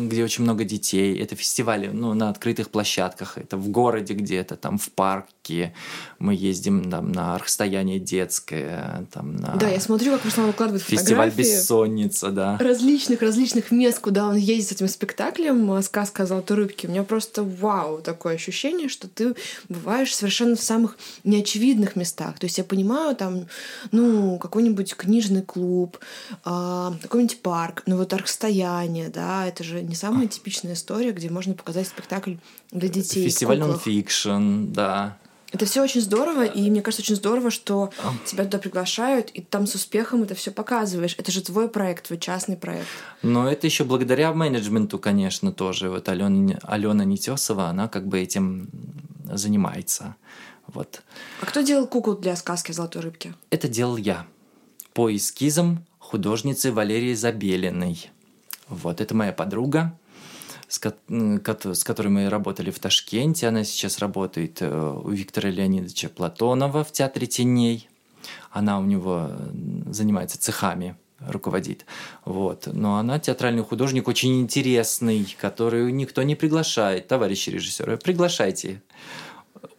где 0.08 0.24
очень 0.24 0.44
много 0.44 0.64
детей. 0.64 1.18
Это 1.20 1.36
фестивали 1.36 1.88
ну, 1.88 2.14
на 2.14 2.30
открытых 2.30 2.70
площадках, 2.70 3.38
это 3.38 3.58
в 3.58 3.70
городе 3.70 4.14
где-то, 4.14 4.56
там 4.56 4.78
в 4.78 4.90
парке. 4.90 5.74
Мы 6.20 6.34
ездим 6.36 6.90
там, 6.90 7.12
на 7.12 7.38
расстояние 7.38 8.00
детское. 8.00 9.06
Там, 9.12 9.36
на 9.36 9.56
да, 9.56 9.70
я 9.70 9.80
смотрю, 9.80 10.14
как 10.14 10.26
Руслан 10.26 10.48
выкладывает 10.48 10.84
Фестиваль 10.84 11.32
«Бессонница», 11.32 12.30
да. 12.30 12.58
Различных-различных 12.60 13.72
мест, 13.72 14.00
куда 14.00 14.28
он 14.28 14.36
ездит 14.36 14.70
с 14.70 14.72
этим 14.74 14.88
спектаклем 14.88 15.82
«Сказка 15.84 16.24
о 16.24 16.26
золотой 16.26 16.58
рыбке». 16.58 16.88
У 16.88 16.92
меня 16.92 17.04
просто 17.04 17.44
вау, 17.44 18.02
такое 18.02 18.36
ощущение, 18.36 18.90
что 18.90 19.08
ты 19.08 19.36
бываешь 19.70 20.16
совершенно 20.16 20.56
в 20.56 20.62
самых 20.62 20.98
неочевидных 21.24 21.96
местах. 21.96 22.40
То 22.40 22.46
есть 22.46 22.58
я 22.58 22.64
понимаю, 22.64 23.16
там, 23.16 23.48
ну, 23.92 24.07
какой-нибудь 24.40 24.96
книжный 24.96 25.42
клуб, 25.42 25.98
э, 26.46 26.92
какой-нибудь 27.02 27.42
парк, 27.42 27.84
ну 27.86 27.98
вот 27.98 28.14
архстояние, 28.14 29.10
да, 29.10 29.48
это 29.48 29.64
же 29.64 29.82
не 29.82 29.96
самая 29.96 30.28
типичная 30.28 30.74
история, 30.74 31.12
где 31.12 31.30
можно 31.30 31.54
показать 31.54 31.88
спектакль 31.88 32.36
для 32.72 32.90
детей. 32.90 33.26
Фестиваль 33.26 33.60
нонфикшн, 33.60 34.72
да. 34.72 35.18
Это 35.54 35.66
все 35.66 35.82
очень 35.82 36.02
здорово, 36.02 36.46
и 36.46 36.70
мне 36.70 36.82
кажется, 36.82 37.02
очень 37.02 37.16
здорово, 37.16 37.52
что 37.52 37.90
тебя 38.26 38.44
туда 38.44 38.58
приглашают, 38.58 39.30
и 39.30 39.42
там 39.42 39.66
с 39.66 39.76
успехом 39.76 40.24
это 40.24 40.36
все 40.36 40.52
показываешь. 40.52 41.16
Это 41.18 41.32
же 41.32 41.42
твой 41.42 41.70
проект, 41.70 42.08
твой 42.08 42.20
частный 42.20 42.58
проект. 42.58 42.88
Но 43.22 43.50
это 43.50 43.66
еще 43.66 43.86
благодаря 43.86 44.34
менеджменту, 44.34 45.00
конечно, 45.00 45.54
тоже. 45.54 45.90
Вот 45.90 46.10
Алена, 46.10 46.60
Алена 46.64 47.06
Нетесова, 47.06 47.68
она 47.70 47.88
как 47.88 48.08
бы 48.08 48.20
этим 48.20 48.70
занимается. 49.24 50.16
Вот. 50.68 51.02
А 51.42 51.46
кто 51.46 51.62
делал 51.62 51.88
кукол 51.88 52.16
для 52.18 52.36
сказки 52.36 52.72
«Золотой 52.72 53.02
рыбки»? 53.02 53.34
Это 53.50 53.68
делал 53.68 53.98
я 53.98 54.26
по 54.94 55.16
эскизам 55.16 55.86
художницы 56.00 56.72
Валерии 56.72 57.14
Забелиной. 57.14 58.10
Вот, 58.68 59.00
это 59.00 59.16
моя 59.16 59.32
подруга, 59.32 59.98
с, 60.68 60.80
ко- 60.80 60.96
с 61.74 61.84
которой 61.84 62.08
мы 62.10 62.30
работали 62.30 62.72
в 62.72 62.80
Ташкенте. 62.80 63.48
Она 63.48 63.64
сейчас 63.64 64.00
работает 64.00 64.62
э, 64.62 65.02
у 65.04 65.10
Виктора 65.10 65.50
Леонидовича 65.50 66.10
Платонова 66.10 66.84
в 66.84 66.92
Театре 66.92 67.28
теней. 67.28 67.90
Она 68.52 68.80
у 68.80 68.84
него 68.84 69.32
занимается 69.90 70.38
цехами, 70.38 70.98
руководит. 71.20 71.86
Вот. 72.26 72.68
Но 72.68 72.98
она 72.98 73.20
театральный 73.20 73.64
художник 73.64 74.08
очень 74.08 74.42
интересный, 74.42 75.36
который 75.40 75.92
никто 75.94 76.24
не 76.24 76.36
приглашает. 76.36 77.08
Товарищи 77.08 77.50
режиссеры, 77.52 77.98
приглашайте. 77.98 78.82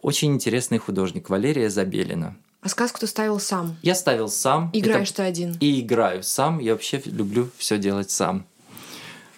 Очень 0.01 0.33
интересный 0.33 0.77
художник 0.77 1.29
Валерия 1.29 1.69
Забелина. 1.69 2.35
А 2.61 2.69
сказку 2.69 2.99
ты 2.99 3.07
ставил 3.07 3.39
сам. 3.39 3.77
Я 3.81 3.95
ставил 3.95 4.27
сам. 4.27 4.69
Играешь 4.73 5.09
Это- 5.09 5.17
ты 5.17 5.23
один. 5.23 5.57
И 5.59 5.79
играю 5.79 6.23
сам. 6.23 6.59
Я 6.59 6.73
вообще 6.73 7.01
люблю 7.05 7.49
все 7.57 7.77
делать 7.77 8.11
сам. 8.11 8.45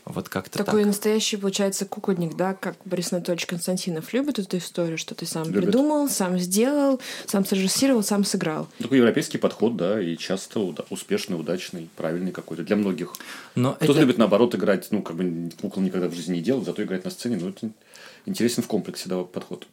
Вот 0.04 0.28
как-то 0.30 0.58
Такой 0.58 0.82
так. 0.82 0.88
настоящий, 0.88 1.38
получается, 1.38 1.86
кукольник, 1.86 2.36
да, 2.36 2.56
как 2.56 2.76
Борис 2.86 3.14
Анатольевич 3.14 3.46
Константинов 3.46 4.12
любит 4.14 4.40
эту 4.40 4.58
историю, 4.58 4.98
что 4.98 5.14
ты 5.14 5.28
сам 5.28 5.44
Любит. 5.46 5.66
придумал, 5.66 6.10
сам 6.10 6.40
сделал, 6.40 7.00
сам 7.28 7.46
срежиссировал, 7.46 8.02
сам 8.04 8.26
сыграл. 8.26 8.68
Такой 8.80 8.98
европейский 8.98 9.38
подход, 9.38 9.78
да, 9.78 10.02
и 10.02 10.18
часто 10.18 10.60
уда- 10.60 10.86
успешный, 10.90 11.40
удачный, 11.40 11.88
правильный 11.96 12.32
какой-то 12.32 12.64
для 12.64 12.76
многих. 12.76 13.14
Но 13.54 13.74
Кто-то 13.76 13.92
это- 13.92 14.02
любит, 14.02 14.18
наоборот, 14.18 14.56
играть, 14.56 14.88
ну, 14.90 15.04
как 15.04 15.16
бы 15.16 15.52
кукол 15.62 15.84
никогда 15.84 16.08
в 16.10 16.14
жизни 16.16 16.38
не 16.38 16.42
делал, 16.42 16.66
зато 16.66 16.84
играть 16.84 17.06
на 17.06 17.12
сцене, 17.12 17.38
ну, 17.40 17.50
это 17.50 17.70
интересен 18.26 18.64
в 18.64 18.68
комплексе, 18.68 19.08
да, 19.08 19.24
подход. 19.24 19.68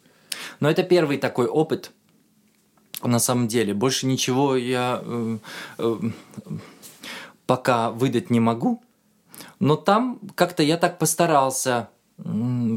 Но 0.60 0.70
это 0.70 0.82
первый 0.82 1.18
такой 1.18 1.46
опыт. 1.46 1.92
На 3.02 3.18
самом 3.18 3.48
деле, 3.48 3.74
больше 3.74 4.06
ничего 4.06 4.56
я 4.56 5.00
э, 5.04 5.38
э, 5.78 5.96
пока 7.46 7.90
выдать 7.90 8.30
не 8.30 8.40
могу. 8.40 8.82
Но 9.60 9.76
там 9.76 10.20
как-то 10.34 10.62
я 10.62 10.76
так 10.76 10.98
постарался 10.98 11.88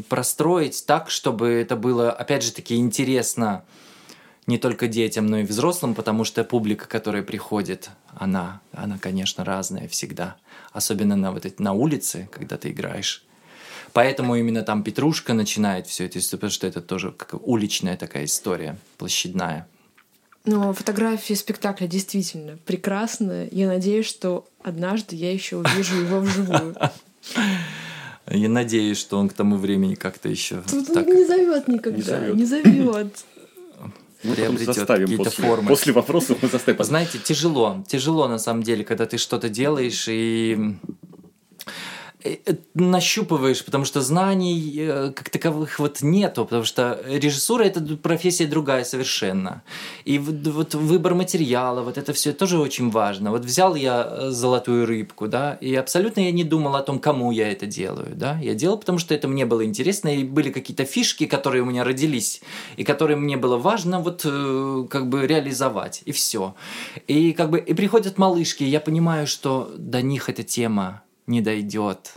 простроить 0.10 0.86
так, 0.86 1.10
чтобы 1.10 1.49
это 1.49 1.76
было, 1.76 2.12
опять 2.12 2.43
же 2.43 2.52
таки, 2.52 2.76
интересно 2.76 3.64
не 4.47 4.58
только 4.58 4.88
детям, 4.88 5.28
но 5.28 5.39
и 5.39 5.43
взрослым, 5.43 5.95
потому 5.95 6.24
что 6.24 6.43
публика, 6.43 6.88
которая 6.88 7.24
приходит, 7.24 7.89
она, 8.14 8.62
она, 8.72 8.97
конечно, 8.99 9.43
разная 9.43 9.88
всегда. 9.88 10.36
Особенно 10.72 11.16
на, 11.16 11.32
вот 11.32 11.45
эти, 11.45 11.62
на 11.62 11.74
улице, 11.74 12.30
когда 12.32 12.58
ты 12.58 12.72
играешь. 12.72 13.26
Поэтому 13.94 14.36
именно 14.36 14.62
там 14.62 14.84
Петрушка 14.84 15.34
начинает 15.34 15.88
все 15.88 16.06
это, 16.06 16.20
потому 16.32 16.52
что 16.52 16.68
это 16.68 16.82
тоже 16.82 17.12
как 17.12 17.36
уличная 17.48 17.98
такая 17.98 18.26
история, 18.26 18.78
площадная. 18.98 19.68
Но 20.46 20.74
фотографии 20.74 21.34
спектакля 21.34 21.88
действительно 21.88 22.58
прекрасные. 22.66 23.48
Я 23.52 23.68
надеюсь, 23.68 24.08
что 24.08 24.48
однажды 24.64 25.16
я 25.16 25.32
еще 25.32 25.58
увижу 25.58 25.96
его 25.98 26.20
вживую. 26.20 26.76
Я 28.30 28.50
надеюсь, 28.50 28.98
что 28.98 29.18
он 29.20 29.30
к 29.30 29.34
тому 29.34 29.58
времени 29.58 29.96
как-то 29.96 30.30
еще 30.30 30.62
Тут 30.62 30.89
он 30.89 30.96
так 30.96 31.08
не 31.08 31.26
зовет 31.26 31.68
никогда, 31.68 32.30
Не 32.30 32.46
зовет. 32.46 33.26
Мы 34.24 34.36
приобретет 34.36 34.76
заставим 34.76 35.08
какие-то 35.08 35.24
после, 35.24 35.44
формы. 35.44 35.68
после 35.68 35.94
вопросов 35.94 36.38
мы 36.42 36.48
заставим. 36.48 36.84
Знаете, 36.84 37.18
тяжело, 37.18 37.84
тяжело 37.88 38.28
на 38.28 38.38
самом 38.38 38.62
деле, 38.62 38.84
когда 38.84 39.08
ты 39.08 39.18
что-то 39.18 39.50
делаешь 39.50 40.06
и 40.08 40.76
нащупываешь, 42.74 43.63
потому 43.65 43.86
что 43.86 44.01
знаний 44.01 44.76
э, 44.78 45.11
как 45.15 45.30
таковых 45.30 45.80
вот 45.80 46.01
нету, 46.01 46.45
потому 46.45 46.63
что 46.63 47.01
режиссура 47.07 47.63
это 47.63 47.82
профессия 47.97 48.45
другая 48.45 48.84
совершенно. 48.84 49.63
И 50.05 50.19
вот, 50.19 50.47
вот 50.47 50.76
выбор 50.76 51.15
материала, 51.15 51.82
вот 51.82 51.97
это 51.97 52.13
все 52.13 52.32
тоже 52.34 52.59
очень 52.59 52.89
важно. 52.89 53.32
Вот 53.32 53.45
взял 53.45 53.76
я 53.76 54.07
э, 54.09 54.30
золотую 54.30 54.86
рыбку, 54.86 55.28
да, 55.28 55.57
и 55.61 55.74
абсолютно 55.76 56.22
я 56.22 56.32
не 56.32 56.43
думал 56.43 56.76
о 56.76 56.84
том, 56.84 56.99
кому 56.99 57.32
я 57.32 57.51
это 57.51 57.65
делаю, 57.65 58.15
да. 58.15 58.39
Я 58.41 58.53
делал, 58.53 58.78
потому 58.78 58.99
что 58.99 59.13
это 59.15 59.28
мне 59.28 59.45
было 59.45 59.65
интересно, 59.65 60.15
и 60.15 60.24
были 60.24 60.51
какие-то 60.51 60.86
фишки, 60.86 61.26
которые 61.26 61.63
у 61.63 61.65
меня 61.65 61.84
родились, 61.84 62.41
и 62.78 62.84
которые 62.84 63.17
мне 63.17 63.38
было 63.38 63.57
важно 63.57 63.99
вот 63.99 64.22
э, 64.26 64.86
как 64.89 65.09
бы 65.09 65.28
реализовать, 65.28 66.01
и 66.05 66.11
все. 66.11 66.55
И 67.07 67.34
как 67.34 67.49
бы 67.49 67.59
и 67.59 67.74
приходят 67.74 68.17
малышки, 68.17 68.63
и 68.63 68.69
я 68.69 68.80
понимаю, 68.80 69.28
что 69.28 69.72
до 69.78 70.01
них 70.01 70.30
эта 70.30 70.43
тема 70.43 71.03
не 71.32 71.42
дойдет. 71.42 72.14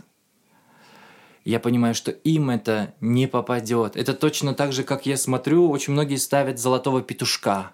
Я 1.43 1.59
понимаю, 1.59 1.95
что 1.95 2.11
им 2.11 2.49
это 2.49 2.93
не 3.01 3.27
попадет. 3.27 3.95
Это 3.95 4.13
точно 4.13 4.53
так 4.53 4.73
же, 4.73 4.83
как 4.83 5.05
я 5.05 5.15
смотрю, 5.15 5.69
очень 5.69 5.93
многие 5.93 6.17
ставят 6.17 6.59
золотого 6.59 7.01
петушка 7.01 7.71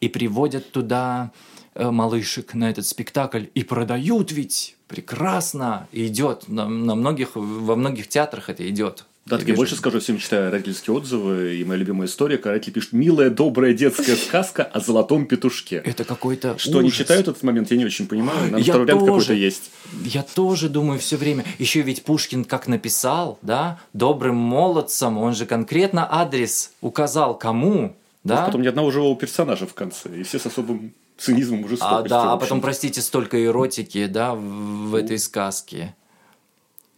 и 0.00 0.08
приводят 0.08 0.70
туда 0.70 1.32
э, 1.74 1.90
малышек 1.90 2.54
на 2.54 2.70
этот 2.70 2.86
спектакль 2.86 3.46
и 3.54 3.64
продают 3.64 4.32
ведь 4.32 4.76
прекрасно 4.86 5.88
идет 5.92 6.48
на, 6.48 6.68
на 6.68 6.94
многих 6.94 7.30
во 7.34 7.74
многих 7.74 8.08
театрах 8.08 8.48
это 8.50 8.68
идет. 8.68 9.06
Да, 9.26 9.38
так 9.38 9.48
я 9.48 9.54
больше 9.54 9.74
скажу, 9.74 9.98
всем 9.98 10.18
читаю 10.18 10.52
родительские 10.52 10.94
отзывы, 10.94 11.56
и 11.56 11.64
моя 11.64 11.80
любимая 11.80 12.06
история, 12.06 12.38
когда 12.38 12.52
родители 12.52 12.74
пишут 12.74 12.92
«Милая, 12.92 13.28
добрая 13.28 13.74
детская 13.74 14.14
сказка 14.14 14.62
о 14.62 14.78
золотом 14.78 15.26
петушке». 15.26 15.82
Это 15.84 16.04
какой-то 16.04 16.56
Что 16.58 16.78
они 16.78 16.88
ужас. 16.88 16.98
читают 16.98 17.26
этот 17.26 17.42
момент, 17.42 17.70
я 17.72 17.76
не 17.76 17.84
очень 17.84 18.06
понимаю. 18.06 18.38
Наверное, 18.38 18.60
Я 18.60 18.72
второй 18.72 18.86
вариант 18.86 19.04
какой-то 19.04 19.32
есть. 19.32 19.70
Я 20.04 20.22
тоже 20.22 20.68
думаю 20.68 21.00
все 21.00 21.16
время. 21.16 21.44
Еще 21.58 21.82
ведь 21.82 22.04
Пушкин 22.04 22.44
как 22.44 22.68
написал, 22.68 23.40
да, 23.42 23.80
добрым 23.92 24.36
молодцам, 24.36 25.18
он 25.18 25.34
же 25.34 25.44
конкретно 25.44 26.06
адрес 26.08 26.70
указал 26.80 27.36
кому, 27.36 27.96
да. 28.22 28.46
Потом 28.46 28.62
ни 28.62 28.66
одного 28.66 28.90
живого 28.90 29.16
персонажа 29.16 29.66
в 29.66 29.74
конце, 29.74 30.08
и 30.18 30.22
все 30.24 30.40
с 30.40 30.46
особым 30.46 30.92
цинизмом 31.16 31.64
и 31.64 31.76
А, 31.80 32.02
да, 32.02 32.32
а 32.32 32.36
потом, 32.36 32.60
простите, 32.60 33.00
столько 33.00 33.42
эротики, 33.44 34.06
да, 34.06 34.34
в, 34.34 34.40
в 34.40 34.94
этой 34.94 35.18
сказке. 35.18 35.94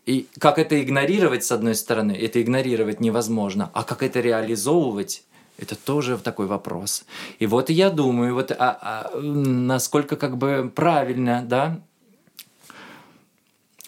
И 0.09 0.27
как 0.39 0.59
это 0.59 0.83
игнорировать, 0.83 1.45
с 1.45 1.53
одной 1.53 1.75
стороны, 1.75 2.13
это 2.13 2.41
игнорировать 2.41 2.99
невозможно, 2.99 3.71
а 3.75 3.85
как 3.85 4.03
это 4.03 4.21
реализовывать, 4.21 5.23
это 5.59 5.77
тоже 5.77 6.17
такой 6.17 6.47
вопрос. 6.47 7.05
И 7.39 7.47
вот 7.47 7.69
я 7.69 7.91
думаю, 7.91 8.33
вот 8.33 8.51
а- 8.51 8.79
а, 9.13 9.21
насколько 9.21 10.17
как 10.17 10.39
бы 10.39 10.73
правильно, 10.75 11.45
да, 11.47 11.81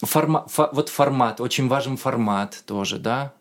Форма, 0.03 0.47
фо- 0.49 0.69
вот 0.73 0.91
формат, 0.91 1.41
очень 1.41 1.69
важен 1.69 1.97
формат 1.97 2.63
тоже, 2.67 2.99
да, 2.99 3.33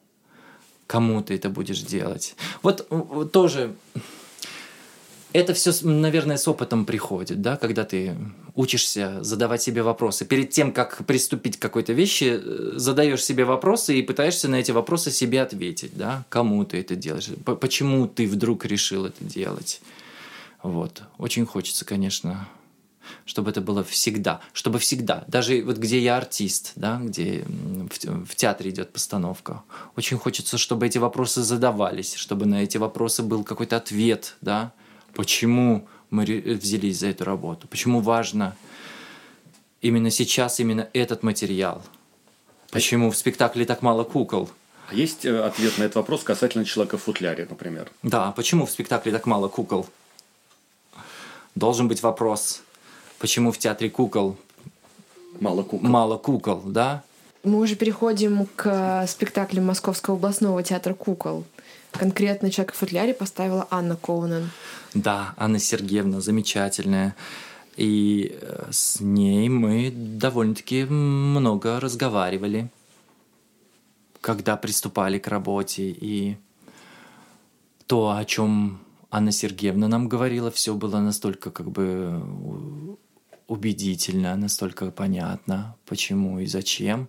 кому 0.88 1.22
ты 1.22 1.36
это 1.36 1.50
будешь 1.50 1.82
делать. 1.82 2.36
Вот 2.64 2.88
тоже 3.32 3.74
это 5.32 5.54
все, 5.54 5.72
наверное, 5.84 6.38
с 6.38 6.48
опытом 6.48 6.86
приходит, 6.86 7.42
да, 7.42 7.56
когда 7.58 7.84
ты 7.84 8.16
учишься 8.56 9.24
задавать 9.24 9.62
себе 9.62 9.84
вопросы. 9.84 10.26
Перед 10.26 10.50
тем, 10.50 10.72
как 10.72 11.06
приступить 11.06 11.58
к 11.58 11.62
какой-то 11.62 11.94
вещи, 11.94 12.40
э, 12.42 12.72
задаешь 12.76 13.24
себе 13.24 13.46
вопросы 13.46 13.98
и 13.98 14.02
пытаешься 14.02 14.48
на 14.48 14.56
эти 14.56 14.72
вопросы 14.72 15.12
себе 15.12 15.42
ответить, 15.42 15.92
да, 15.96 16.26
кому 16.30 16.66
ты 16.66 16.80
это 16.80 16.96
делаешь, 16.96 17.30
почему 17.46 18.08
ты 18.08 18.28
вдруг 18.28 18.66
решил 18.66 19.06
это 19.06 19.24
делать. 19.24 19.82
Вот. 20.64 21.04
Очень 21.18 21.46
хочется, 21.46 21.86
конечно, 21.86 22.50
чтобы 23.26 23.52
это 23.52 23.62
было 23.62 23.84
всегда, 23.84 24.42
чтобы 24.52 24.80
всегда, 24.80 25.24
даже 25.28 25.62
вот 25.64 25.78
где 25.78 26.00
я 26.00 26.18
артист, 26.18 26.74
да, 26.76 27.00
где 27.02 27.46
в, 27.46 28.26
в 28.26 28.36
театре 28.36 28.72
идет 28.72 28.92
постановка, 28.92 29.64
очень 29.96 30.18
хочется, 30.18 30.58
чтобы 30.58 30.88
эти 30.88 30.98
вопросы 30.98 31.44
задавались, 31.44 32.16
чтобы 32.16 32.46
на 32.46 32.64
эти 32.64 32.78
вопросы 32.78 33.24
был 33.24 33.44
какой-то 33.44 33.78
ответ, 33.78 34.36
да, 34.42 34.74
почему 35.14 35.88
мы 36.10 36.24
взялись 36.26 37.00
за 37.00 37.08
эту 37.08 37.24
работу, 37.26 37.68
почему 37.68 38.00
важно 38.02 38.56
именно 39.82 40.10
сейчас 40.12 40.60
именно 40.60 40.88
этот 40.94 41.24
материал, 41.24 41.82
почему 42.72 43.12
в 43.12 43.16
спектакле 43.18 43.66
так 43.66 43.82
мало 43.82 44.04
кукол, 44.04 44.50
А 44.90 44.94
есть 44.96 45.26
э, 45.26 45.40
ответ 45.42 45.78
на 45.78 45.84
этот 45.84 45.96
вопрос 45.96 46.24
касательно 46.24 46.66
человека 46.66 46.98
в 46.98 47.04
футляре, 47.04 47.46
например? 47.50 47.92
да, 48.04 48.32
почему 48.32 48.66
в 48.66 48.72
спектакле 48.72 49.12
так 49.12 49.26
мало 49.26 49.48
кукол? 49.48 49.86
Должен 51.56 51.88
быть 51.88 52.02
вопрос, 52.02 52.62
почему 53.20 53.52
в 53.52 53.58
театре 53.58 53.90
кукол 53.90 54.38
Мало 55.40 55.64
кукол. 55.64 55.90
мало 55.90 56.18
кукол, 56.18 56.62
да? 56.66 57.04
Мы 57.44 57.60
уже 57.60 57.76
переходим 57.76 58.48
к 58.56 59.06
спектаклю 59.08 59.62
Московского 59.62 60.18
областного 60.18 60.62
театра 60.64 60.94
кукол. 60.94 61.46
Конкретно 61.92 62.50
«Человека 62.52 62.74
в 62.74 62.78
футляре» 62.78 63.14
поставила 63.14 63.68
Анна 63.72 63.96
Коунен. 63.96 64.50
Да, 64.94 65.34
Анна 65.38 65.60
Сергеевна 65.60 66.22
замечательная. 66.22 67.16
И 67.78 68.38
э, 68.42 68.68
с 68.72 69.00
ней 69.00 69.50
мы 69.50 69.92
довольно-таки 69.92 70.86
много 70.86 71.80
разговаривали, 71.80 72.70
когда 74.22 74.58
приступали 74.58 75.18
к 75.18 75.28
работе. 75.28 75.90
И 75.90 76.38
то, 77.88 78.16
о 78.16 78.26
чем 78.26 78.80
Анна 79.12 79.32
Сергеевна 79.32 79.88
нам 79.88 80.08
говорила, 80.08 80.52
все 80.52 80.76
было 80.76 81.00
настолько 81.00 81.52
как 81.52 81.72
бы 81.72 82.98
убедительно, 83.48 84.36
настолько 84.36 84.92
понятно, 84.92 85.76
почему 85.86 86.40
и 86.40 86.46
зачем. 86.46 87.08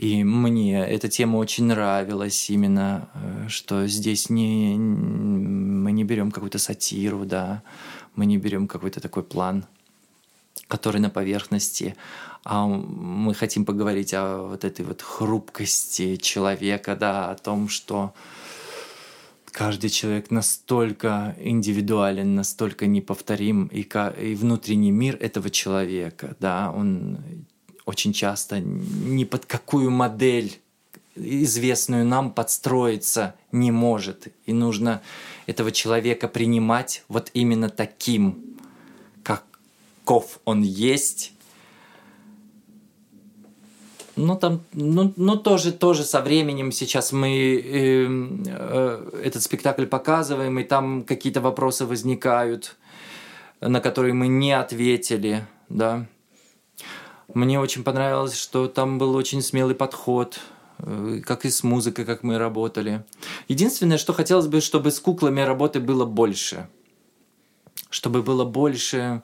И 0.00 0.24
мне 0.24 0.78
эта 0.78 1.10
тема 1.10 1.36
очень 1.36 1.66
нравилась 1.66 2.48
именно, 2.48 3.10
э, 3.12 3.48
что 3.48 3.86
здесь 3.86 4.30
не, 4.30 4.74
мы 4.74 5.92
не 5.92 6.04
берем 6.04 6.30
какую-то 6.30 6.58
сатиру, 6.58 7.26
да, 7.26 7.62
мы 8.16 8.24
не 8.24 8.38
берем 8.38 8.66
какой-то 8.66 9.00
такой 9.02 9.22
план, 9.22 9.66
который 10.68 11.02
на 11.02 11.10
поверхности, 11.10 11.96
а 12.44 12.66
мы 12.66 13.34
хотим 13.34 13.66
поговорить 13.66 14.14
о 14.14 14.48
вот 14.48 14.64
этой 14.64 14.86
вот 14.86 15.02
хрупкости 15.02 16.16
человека, 16.16 16.96
да, 16.96 17.30
о 17.30 17.34
том, 17.34 17.68
что 17.68 18.14
каждый 19.52 19.90
человек 19.90 20.30
настолько 20.30 21.36
индивидуален, 21.38 22.34
настолько 22.34 22.86
неповторим, 22.86 23.66
и, 23.66 23.82
и 23.82 24.34
внутренний 24.34 24.92
мир 24.92 25.18
этого 25.20 25.50
человека, 25.50 26.36
да, 26.40 26.72
он 26.74 27.18
очень 27.90 28.12
часто 28.12 28.60
ни 28.60 29.24
под 29.24 29.46
какую 29.46 29.90
модель 29.90 30.60
известную 31.16 32.04
нам 32.06 32.30
подстроиться 32.32 33.34
не 33.50 33.72
может. 33.72 34.28
И 34.46 34.52
нужно 34.52 35.02
этого 35.46 35.72
человека 35.72 36.28
принимать 36.28 37.02
вот 37.08 37.30
именно 37.34 37.68
таким, 37.68 38.56
каков 39.24 40.38
он 40.44 40.62
есть, 40.62 41.32
ну, 44.14 44.36
там, 44.36 44.60
ну, 44.72 45.12
ну 45.16 45.36
тоже, 45.36 45.72
тоже 45.72 46.04
со 46.04 46.20
временем 46.20 46.70
сейчас 46.72 47.10
мы 47.10 47.28
э, 47.28 48.06
э, 48.46 49.20
этот 49.24 49.42
спектакль 49.42 49.86
показываем, 49.86 50.58
и 50.58 50.64
там 50.64 51.02
какие-то 51.02 51.40
вопросы 51.40 51.86
возникают, 51.86 52.76
на 53.60 53.80
которые 53.80 54.14
мы 54.14 54.28
не 54.28 54.52
ответили, 54.52 55.44
да. 55.68 56.06
Мне 57.34 57.60
очень 57.60 57.84
понравилось, 57.84 58.36
что 58.36 58.66
там 58.68 58.98
был 58.98 59.14
очень 59.14 59.42
смелый 59.42 59.74
подход, 59.74 60.40
э, 60.78 61.20
как 61.24 61.44
и 61.44 61.50
с 61.50 61.62
музыкой, 61.62 62.04
как 62.04 62.22
мы 62.22 62.38
работали. 62.38 63.04
Единственное, 63.48 63.98
что 63.98 64.12
хотелось 64.12 64.46
бы, 64.46 64.60
чтобы 64.60 64.90
с 64.90 65.00
куклами 65.00 65.40
работы 65.40 65.80
было 65.80 66.04
больше. 66.04 66.68
Чтобы 67.90 68.22
было 68.22 68.44
больше 68.44 69.22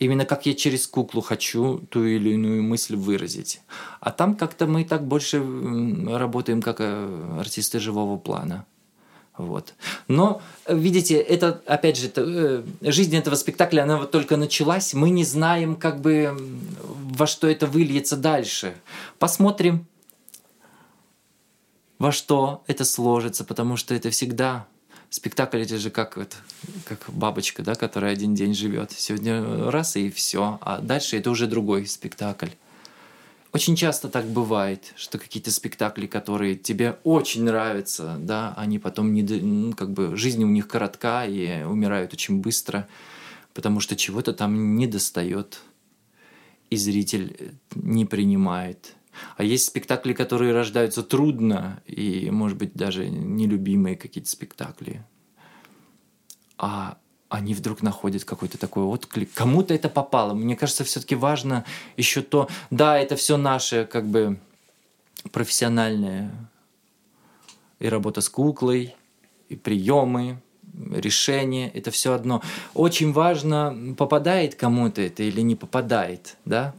именно 0.00 0.24
как 0.24 0.46
я 0.46 0.54
через 0.54 0.86
куклу 0.88 1.20
хочу 1.20 1.78
ту 1.90 2.04
или 2.04 2.30
иную 2.30 2.62
мысль 2.62 2.96
выразить. 2.96 3.60
А 4.00 4.10
там 4.10 4.34
как-то 4.34 4.66
мы 4.66 4.84
так 4.84 5.06
больше 5.06 5.38
работаем 6.08 6.62
как 6.62 6.76
э, 6.80 7.36
артисты 7.38 7.78
живого 7.78 8.16
плана. 8.16 8.66
Вот. 9.46 9.74
Но, 10.08 10.42
видите, 10.68 11.16
это, 11.16 11.60
опять 11.66 11.96
же, 11.96 12.06
это, 12.06 12.22
э, 12.24 12.62
жизнь 12.82 13.16
этого 13.16 13.34
спектакля, 13.34 13.82
она 13.82 13.98
вот 13.98 14.10
только 14.10 14.36
началась, 14.36 14.94
мы 14.94 15.10
не 15.10 15.24
знаем, 15.24 15.76
как 15.76 16.00
бы, 16.00 16.36
во 16.82 17.26
что 17.26 17.48
это 17.48 17.66
выльется 17.66 18.16
дальше. 18.16 18.74
Посмотрим, 19.18 19.86
во 21.98 22.12
что 22.12 22.62
это 22.66 22.84
сложится, 22.84 23.44
потому 23.44 23.76
что 23.76 23.94
это 23.94 24.10
всегда 24.10 24.66
спектакль 25.10 25.62
это 25.62 25.76
же 25.78 25.90
как, 25.90 26.16
вот, 26.16 26.36
как 26.84 26.98
бабочка, 27.08 27.62
да, 27.62 27.74
которая 27.74 28.12
один 28.12 28.34
день 28.34 28.54
живет. 28.54 28.92
Сегодня 28.92 29.70
раз 29.70 29.96
и 29.96 30.10
все, 30.10 30.58
а 30.62 30.78
дальше 30.78 31.18
это 31.18 31.30
уже 31.30 31.46
другой 31.46 31.86
спектакль. 31.86 32.50
Очень 33.52 33.74
часто 33.74 34.08
так 34.08 34.26
бывает, 34.26 34.92
что 34.96 35.18
какие-то 35.18 35.50
спектакли, 35.50 36.06
которые 36.06 36.54
тебе 36.54 36.98
очень 37.02 37.42
нравятся, 37.42 38.16
да, 38.20 38.54
они 38.56 38.78
потом 38.78 39.12
не, 39.12 39.22
ну, 39.22 39.72
как 39.72 39.92
бы 39.92 40.16
жизнь 40.16 40.44
у 40.44 40.48
них 40.48 40.68
коротка 40.68 41.26
и 41.26 41.64
умирают 41.64 42.12
очень 42.12 42.40
быстро, 42.40 42.86
потому 43.52 43.80
что 43.80 43.96
чего-то 43.96 44.32
там 44.32 44.76
не 44.76 44.86
достает, 44.86 45.62
и 46.70 46.76
зритель 46.76 47.54
не 47.74 48.04
принимает. 48.04 48.94
А 49.36 49.42
есть 49.42 49.66
спектакли, 49.66 50.12
которые 50.12 50.52
рождаются 50.52 51.02
трудно, 51.02 51.82
и, 51.86 52.30
может 52.30 52.56
быть, 52.56 52.74
даже 52.74 53.08
нелюбимые 53.08 53.96
какие-то 53.96 54.30
спектакли. 54.30 55.04
А 56.56 56.98
они 57.30 57.54
вдруг 57.54 57.80
находят 57.80 58.24
какой-то 58.24 58.58
такой 58.58 58.82
отклик. 58.82 59.32
Кому-то 59.32 59.72
это 59.72 59.88
попало. 59.88 60.34
Мне 60.34 60.56
кажется, 60.56 60.84
все-таки 60.84 61.14
важно 61.14 61.64
еще 61.96 62.22
то, 62.22 62.48
да, 62.70 62.98
это 62.98 63.16
все 63.16 63.36
наше, 63.36 63.88
как 63.90 64.06
бы 64.06 64.38
профессиональное 65.32 66.30
и 67.78 67.88
работа 67.88 68.20
с 68.20 68.28
куклой, 68.28 68.96
и 69.48 69.56
приемы, 69.56 70.42
решения, 70.92 71.70
это 71.70 71.90
все 71.90 72.12
одно. 72.12 72.42
Очень 72.74 73.12
важно, 73.12 73.94
попадает 73.96 74.56
кому-то 74.56 75.00
это 75.00 75.22
или 75.22 75.40
не 75.40 75.54
попадает, 75.54 76.36
да? 76.44 76.74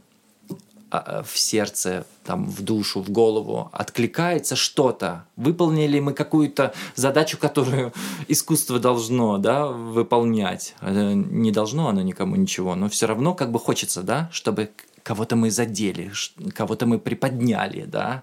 А, 0.92 1.22
в 1.22 1.38
сердце, 1.38 2.04
там, 2.22 2.44
в 2.44 2.60
душу, 2.60 3.00
в 3.00 3.08
голову 3.08 3.70
откликается 3.72 4.56
что-то. 4.56 5.24
Выполнили 5.36 6.00
мы 6.00 6.12
какую-то 6.12 6.74
задачу, 6.96 7.38
которую 7.38 7.94
искусство 8.28 8.78
должно 8.78 9.38
да, 9.38 9.68
выполнять. 9.68 10.74
Не 10.82 11.50
должно 11.50 11.88
оно 11.88 12.02
никому 12.02 12.36
ничего, 12.36 12.74
но 12.74 12.90
все 12.90 13.06
равно 13.06 13.34
как 13.34 13.50
бы 13.52 13.58
хочется, 13.58 14.02
да, 14.02 14.28
чтобы 14.32 14.70
кого-то 15.02 15.34
мы 15.34 15.50
задели, 15.50 16.12
кого-то 16.54 16.84
мы 16.84 16.98
приподняли, 16.98 17.86
да, 17.86 18.22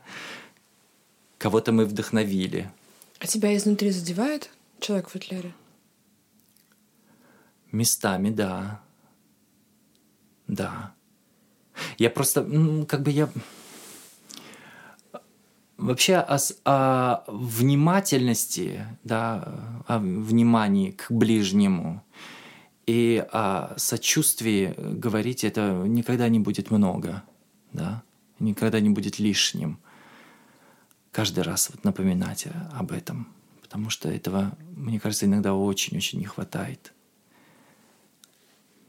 кого-то 1.39 1.71
мы 1.71 1.85
вдохновили. 1.85 2.69
А 3.17 3.25
тебя 3.25 3.57
изнутри 3.57 3.89
задевает 3.89 4.51
человек 4.79 5.07
в 5.07 5.13
футляре? 5.13 5.55
Местами, 7.71 8.29
да. 8.29 8.79
Да. 10.47 10.93
Я 11.97 12.09
просто, 12.09 12.43
как 12.87 13.03
бы 13.03 13.11
я... 13.11 13.29
Вообще 15.77 16.15
о, 16.15 16.37
о 16.65 17.23
внимательности, 17.27 18.85
да, 19.05 19.81
о 19.87 19.99
внимании 19.99 20.91
к 20.91 21.09
ближнему 21.09 22.03
и 22.85 23.25
о 23.31 23.75
сочувствии 23.77 24.75
говорить 24.77 25.45
это 25.45 25.83
никогда 25.87 26.27
не 26.27 26.39
будет 26.39 26.69
много, 26.69 27.23
да, 27.71 28.03
никогда 28.39 28.81
не 28.81 28.89
будет 28.89 29.19
лишним. 29.19 29.79
Каждый 31.13 31.45
раз 31.45 31.69
вот 31.69 31.85
напоминать 31.85 32.47
об 32.73 32.91
этом, 32.91 33.29
потому 33.61 33.89
что 33.89 34.09
этого, 34.09 34.57
мне 34.75 34.99
кажется, 34.99 35.27
иногда 35.27 35.53
очень-очень 35.53 36.19
не 36.19 36.25
хватает. 36.25 36.93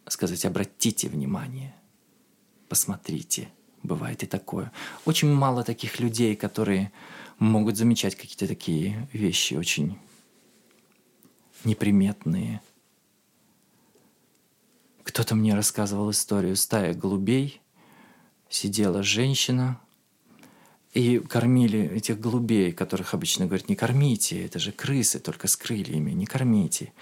Сказать, 0.09 0.45
обратите 0.45 1.09
внимание– 1.09 1.73
посмотрите. 2.71 3.51
Бывает 3.83 4.23
и 4.23 4.27
такое. 4.27 4.73
Очень 5.05 5.33
мало 5.33 5.65
таких 5.65 6.01
людей, 6.01 6.37
которые 6.37 6.93
могут 7.39 7.77
замечать 7.77 8.15
какие-то 8.15 8.47
такие 8.47 9.09
вещи 9.13 9.55
очень 9.55 9.99
неприметные. 11.65 12.63
Кто-то 15.03 15.35
мне 15.35 15.55
рассказывал 15.55 16.11
историю 16.11 16.57
стая 16.57 16.95
голубей. 16.95 17.61
Сидела 18.49 19.03
женщина, 19.03 19.81
и 20.93 21.19
кормили 21.19 21.89
этих 21.97 22.19
голубей, 22.19 22.73
которых 22.73 23.15
обычно 23.15 23.47
говорят, 23.47 23.69
не 23.69 23.77
кормите, 23.77 24.45
это 24.45 24.59
же 24.59 24.73
крысы, 24.73 25.21
только 25.21 25.47
с 25.47 25.57
крыльями, 25.57 26.11
не 26.11 26.27
кормите. 26.27 26.93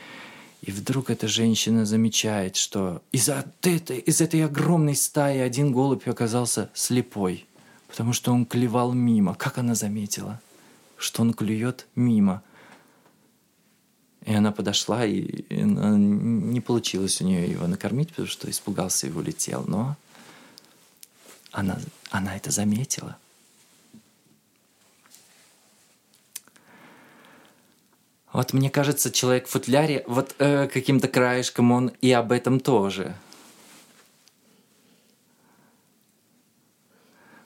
И 0.63 0.73
вдруг 0.73 1.11
эта 1.11 1.29
женщина 1.29 1.87
замечает, 1.87 2.57
что 2.57 3.01
из, 3.13 3.29
этой, 3.29 3.99
из 3.99 4.21
этой 4.21 4.45
огромной 4.45 4.97
стаи 4.97 5.39
один 5.39 5.73
голубь 5.73 6.09
оказался 6.09 6.69
слепой, 6.75 7.47
потому 7.87 8.13
что 8.13 8.33
он 8.33 8.45
клевал 8.45 8.93
мимо. 8.93 9.35
Как 9.35 9.59
она 9.59 9.75
заметила, 9.75 10.41
что 10.97 11.23
он 11.23 11.33
клюет 11.33 11.87
мимо? 11.95 12.43
И 14.25 14.35
она 14.35 14.51
подошла, 14.53 15.07
и 15.07 15.45
не 15.55 16.61
получилось 16.61 17.21
у 17.23 17.25
нее 17.25 17.51
его 17.51 17.67
накормить, 17.67 18.11
потому 18.11 18.29
что 18.29 18.51
испугался 18.51 19.07
и 19.07 19.11
улетел. 19.11 19.65
Но 19.67 19.97
она, 21.53 21.79
она 22.11 22.37
это 22.37 22.51
заметила– 22.51 23.17
Вот 28.33 28.53
мне 28.53 28.70
кажется, 28.70 29.11
человек 29.11 29.47
в 29.47 29.51
футляре, 29.51 30.05
вот 30.07 30.35
э, 30.39 30.68
каким-то 30.68 31.09
краешком 31.09 31.72
он 31.72 31.93
и 32.01 32.12
об 32.12 32.31
этом 32.33 32.61
тоже. 32.61 33.14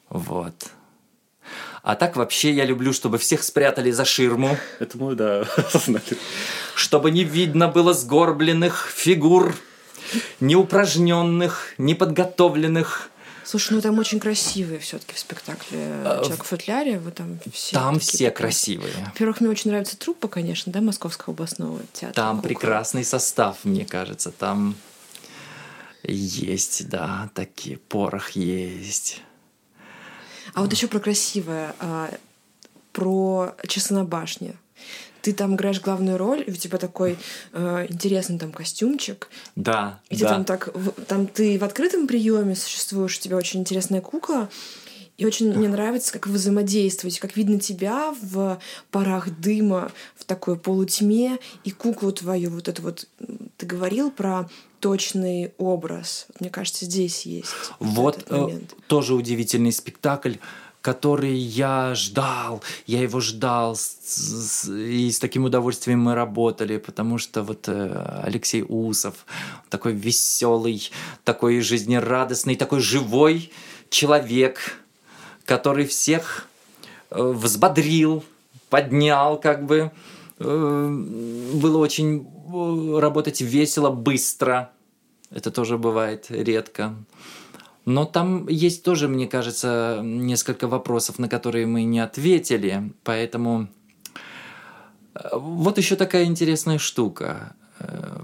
Вот. 0.09 0.71
А 1.83 1.97
так 1.97 2.17
вообще 2.17 2.53
я 2.53 2.65
люблю, 2.65 2.93
чтобы 2.93 3.19
всех 3.19 3.43
спрятали 3.43 3.91
за 3.91 4.05
ширму. 4.05 4.57
Это 4.79 4.99
мы, 4.99 5.15
да, 5.15 5.47
Чтобы 6.75 7.11
не 7.11 7.25
видно 7.25 7.69
было 7.69 7.93
сгорбленных 7.93 8.89
фигур, 8.95 9.55
неупражненных, 10.41 11.75
неподготовленных, 11.79 13.09
Слушай, 13.45 13.75
ну 13.75 13.81
там 13.81 13.99
очень 13.99 14.21
красивые 14.21 14.79
все-таки 14.79 15.15
в 15.15 15.19
спектакле 15.19 16.01
Человек 16.05 16.45
в 16.45 16.47
футляре. 16.47 16.99
Вы 16.99 17.11
там 17.11 17.39
все. 17.53 17.77
Там 17.77 17.99
все 17.99 18.31
красивые. 18.31 18.93
Во-первых, 19.07 19.41
мне 19.41 19.51
очень 19.51 19.71
нравится 19.71 19.97
труппа, 19.97 20.29
конечно, 20.29 20.73
да, 20.73 20.81
Московского 20.81 21.35
областного 21.35 21.81
театра. 21.93 22.15
Там 22.15 22.37
Кукол. 22.37 22.49
прекрасный 22.49 23.05
состав, 23.05 23.65
мне 23.65 23.85
кажется. 23.85 24.31
Там 24.31 24.77
есть, 26.05 26.89
да, 26.89 27.31
такие 27.35 27.79
порох 27.79 28.31
есть. 28.31 29.21
А 30.55 30.63
вот 30.63 30.73
еще 30.73 30.87
про 30.87 31.01
красивое, 31.01 31.75
а, 31.79 32.11
про 32.93 33.55
часы 33.67 33.95
на 33.95 34.05
башне. 34.05 34.55
Ты 35.23 35.33
там 35.33 35.55
играешь 35.55 35.81
главную 35.81 36.19
роль, 36.19 36.45
и 36.47 36.51
у 36.51 36.55
тебя 36.55 36.79
такой 36.79 37.17
э, 37.53 37.87
интересный 37.89 38.39
там 38.39 38.53
костюмчик. 38.53 39.29
Да. 39.57 40.01
И 40.11 40.17
да. 40.17 40.29
ты 40.29 40.35
там 40.35 40.45
так, 40.45 40.69
в- 40.75 40.91
там 41.07 41.27
ты 41.27 41.59
в 41.59 41.65
открытом 41.65 42.07
приеме 42.07 42.55
существуешь, 42.57 43.17
у 43.19 43.21
тебя 43.21 43.37
очень 43.37 43.61
интересная 43.61 44.01
кукла. 44.01 44.49
И 45.19 45.27
очень 45.27 45.53
мне 45.55 45.69
нравится, 45.69 46.13
как 46.13 46.27
вы 46.27 46.35
взаимодействуете, 46.35 47.21
как 47.21 47.37
видно 47.37 47.61
тебя 47.61 48.15
в 48.23 48.59
парах 48.91 49.29
дыма, 49.39 49.93
в 50.17 50.25
такой 50.25 50.57
полутьме, 50.57 51.39
и 51.65 51.71
куклу 51.71 52.11
твою, 52.13 52.51
вот 52.51 52.67
это 52.67 52.83
вот, 52.83 53.07
ты 53.59 53.67
говорил 53.67 54.11
про 54.11 54.49
точный 54.81 55.53
образ. 55.59 56.27
Вот 56.29 56.41
Мне 56.41 56.51
кажется, 56.51 56.87
здесь 56.87 57.25
есть 57.27 57.53
Вот 57.79 58.17
этот 58.19 58.33
э, 58.33 58.41
момент. 58.41 58.75
тоже 58.89 59.15
удивительный 59.15 59.71
спектакль, 59.71 60.35
который 60.83 61.37
я 61.37 61.95
ждал, 61.95 62.63
я 62.87 63.01
его 63.01 63.21
ждал, 63.21 63.79
и 64.69 65.11
с 65.11 65.19
таким 65.21 65.45
удовольствием 65.45 66.01
мы 66.01 66.15
работали, 66.15 66.77
потому 66.79 67.19
что 67.19 67.43
вот 67.45 67.69
э, 67.69 68.21
Алексей 68.25 68.65
Усов, 68.69 69.15
такой 69.71 69.93
веселый, 69.93 70.91
такой 71.25 71.61
жизнерадостный, 71.61 72.57
такой 72.57 72.81
живой 72.81 73.53
человек, 73.91 74.75
который 75.45 75.87
всех 75.87 76.49
э, 77.11 77.23
взбодрил, 77.23 78.25
поднял, 78.69 79.39
как 79.41 79.65
бы. 79.65 79.93
Э, 80.41 80.89
Было 81.55 81.79
очень 81.79 82.27
работать 82.99 83.41
весело, 83.41 83.91
быстро. 83.91 84.73
Это 85.31 85.51
тоже 85.51 85.79
бывает 85.79 86.27
редко. 86.29 86.95
Но 87.85 88.05
там 88.05 88.49
есть 88.49 88.85
тоже, 88.85 89.09
мне 89.09 89.27
кажется, 89.27 90.01
несколько 90.03 90.69
вопросов, 90.69 91.19
на 91.19 91.29
которые 91.29 91.67
мы 91.67 91.85
не 91.85 92.01
ответили. 92.01 92.93
Поэтому 93.03 93.69
э, 95.15 95.29
вот 95.33 95.79
еще 95.79 95.97
такая 95.97 96.25
интересная 96.25 96.79
штука. 96.79 97.55
Э, 97.81 98.23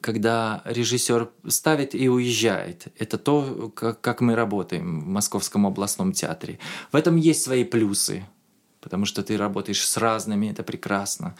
Когда 0.00 0.62
режиссер 0.64 1.28
ставит 1.48 1.94
и 1.94 2.08
уезжает, 2.08 2.88
это 2.98 3.16
то, 3.16 3.70
как 4.00 4.20
мы 4.20 4.34
работаем 4.34 5.00
в 5.00 5.06
Московском 5.06 5.64
областном 5.66 6.12
театре. 6.12 6.58
В 6.90 6.96
этом 6.96 7.16
есть 7.16 7.42
свои 7.42 7.64
плюсы, 7.64 8.24
потому 8.80 9.06
что 9.06 9.22
ты 9.22 9.36
работаешь 9.36 9.86
с 9.86 9.96
разными, 9.96 10.50
это 10.50 10.64
прекрасно. 10.64 11.34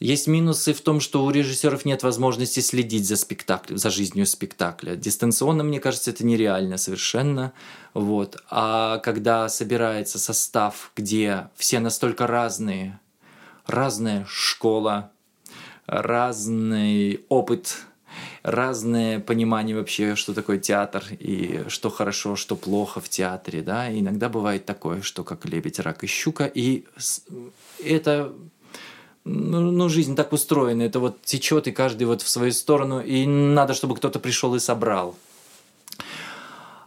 Есть 0.00 0.26
минусы 0.26 0.74
в 0.74 0.80
том, 0.80 1.00
что 1.00 1.24
у 1.24 1.30
режиссеров 1.30 1.84
нет 1.84 2.02
возможности 2.02 2.60
следить 2.60 3.06
за 3.06 3.16
спектаклем, 3.16 3.78
за 3.78 3.90
жизнью 3.90 4.26
спектакля. 4.26 4.96
Дистанционно, 4.96 5.62
мне 5.62 5.80
кажется, 5.80 6.10
это 6.10 6.26
нереально 6.26 6.78
совершенно. 6.78 7.52
Вот. 7.94 8.42
А 8.50 8.98
когда 8.98 9.48
собирается 9.48 10.18
состав, 10.18 10.90
где 10.96 11.48
все 11.56 11.78
настолько 11.78 12.26
разные, 12.26 12.98
разная 13.66 14.26
школа, 14.28 15.12
разный 15.86 17.24
опыт, 17.28 17.76
разное 18.42 19.20
понимание 19.20 19.76
вообще, 19.76 20.16
что 20.16 20.34
такое 20.34 20.58
театр 20.58 21.04
и 21.18 21.64
что 21.68 21.88
хорошо, 21.88 22.36
что 22.36 22.56
плохо 22.56 23.00
в 23.00 23.08
театре, 23.08 23.62
да, 23.62 23.90
и 23.90 24.00
иногда 24.00 24.28
бывает 24.28 24.66
такое, 24.66 25.02
что 25.02 25.24
как 25.24 25.44
лебедь, 25.46 25.78
рак 25.78 26.04
и 26.04 26.06
щука, 26.06 26.44
и 26.44 26.84
это 27.82 28.32
ну, 29.24 29.60
ну, 29.60 29.88
жизнь 29.88 30.16
так 30.16 30.32
устроена, 30.32 30.82
это 30.82 31.00
вот 31.00 31.22
течет, 31.22 31.66
и 31.66 31.72
каждый 31.72 32.04
вот 32.04 32.22
в 32.22 32.28
свою 32.28 32.52
сторону, 32.52 33.00
и 33.00 33.26
надо, 33.26 33.74
чтобы 33.74 33.96
кто-то 33.96 34.18
пришел 34.18 34.54
и 34.54 34.58
собрал. 34.58 35.14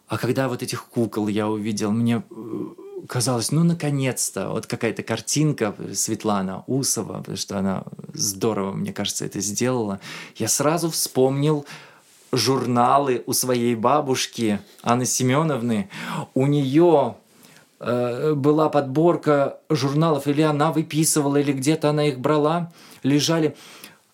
А 0.08 0.18
когда 0.18 0.48
вот 0.48 0.64
этих 0.64 0.86
кукол 0.86 1.28
я 1.28 1.50
увидел, 1.50 1.92
мне 1.92 2.24
э, 2.30 2.66
казалось, 3.08 3.52
ну, 3.52 3.64
наконец-то, 3.64 4.50
вот 4.50 4.66
какая-то 4.66 5.04
картинка 5.04 5.76
Светлана 5.94 6.64
Усова, 6.68 7.20
потому 7.20 7.38
что 7.38 7.60
она 7.60 7.84
здорово, 8.14 8.74
мне 8.74 8.94
кажется, 8.94 9.26
это 9.26 9.42
сделала. 9.42 10.00
Я 10.36 10.48
сразу 10.48 10.90
вспомнил 10.90 11.66
журналы 12.32 13.24
у 13.26 13.34
своей 13.34 13.76
бабушки 13.76 14.60
Анны 14.82 15.06
Семеновны. 15.06 15.90
У 16.34 16.46
нее 16.48 17.16
э, 17.16 17.27
была 17.80 18.70
подборка 18.70 19.60
журналов, 19.70 20.28
или 20.28 20.42
она 20.42 20.72
выписывала, 20.72 21.38
или 21.38 21.52
где-то 21.52 21.90
она 21.90 22.08
их 22.08 22.20
брала, 22.20 22.72
лежали. 23.04 23.56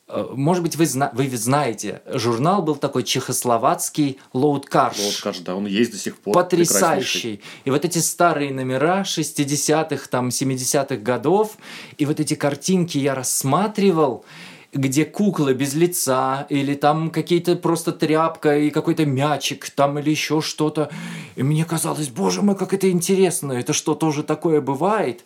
Э, 0.09 0.27
Может 0.33 0.63
быть, 0.63 0.75
вы, 0.75 0.85
зна- 0.85 1.11
вы 1.13 1.29
знаете, 1.37 2.01
журнал 2.05 2.61
был 2.61 2.75
такой 2.75 3.03
чехословацкий 3.03 4.19
«Лоудкарш». 4.33 5.21
Кажется, 5.23 5.45
да, 5.45 5.55
он 5.55 5.65
есть 5.65 5.91
до 5.91 5.97
сих 5.97 6.17
пор. 6.17 6.33
Потрясающий. 6.33 7.41
И 7.63 7.71
вот 7.71 7.85
эти 7.85 7.99
старые 7.99 8.53
номера 8.53 9.03
60-х, 9.05 10.07
там, 10.09 10.27
70-х 10.27 10.97
годов, 10.97 11.57
и 11.97 12.05
вот 12.05 12.19
эти 12.19 12.35
картинки 12.35 12.97
я 12.97 13.15
рассматривал, 13.15 14.25
где 14.73 15.05
куклы 15.05 15.53
без 15.53 15.73
лица, 15.73 16.45
или 16.49 16.73
там 16.73 17.09
какие-то 17.09 17.55
просто 17.55 17.91
тряпка 17.91 18.57
и 18.57 18.69
какой-то 18.69 19.05
мячик, 19.05 19.69
там 19.69 19.99
или 19.99 20.09
еще 20.09 20.41
что-то. 20.41 20.89
И 21.35 21.43
мне 21.43 21.65
казалось, 21.65 22.09
боже 22.09 22.41
мой, 22.41 22.55
как 22.55 22.73
это 22.73 22.89
интересно, 22.89 23.53
это 23.53 23.73
что, 23.73 23.93
тоже 23.95 24.23
такое 24.23 24.61
бывает? 24.61 25.23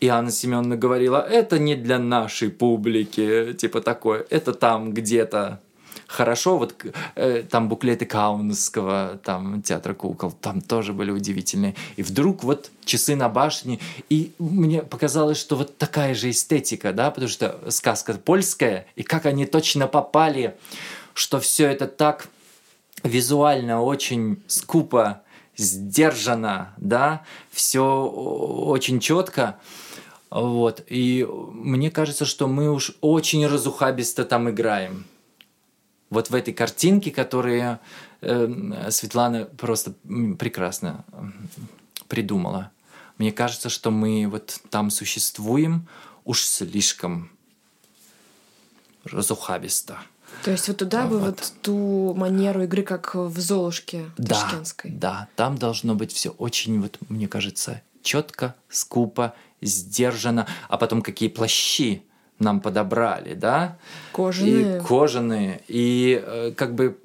И 0.00 0.08
Анна 0.08 0.30
Семеновна 0.30 0.76
говорила, 0.76 1.18
это 1.18 1.58
не 1.58 1.74
для 1.74 1.98
нашей 1.98 2.50
публики, 2.50 3.52
типа 3.54 3.80
такое, 3.80 4.26
это 4.30 4.52
там 4.52 4.92
где-то 4.92 5.60
хорошо, 6.14 6.58
вот 6.58 6.74
э, 7.16 7.42
там 7.42 7.68
буклеты 7.68 8.06
Каунасского, 8.06 9.20
там 9.22 9.62
театра 9.62 9.94
кукол, 9.94 10.32
там 10.32 10.60
тоже 10.60 10.92
были 10.92 11.10
удивительные. 11.10 11.74
И 11.96 12.02
вдруг 12.02 12.44
вот 12.44 12.70
часы 12.84 13.16
на 13.16 13.28
башне, 13.28 13.80
и 14.08 14.32
мне 14.38 14.82
показалось, 14.82 15.38
что 15.38 15.56
вот 15.56 15.76
такая 15.76 16.14
же 16.14 16.30
эстетика, 16.30 16.92
да, 16.92 17.10
потому 17.10 17.28
что 17.28 17.60
сказка 17.70 18.14
польская, 18.14 18.86
и 18.96 19.02
как 19.02 19.26
они 19.26 19.46
точно 19.46 19.86
попали, 19.86 20.56
что 21.12 21.40
все 21.40 21.66
это 21.66 21.86
так 21.86 22.28
визуально 23.02 23.82
очень 23.82 24.42
скупо 24.46 25.22
сдержано, 25.56 26.74
да, 26.78 27.22
все 27.50 28.06
очень 28.06 29.00
четко. 29.00 29.56
Вот. 30.30 30.82
И 30.88 31.26
мне 31.28 31.90
кажется, 31.90 32.24
что 32.24 32.48
мы 32.48 32.70
уж 32.72 32.96
очень 33.00 33.46
разухабисто 33.46 34.24
там 34.24 34.50
играем. 34.50 35.04
Вот 36.14 36.30
в 36.30 36.34
этой 36.34 36.54
картинке, 36.54 37.10
которую 37.10 37.78
э, 38.20 38.90
Светлана 38.90 39.44
просто 39.44 39.92
прекрасно 40.38 41.04
придумала. 42.08 42.70
Мне 43.18 43.32
кажется, 43.32 43.68
что 43.68 43.90
мы 43.90 44.26
вот 44.28 44.60
там 44.70 44.90
существуем 44.90 45.86
уж 46.24 46.42
слишком 46.42 47.30
разухабисто. 49.04 49.98
То 50.44 50.50
есть 50.50 50.68
вот 50.68 50.78
туда 50.78 51.06
бы 51.06 51.18
вот 51.18 51.52
ту 51.62 52.14
манеру 52.14 52.64
игры, 52.64 52.82
как 52.82 53.14
в 53.14 53.38
Золушке 53.38 54.06
Да, 54.16 54.34
ташкентской. 54.40 54.90
да, 54.90 55.28
там 55.36 55.56
должно 55.56 55.94
быть 55.94 56.12
все 56.12 56.30
очень, 56.30 56.80
вот, 56.80 56.98
мне 57.08 57.28
кажется, 57.28 57.82
четко, 58.02 58.54
скупо, 58.68 59.34
сдержанно, 59.60 60.46
а 60.68 60.76
потом 60.76 61.02
какие 61.02 61.28
плащи 61.28 62.04
нам 62.44 62.60
подобрали, 62.60 63.34
да? 63.34 63.76
Кожаные. 64.12 64.78
И 64.78 64.80
кожаные. 64.80 65.60
И 65.66 66.22
э, 66.24 66.52
как 66.56 66.74
бы 66.74 66.96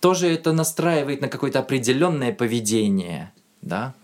тоже 0.00 0.28
это 0.28 0.52
настраивает 0.52 1.22
на 1.22 1.28
какое-то 1.28 1.60
определенное 1.60 2.32
поведение, 2.32 3.32
да, 3.62 3.94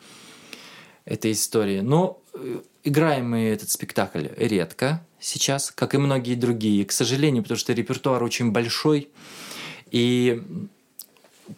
этой 1.04 1.32
истории. 1.32 1.80
Но 1.80 2.18
э, 2.32 2.60
играем 2.84 3.30
мы 3.30 3.48
этот 3.48 3.70
спектакль 3.70 4.28
редко 4.36 5.04
сейчас, 5.18 5.70
как 5.70 5.94
и 5.94 5.98
многие 5.98 6.34
другие, 6.34 6.84
к 6.84 6.92
сожалению, 6.92 7.42
потому 7.42 7.58
что 7.58 7.72
репертуар 7.72 8.22
очень 8.22 8.52
большой, 8.52 9.08
и 9.90 10.42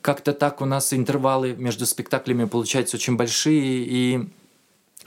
как-то 0.01 0.33
так 0.33 0.61
у 0.61 0.65
нас 0.65 0.93
интервалы 0.93 1.55
между 1.55 1.87
спектаклями 1.87 2.45
получаются 2.45 2.97
очень 2.97 3.17
большие, 3.17 3.85
и 3.87 4.29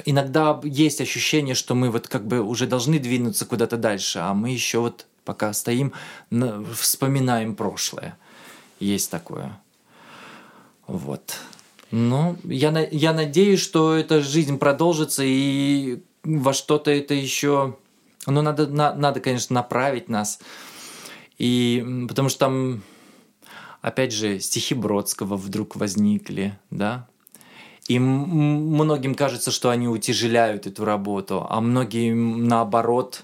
иногда 0.03 0.59
есть 0.63 1.01
ощущение, 1.01 1.55
что 1.55 1.75
мы 1.75 1.89
вот 1.89 2.07
как 2.07 2.27
бы 2.27 2.41
уже 2.41 2.67
должны 2.67 2.99
двинуться 2.99 3.45
куда-то 3.45 3.77
дальше, 3.77 4.19
а 4.19 4.33
мы 4.33 4.49
еще 4.49 4.79
вот 4.79 5.05
пока 5.23 5.53
стоим, 5.53 5.93
на- 6.29 6.63
вспоминаем 6.73 7.55
прошлое. 7.55 8.17
Есть 8.79 9.09
такое. 9.09 9.59
Вот. 10.87 11.37
Ну, 11.91 12.37
я, 12.43 12.87
я 12.91 13.13
надеюсь, 13.13 13.59
что 13.59 13.95
эта 13.95 14.21
жизнь 14.21 14.57
продолжится 14.57 15.23
и 15.25 16.01
во 16.23 16.53
что-то 16.53 16.91
это 16.91 17.13
еще... 17.13 17.77
Ну, 18.27 18.41
надо, 18.41 18.67
на- 18.67 18.93
надо, 18.93 19.19
конечно, 19.19 19.53
направить 19.53 20.09
нас. 20.09 20.39
И 21.37 22.05
потому 22.07 22.29
что 22.29 22.39
там, 22.39 22.83
опять 23.81 24.13
же, 24.13 24.39
стихи 24.39 24.73
Бродского 24.73 25.37
вдруг 25.37 25.75
возникли, 25.75 26.57
да, 26.69 27.07
и 27.87 27.99
многим 27.99 29.15
кажется, 29.15 29.51
что 29.51 29.69
они 29.69 29.87
утяжеляют 29.87 30.67
эту 30.67 30.85
работу, 30.85 31.45
а 31.49 31.61
многим 31.61 32.47
наоборот, 32.47 33.23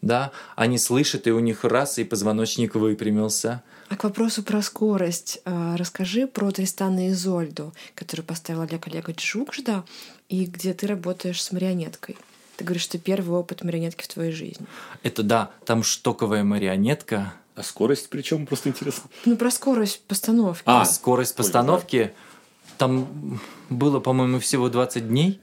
да, 0.00 0.30
они 0.56 0.78
слышат, 0.78 1.26
и 1.26 1.30
у 1.32 1.40
них 1.40 1.64
раз, 1.64 1.98
и 1.98 2.04
позвоночник 2.04 2.74
выпрямился, 2.74 3.62
А 3.90 3.96
к 3.96 4.04
вопросу 4.04 4.42
про 4.42 4.62
скорость. 4.62 5.40
а, 5.44 5.76
Расскажи 5.76 6.26
про 6.26 6.50
Тристана 6.50 7.08
и 7.08 7.10
Изольду, 7.12 7.72
который 7.94 8.20
поставил 8.22 8.62
Олег 8.62 8.86
Олегович 8.86 9.32
Жукжда, 9.32 9.84
и 10.28 10.44
где 10.46 10.72
ты 10.74 10.86
работаешь 10.86 11.42
с 11.42 11.52
марионеткой. 11.52 12.16
Ты 12.56 12.64
говоришь, 12.64 12.82
что 12.82 12.98
первый 12.98 13.38
опыт 13.38 13.62
марионетки 13.64 14.02
в 14.04 14.08
твоей 14.08 14.32
жизни. 14.32 14.66
Это 15.02 15.22
да, 15.22 15.50
там 15.64 15.82
штоковая 15.82 16.44
марионетка, 16.44 17.32
А 17.54 17.62
скорость 17.62 18.08
причем 18.08 18.46
просто 18.46 18.68
интересно. 18.68 19.10
Ну, 19.24 19.36
про 19.36 19.50
скорость 19.50 20.02
постановки. 20.06 20.62
А, 20.66 20.84
скорость 20.84 21.34
постановки. 21.34 22.12
Там 22.78 23.40
было, 23.68 24.00
по-моему, 24.00 24.38
всего 24.38 24.68
20 24.68 25.08
дней. 25.08 25.40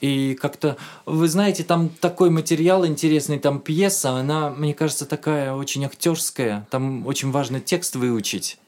И 0.00 0.34
как-то, 0.34 0.76
вы 1.04 1.28
знаете, 1.28 1.64
там 1.64 1.88
такой 1.88 2.30
материал 2.30 2.86
интересный, 2.86 3.38
там 3.38 3.60
пьеса, 3.60 4.10
она, 4.10 4.50
мне 4.50 4.74
кажется, 4.74 5.06
такая 5.06 5.54
очень 5.54 5.84
актерская. 5.84 6.66
Там 6.70 7.06
очень 7.06 7.30
важно 7.30 7.60
текст 7.60 7.96
выучить. 7.96 8.58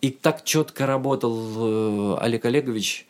И 0.00 0.10
так 0.10 0.44
четко 0.44 0.86
работал 0.86 2.16
э, 2.16 2.18
Олег 2.20 2.44
Олегович. 2.44 3.06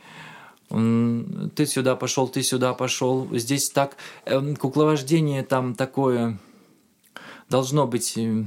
Ты 0.68 1.66
сюда 1.66 1.96
пошел, 1.96 2.28
ты 2.28 2.42
сюда 2.42 2.74
пошел. 2.74 3.28
Здесь 3.32 3.70
так 3.70 3.96
эм, 4.24 4.54
кукловождение 4.54 5.42
там 5.42 5.74
такое 5.74 6.38
должно 7.48 7.86
быть 7.86 8.16
э, 8.16 8.44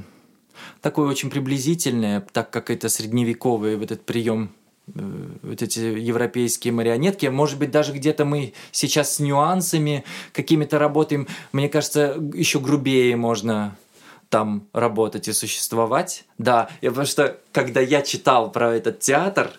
такое 0.82 1.08
очень 1.08 1.30
приблизительное, 1.30 2.26
так 2.32 2.50
как 2.50 2.70
это 2.70 2.90
средневековый 2.90 3.76
вот 3.76 3.92
этот 3.92 4.06
прием 4.06 4.52
э, 4.88 5.02
вот 5.42 5.62
эти 5.62 5.80
европейские 5.80 6.74
марионетки. 6.74 7.28
Может 7.28 7.60
быть, 7.60 7.72
даже 7.72 7.94
где-то 7.94 8.26
мы 8.26 8.54
сейчас 8.72 9.16
с 9.16 9.20
нюансами 9.20 10.04
какими-то 10.32 10.80
работаем. 10.80 11.28
Мне 11.52 11.70
кажется, 11.70 12.18
еще 12.34 12.60
грубее 12.60 13.16
можно 13.16 13.76
там 14.30 14.68
работать 14.74 15.28
и 15.28 15.34
существовать. 15.34 16.26
Да, 16.40 16.70
и 16.82 16.88
потому 16.88 17.06
что 17.06 17.38
когда 17.52 17.82
я 17.82 18.02
читал 18.02 18.52
про 18.52 18.76
этот 18.76 19.00
театр, 19.00 19.52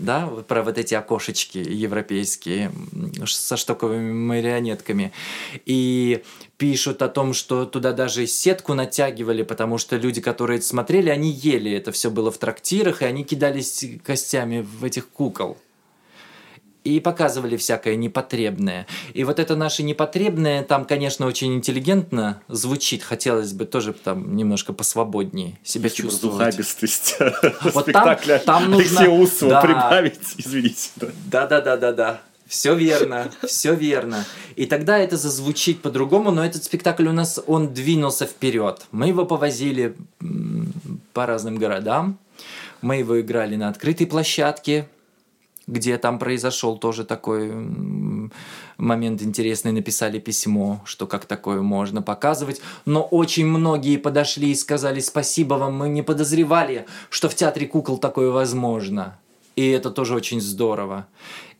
да, 0.00 0.26
про 0.26 0.62
вот 0.62 0.78
эти 0.78 0.94
окошечки 0.94 1.58
европейские 1.58 2.72
со 3.26 3.56
штоковыми 3.56 4.12
марионетками. 4.12 5.12
И 5.66 6.22
пишут 6.56 7.02
о 7.02 7.08
том, 7.08 7.32
что 7.32 7.66
туда 7.66 7.92
даже 7.92 8.26
сетку 8.26 8.74
натягивали, 8.74 9.42
потому 9.42 9.78
что 9.78 9.96
люди, 9.96 10.20
которые 10.20 10.58
это 10.58 10.66
смотрели, 10.66 11.10
они 11.10 11.30
ели. 11.30 11.70
Это 11.72 11.92
все 11.92 12.10
было 12.10 12.30
в 12.30 12.38
трактирах, 12.38 13.02
и 13.02 13.04
они 13.04 13.24
кидались 13.24 13.84
костями 14.04 14.60
в 14.60 14.84
этих 14.84 15.08
кукол. 15.08 15.58
И 16.82 16.98
показывали 16.98 17.56
всякое 17.58 17.96
непотребное. 17.96 18.86
И 19.12 19.24
вот 19.24 19.38
это 19.38 19.54
наше 19.54 19.82
непотребное 19.82 20.62
там, 20.62 20.86
конечно, 20.86 21.26
очень 21.26 21.54
интеллигентно 21.54 22.40
звучит. 22.48 23.02
Хотелось 23.02 23.52
бы 23.52 23.66
тоже 23.66 23.92
там 23.92 24.34
немножко 24.34 24.72
посвободнее 24.72 25.58
себя 25.62 25.90
чувствовать. 25.90 26.38
Разухабистость 26.40 27.16
Вот 27.20 27.72
там- 27.72 27.82
спектакля 27.82 28.38
там 28.38 28.72
Алексея 28.74 29.08
нужно- 29.10 29.22
Усова 29.22 29.50
Да. 29.50 29.60
прибавить. 29.60 30.18
Извините. 30.38 30.90
да. 30.96 31.06
Да, 31.26 31.46
да, 31.46 31.60
да, 31.60 31.76
да, 31.76 31.92
да. 31.92 32.20
Все 32.46 32.74
верно, 32.74 33.30
все 33.46 33.74
верно. 33.74 34.24
И 34.56 34.66
тогда 34.66 34.98
это 34.98 35.16
зазвучит 35.16 35.82
по-другому, 35.82 36.30
но 36.32 36.44
этот 36.44 36.64
спектакль 36.64 37.06
у 37.06 37.12
нас, 37.12 37.38
он 37.46 37.72
двинулся 37.74 38.26
вперед. 38.26 38.86
Мы 38.90 39.06
его 39.08 39.24
повозили 39.26 39.94
по 41.12 41.26
разным 41.26 41.58
городам. 41.58 42.18
Мы 42.82 42.96
его 42.96 43.20
играли 43.20 43.54
на 43.56 43.68
открытой 43.68 44.06
площадке, 44.06 44.88
где 45.70 45.96
там 45.98 46.18
произошел 46.18 46.76
тоже 46.78 47.04
такой 47.04 47.52
момент 48.76 49.22
интересный. 49.22 49.72
Написали 49.72 50.18
письмо, 50.18 50.80
что 50.84 51.06
как 51.06 51.24
такое 51.24 51.62
можно 51.62 52.02
показывать. 52.02 52.60
Но 52.84 53.02
очень 53.02 53.46
многие 53.46 53.96
подошли 53.96 54.50
и 54.50 54.54
сказали 54.54 55.00
спасибо 55.00 55.54
вам, 55.54 55.76
мы 55.76 55.88
не 55.88 56.02
подозревали, 56.02 56.86
что 57.08 57.28
в 57.28 57.34
театре 57.34 57.66
кукол 57.66 57.98
такое 57.98 58.30
возможно. 58.30 59.18
И 59.56 59.68
это 59.68 59.90
тоже 59.90 60.14
очень 60.14 60.40
здорово. 60.40 61.06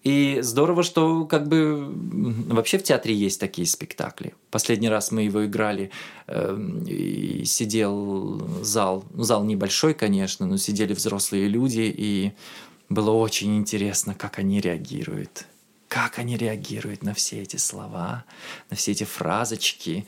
И 0.02 0.38
здорово, 0.40 0.82
что 0.82 1.26
как 1.26 1.46
бы 1.46 1.92
вообще 2.48 2.78
в 2.78 2.82
театре 2.82 3.14
есть 3.14 3.38
такие 3.38 3.66
спектакли. 3.66 4.32
Последний 4.50 4.88
раз 4.88 5.12
мы 5.12 5.22
его 5.22 5.44
играли, 5.44 5.90
эм, 6.26 6.84
и 6.86 7.44
сидел 7.44 8.40
зал, 8.62 9.04
зал 9.14 9.44
небольшой, 9.44 9.92
конечно, 9.92 10.46
но 10.46 10.56
сидели 10.56 10.94
взрослые 10.94 11.48
люди, 11.48 11.92
и 11.94 12.32
было 12.90 13.12
очень 13.12 13.56
интересно, 13.56 14.14
как 14.14 14.38
они 14.38 14.60
реагируют. 14.60 15.46
Как 15.88 16.18
они 16.18 16.36
реагируют 16.36 17.02
на 17.02 17.14
все 17.14 17.40
эти 17.42 17.56
слова, 17.56 18.24
на 18.68 18.76
все 18.76 18.92
эти 18.92 19.04
фразочки. 19.04 20.06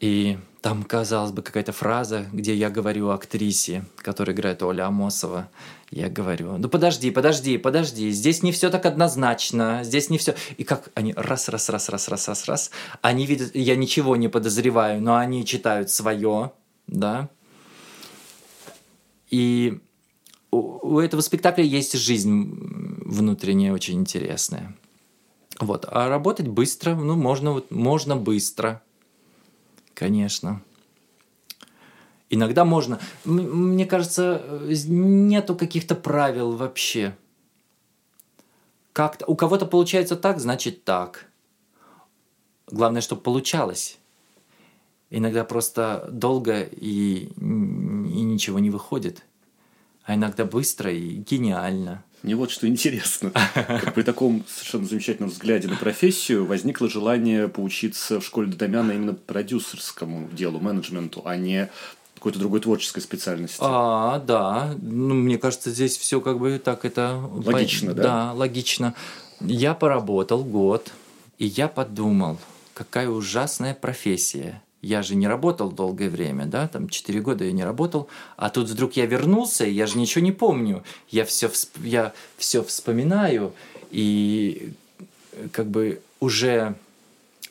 И 0.00 0.38
там, 0.62 0.82
казалось 0.82 1.30
бы, 1.30 1.42
какая-то 1.42 1.72
фраза, 1.72 2.26
где 2.32 2.54
я 2.54 2.70
говорю 2.70 3.10
актрисе, 3.10 3.84
которая 3.98 4.34
играет 4.34 4.62
Оля 4.62 4.86
Амосова. 4.86 5.50
Я 5.90 6.08
говорю, 6.08 6.56
ну 6.56 6.68
подожди, 6.68 7.10
подожди, 7.10 7.58
подожди, 7.58 8.10
здесь 8.10 8.42
не 8.42 8.50
все 8.50 8.70
так 8.70 8.86
однозначно, 8.86 9.80
здесь 9.84 10.08
не 10.08 10.18
все. 10.18 10.34
И 10.56 10.64
как 10.64 10.90
они 10.94 11.12
раз, 11.12 11.48
раз, 11.48 11.68
раз, 11.68 11.90
раз, 11.90 12.08
раз, 12.08 12.28
раз, 12.28 12.48
раз, 12.48 12.70
они 13.02 13.26
видят, 13.26 13.54
я 13.54 13.76
ничего 13.76 14.16
не 14.16 14.28
подозреваю, 14.28 15.02
но 15.02 15.16
они 15.16 15.44
читают 15.44 15.90
свое, 15.90 16.52
да. 16.86 17.28
И 19.28 19.80
у, 20.52 20.98
этого 20.98 21.22
спектакля 21.22 21.64
есть 21.64 21.94
жизнь 21.94 22.54
внутренняя 23.04 23.72
очень 23.72 23.98
интересная. 23.98 24.76
Вот. 25.58 25.86
А 25.88 26.08
работать 26.08 26.46
быстро, 26.46 26.94
ну, 26.94 27.16
можно, 27.16 27.52
вот, 27.52 27.70
можно 27.70 28.16
быстро. 28.16 28.82
Конечно. 29.94 30.62
Иногда 32.30 32.64
можно. 32.64 33.00
Мне 33.24 33.86
кажется, 33.86 34.42
нету 34.86 35.56
каких-то 35.56 35.94
правил 35.94 36.52
вообще. 36.52 37.16
Как-то 38.92 39.26
у 39.26 39.34
кого-то 39.34 39.66
получается 39.66 40.16
так, 40.16 40.38
значит 40.38 40.84
так. 40.84 41.26
Главное, 42.66 43.00
чтобы 43.00 43.22
получалось. 43.22 43.98
Иногда 45.10 45.44
просто 45.44 46.08
долго 46.10 46.62
и, 46.62 47.28
и 47.36 47.42
ничего 48.22 48.58
не 48.58 48.70
выходит. 48.70 49.24
А 50.04 50.14
иногда 50.14 50.44
быстро 50.44 50.92
и 50.92 51.16
гениально. 51.16 52.04
Мне 52.22 52.36
вот 52.36 52.50
что 52.50 52.68
интересно. 52.68 53.32
При 53.94 54.02
таком 54.02 54.44
совершенно 54.48 54.86
замечательном 54.86 55.30
взгляде 55.30 55.68
на 55.68 55.76
профессию 55.76 56.46
возникло 56.46 56.88
желание 56.88 57.48
поучиться 57.48 58.20
в 58.20 58.24
школе 58.24 58.48
Додомяна 58.48 58.92
именно 58.92 59.14
продюсерскому 59.14 60.28
делу, 60.30 60.60
менеджменту, 60.60 61.22
а 61.24 61.36
не 61.36 61.68
какой-то 62.14 62.38
другой 62.38 62.60
творческой 62.60 63.00
специальности. 63.00 63.58
А, 63.60 64.20
да. 64.20 64.76
Ну, 64.80 65.14
мне 65.14 65.38
кажется, 65.38 65.70
здесь 65.70 65.96
все 65.96 66.20
как 66.20 66.38
бы 66.38 66.60
так 66.60 66.84
это... 66.84 67.20
Логично, 67.32 67.94
да? 67.94 68.02
Да, 68.02 68.32
логично. 68.32 68.94
Я 69.40 69.74
поработал 69.74 70.44
год, 70.44 70.92
и 71.38 71.46
я 71.46 71.66
подумал, 71.66 72.38
какая 72.74 73.08
ужасная 73.08 73.74
профессия. 73.74 74.62
Я 74.82 75.02
же 75.02 75.14
не 75.14 75.28
работал 75.28 75.70
долгое 75.70 76.10
время, 76.10 76.46
да, 76.46 76.66
там 76.66 76.88
4 76.88 77.20
года 77.20 77.44
я 77.44 77.52
не 77.52 77.62
работал, 77.62 78.08
а 78.36 78.50
тут 78.50 78.68
вдруг 78.68 78.94
я 78.94 79.06
вернулся, 79.06 79.64
и 79.64 79.72
я 79.72 79.86
же 79.86 79.96
ничего 79.96 80.24
не 80.24 80.32
помню. 80.32 80.82
Я 81.08 81.24
все, 81.24 81.48
я 81.84 82.12
все 82.36 82.64
вспоминаю, 82.64 83.54
и 83.92 84.72
э, 85.32 85.48
как 85.52 85.68
бы 85.68 86.02
уже 86.18 86.74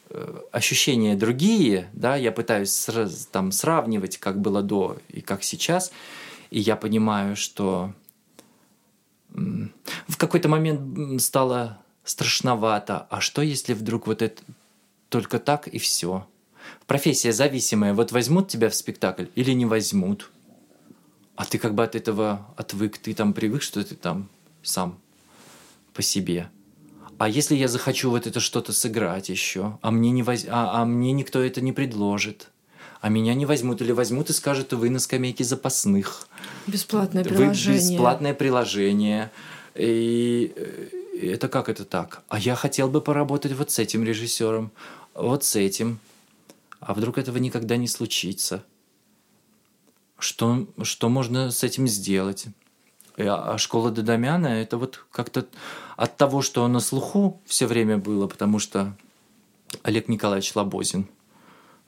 э, 0.10 0.42
ощущения 0.52 1.16
другие, 1.16 1.90
да, 1.94 2.18
я 2.18 2.34
пытаюсь 2.34 2.70
сра- 2.70 3.28
там 3.32 3.54
сравнивать, 3.54 4.18
как 4.18 4.42
было 4.42 4.62
до 4.62 4.98
и 5.08 5.22
как 5.22 5.42
сейчас, 5.44 5.94
и 6.50 6.60
я 6.60 6.76
понимаю, 6.76 7.38
что 7.38 7.94
в 9.30 10.18
какой-то 10.18 10.50
момент 10.50 11.22
стало 11.22 11.80
страшновато. 12.04 13.08
А 13.10 13.22
что, 13.22 13.42
если 13.42 13.74
вдруг 13.74 14.08
вот 14.08 14.22
это 14.22 14.42
только 15.08 15.40
так 15.40 15.70
и 15.70 15.78
все? 15.78 16.26
Профессия 16.88 17.32
зависимая. 17.32 17.94
Вот 17.94 18.12
возьмут 18.12 18.48
тебя 18.48 18.70
в 18.70 18.76
спектакль 18.76 19.26
или 19.36 19.52
не 19.52 19.66
возьмут? 19.66 20.30
А 21.36 21.46
ты 21.46 21.58
как 21.58 21.74
бы 21.74 21.84
от 21.84 21.96
этого 21.96 22.48
отвык, 22.58 22.98
ты 22.98 23.14
там 23.14 23.34
привык, 23.34 23.62
что 23.62 23.84
ты 23.84 23.96
там 23.96 24.30
сам 24.62 25.00
по 25.94 26.02
себе. 26.02 26.50
А 27.18 27.30
если 27.30 27.56
я 27.56 27.68
захочу 27.68 28.10
вот 28.10 28.26
это 28.26 28.40
что-то 28.40 28.74
сыграть 28.74 29.30
еще, 29.30 29.78
а 29.82 29.92
мне, 29.92 30.12
не 30.12 30.24
воз... 30.24 30.46
а, 30.50 30.82
а 30.82 30.86
мне 30.86 31.12
никто 31.12 31.40
это 31.40 31.62
не 31.62 31.72
предложит, 31.72 32.50
а 33.00 33.10
меня 33.10 33.34
не 33.36 33.46
возьмут 33.46 33.82
или 33.82 33.92
возьмут 33.92 34.30
и 34.30 34.34
скажут, 34.34 34.74
вы 34.74 34.90
на 34.90 35.00
скамейке 35.00 35.44
запасных. 35.44 36.28
Бесплатное 36.68 37.24
Вы 37.24 37.30
приложение. 37.30 37.80
бесплатное 37.80 38.34
приложение. 38.34 39.32
И 39.76 40.54
э, 40.56 41.34
это 41.34 41.48
как 41.48 41.70
это 41.70 41.86
так? 41.86 42.24
А 42.28 42.40
я 42.40 42.56
хотел 42.56 42.90
бы 42.90 43.02
поработать 43.02 43.54
вот 43.54 43.72
с 43.72 43.80
этим 43.80 44.04
режиссером, 44.04 44.72
вот 45.14 45.44
с 45.44 45.56
этим. 45.56 46.00
А 46.82 46.96
вдруг 46.96 47.20
этого 47.20 47.38
никогда 47.38 47.78
не 47.78 47.88
случится? 47.88 48.66
Что, 50.18 50.68
что 50.82 51.10
можно 51.10 51.52
с 51.52 51.64
этим 51.64 51.88
сделать? 51.88 52.48
И, 53.18 53.24
А 53.24 53.54
а 53.54 53.58
школа 53.58 53.92
Додомяна 53.92 54.48
это 54.48 54.78
вот 54.78 55.06
как-то 55.12 55.46
от 55.96 56.18
того, 56.18 56.42
что 56.42 56.68
на 56.68 56.80
слуху 56.80 57.40
все 57.46 57.68
время 57.68 57.98
было, 57.98 58.28
потому 58.28 58.58
что 58.58 58.98
Олег 59.84 60.08
Николаевич 60.08 60.56
Лобозин 60.56 61.08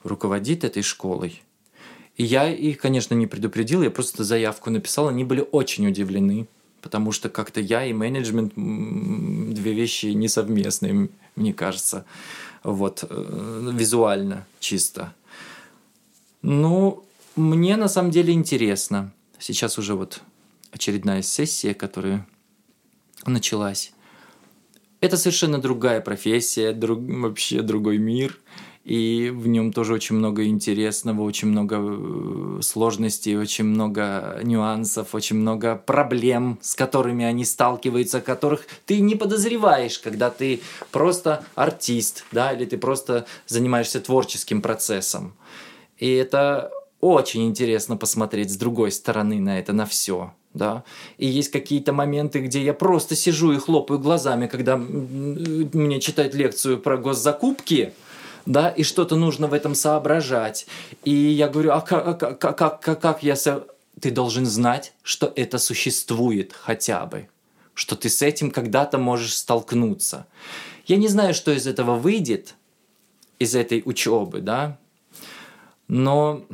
руководит 0.04 0.62
этой 0.62 0.82
школой. 0.82 1.42
И 2.16 2.22
я 2.22 2.48
их, 2.48 2.78
конечно, 2.78 3.14
не 3.14 3.26
предупредил, 3.26 3.82
я 3.82 3.90
просто 3.90 4.22
заявку 4.22 4.70
написал, 4.70 5.08
они 5.08 5.24
были 5.24 5.44
очень 5.50 5.88
удивлены, 5.88 6.46
потому 6.80 7.10
что 7.10 7.28
как-то 7.28 7.60
я 7.60 7.84
и 7.84 7.92
менеджмент 7.92 8.52
две 8.54 9.72
вещи 9.72 10.06
несовместные, 10.06 11.08
мне 11.34 11.52
кажется, 11.52 12.04
вот, 12.64 13.04
э, 13.08 13.70
визуально 13.72 14.46
чисто. 14.58 15.14
Ну, 16.42 17.04
мне 17.36 17.76
на 17.76 17.88
самом 17.88 18.10
деле 18.10 18.32
интересно. 18.32 19.12
Сейчас 19.38 19.78
уже 19.78 19.94
вот 19.94 20.22
очередная 20.72 21.22
сессия, 21.22 21.74
которая 21.74 22.26
началась. 23.26 23.92
Это 25.00 25.16
совершенно 25.16 25.58
другая 25.58 26.00
профессия, 26.00 26.72
друг, 26.72 27.00
вообще 27.00 27.60
другой 27.62 27.98
мир 27.98 28.38
и 28.84 29.30
в 29.34 29.46
нем 29.48 29.72
тоже 29.72 29.94
очень 29.94 30.16
много 30.16 30.44
интересного, 30.44 31.22
очень 31.22 31.48
много 31.48 31.76
э, 31.80 32.60
сложностей, 32.60 33.36
очень 33.36 33.64
много 33.64 34.40
нюансов, 34.42 35.14
очень 35.14 35.36
много 35.36 35.74
проблем, 35.74 36.58
с 36.60 36.74
которыми 36.74 37.24
они 37.24 37.46
сталкиваются, 37.46 38.20
которых 38.20 38.66
ты 38.84 39.00
не 39.00 39.14
подозреваешь, 39.14 39.98
когда 39.98 40.28
ты 40.28 40.60
просто 40.92 41.44
артист, 41.54 42.26
да, 42.30 42.52
или 42.52 42.66
ты 42.66 42.76
просто 42.76 43.24
занимаешься 43.46 44.00
творческим 44.00 44.60
процессом. 44.60 45.32
И 45.98 46.10
это 46.10 46.70
очень 47.00 47.46
интересно 47.46 47.96
посмотреть 47.96 48.52
с 48.52 48.56
другой 48.56 48.92
стороны 48.92 49.40
на 49.40 49.58
это, 49.58 49.72
на 49.72 49.86
все. 49.86 50.34
Да? 50.52 50.84
И 51.18 51.26
есть 51.26 51.50
какие-то 51.50 51.92
моменты, 51.92 52.38
где 52.40 52.62
я 52.62 52.74
просто 52.74 53.16
сижу 53.16 53.52
и 53.52 53.58
хлопаю 53.58 53.98
глазами, 53.98 54.46
когда 54.46 54.76
мне 54.76 56.00
читают 56.00 56.34
лекцию 56.34 56.78
про 56.78 56.96
госзакупки, 56.96 57.92
да, 58.46 58.68
и 58.68 58.82
что-то 58.82 59.16
нужно 59.16 59.46
в 59.46 59.54
этом 59.54 59.74
соображать. 59.74 60.66
И 61.04 61.12
я 61.12 61.48
говорю, 61.48 61.72
а 61.72 61.80
как, 61.80 62.18
как, 62.20 62.38
как, 62.38 62.80
как, 62.80 63.00
как 63.00 63.22
я... 63.22 63.36
Со... 63.36 63.66
Ты 64.00 64.10
должен 64.10 64.44
знать, 64.44 64.92
что 65.02 65.32
это 65.34 65.58
существует 65.58 66.52
хотя 66.52 67.06
бы, 67.06 67.28
что 67.74 67.96
ты 67.96 68.08
с 68.08 68.22
этим 68.22 68.50
когда-то 68.50 68.98
можешь 68.98 69.36
столкнуться. 69.36 70.26
Я 70.86 70.96
не 70.96 71.08
знаю, 71.08 71.32
что 71.32 71.52
из 71.52 71.66
этого 71.66 71.96
выйдет, 71.96 72.54
из 73.38 73.54
этой 73.54 73.82
учебы, 73.84 74.40
да, 74.40 74.78
но, 75.88 76.44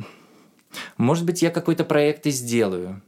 может 0.97 1.25
быть, 1.25 1.41
я 1.41 1.51
какой-то 1.51 1.83
проект 1.83 2.25
и 2.27 2.31
сделаю. 2.31 3.01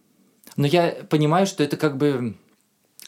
Но 0.55 0.67
я 0.67 0.97
понимаю, 1.09 1.47
что 1.47 1.63
это 1.63 1.77
как 1.77 1.97
бы 1.97 2.35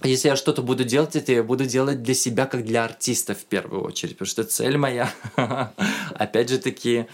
если 0.06 0.30
я 0.30 0.36
что-то 0.36 0.62
буду 0.62 0.84
делать, 0.84 1.16
это 1.16 1.32
я 1.32 1.44
буду 1.44 1.66
делать 1.66 2.04
для 2.04 2.14
себя, 2.14 2.46
как 2.46 2.66
для 2.66 2.84
артиста 2.84 3.34
в 3.36 3.46
первую 3.46 3.84
очередь, 3.84 4.14
потому 4.18 4.28
что 4.28 4.44
цель 4.44 4.78
моя, 4.78 5.12
опять 6.16 6.50
же 6.50 6.60
таки, 6.60 7.08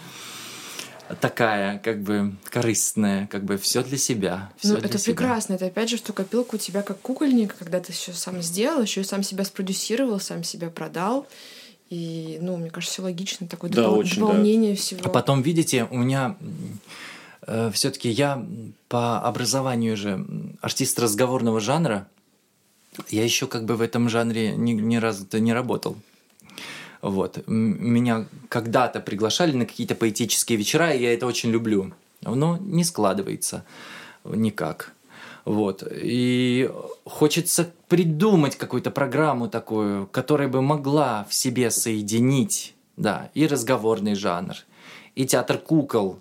такая, 1.20 1.78
как 1.78 2.02
бы 2.02 2.34
корыстная, 2.44 3.26
как 3.26 3.44
бы 3.44 3.58
все 3.58 3.82
для 3.82 3.98
себя. 3.98 4.52
Всё 4.56 4.74
ну, 4.74 4.76
для 4.78 4.88
это 4.88 4.98
себя. 4.98 5.14
прекрасно. 5.14 5.54
Это 5.54 5.66
опять 5.66 5.90
же, 5.90 5.96
что 5.96 6.12
копилка 6.12 6.54
у 6.54 6.58
тебя 6.58 6.82
как 6.82 7.00
кукольник, 7.00 7.54
когда 7.56 7.80
ты 7.80 7.92
все 7.92 8.12
сам 8.12 8.42
сделал, 8.42 8.82
еще 8.82 9.02
и 9.02 9.04
сам 9.04 9.22
себя 9.22 9.44
спродюсировал, 9.44 10.20
сам 10.20 10.44
себя 10.44 10.70
продал. 10.70 11.26
И, 11.90 12.38
ну, 12.40 12.56
мне 12.56 12.70
кажется, 12.70 12.94
все 12.94 13.02
логично, 13.02 13.46
такое 13.46 13.70
да, 13.70 13.82
допол- 13.82 13.98
очень, 13.98 14.20
дополнение 14.20 14.74
да. 14.74 14.80
всего. 14.80 15.00
А 15.04 15.08
потом, 15.10 15.42
видите, 15.42 15.86
у 15.90 15.98
меня 15.98 16.36
э, 17.46 17.70
все-таки 17.74 18.08
я 18.08 18.46
по 18.88 19.20
образованию 19.20 19.96
же 19.96 20.24
артист 20.62 20.98
разговорного 20.98 21.60
жанра, 21.60 22.08
я 23.08 23.24
еще 23.24 23.46
как 23.46 23.64
бы 23.64 23.76
в 23.76 23.80
этом 23.80 24.08
жанре 24.08 24.54
ни, 24.56 24.72
ни 24.72 24.96
разу-то 24.96 25.40
не 25.40 25.52
работал. 25.52 25.96
Вот. 27.00 27.42
Меня 27.46 28.26
когда-то 28.48 29.00
приглашали 29.00 29.52
на 29.52 29.66
какие-то 29.66 29.94
поэтические 29.94 30.56
вечера, 30.56 30.92
и 30.92 31.02
я 31.02 31.12
это 31.12 31.26
очень 31.26 31.50
люблю. 31.50 31.92
Но 32.20 32.56
не 32.58 32.84
складывается 32.84 33.64
никак. 34.24 34.92
Вот. 35.44 35.82
И 35.90 36.70
хочется 37.04 37.70
придумать 37.88 38.56
какую-то 38.56 38.90
программу 38.90 39.48
такую, 39.48 40.06
которая 40.06 40.48
бы 40.48 40.62
могла 40.62 41.26
в 41.28 41.34
себе 41.34 41.70
соединить 41.70 42.74
да, 42.96 43.30
и 43.34 43.46
разговорный 43.46 44.14
жанр, 44.14 44.54
и 45.14 45.26
театр 45.26 45.58
кукол, 45.58 46.20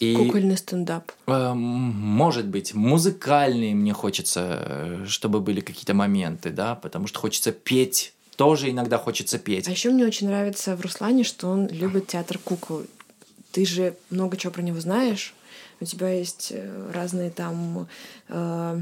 и, 0.00 0.16
Кукольный 0.16 0.56
стендап. 0.56 1.12
Э, 1.26 1.52
может 1.54 2.46
быть, 2.46 2.74
музыкальные 2.74 3.74
мне 3.74 3.92
хочется, 3.92 4.58
э, 4.60 5.04
чтобы 5.06 5.40
были 5.40 5.60
какие-то 5.60 5.94
моменты, 5.94 6.50
да, 6.50 6.74
потому 6.74 7.06
что 7.06 7.20
хочется 7.20 7.52
петь, 7.52 8.12
тоже 8.36 8.70
иногда 8.70 8.98
хочется 8.98 9.38
петь. 9.38 9.68
А 9.68 9.70
еще 9.70 9.90
мне 9.90 10.04
очень 10.04 10.26
нравится 10.26 10.76
в 10.76 10.80
Руслане, 10.80 11.24
что 11.24 11.48
он 11.48 11.68
любит 11.68 12.08
театр 12.08 12.38
кукол. 12.38 12.82
Ты 13.52 13.64
же 13.64 13.94
много 14.10 14.36
чего 14.36 14.52
про 14.52 14.62
него 14.62 14.80
знаешь. 14.80 15.34
У 15.80 15.84
тебя 15.84 16.10
есть 16.10 16.48
э, 16.50 16.90
разные 16.92 17.30
там 17.30 17.86
э, 18.28 18.80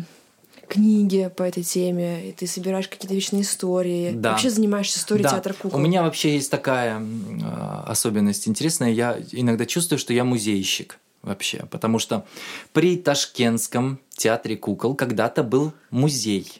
книги 0.72 1.30
по 1.36 1.42
этой 1.42 1.62
теме, 1.62 2.28
и 2.28 2.32
ты 2.32 2.46
собираешь 2.46 2.88
какие-то 2.88 3.14
вечные 3.14 3.42
истории. 3.42 4.12
Да. 4.12 4.30
Вообще 4.30 4.48
занимаешься 4.48 4.98
историей 4.98 5.24
да. 5.24 5.30
театра 5.30 5.52
кукол. 5.52 5.78
У 5.78 5.82
меня 5.82 6.02
вообще 6.02 6.34
есть 6.34 6.50
такая 6.50 6.98
э, 6.98 7.82
особенность 7.86 8.48
интересная. 8.48 8.90
Я 8.90 9.18
иногда 9.32 9.66
чувствую, 9.66 9.98
что 9.98 10.14
я 10.14 10.24
музейщик 10.24 10.98
вообще, 11.20 11.66
потому 11.70 11.98
что 11.98 12.24
при 12.72 12.96
Ташкентском 12.96 13.98
театре 14.10 14.56
кукол 14.56 14.94
когда-то 14.94 15.42
был 15.42 15.72
музей. 15.90 16.50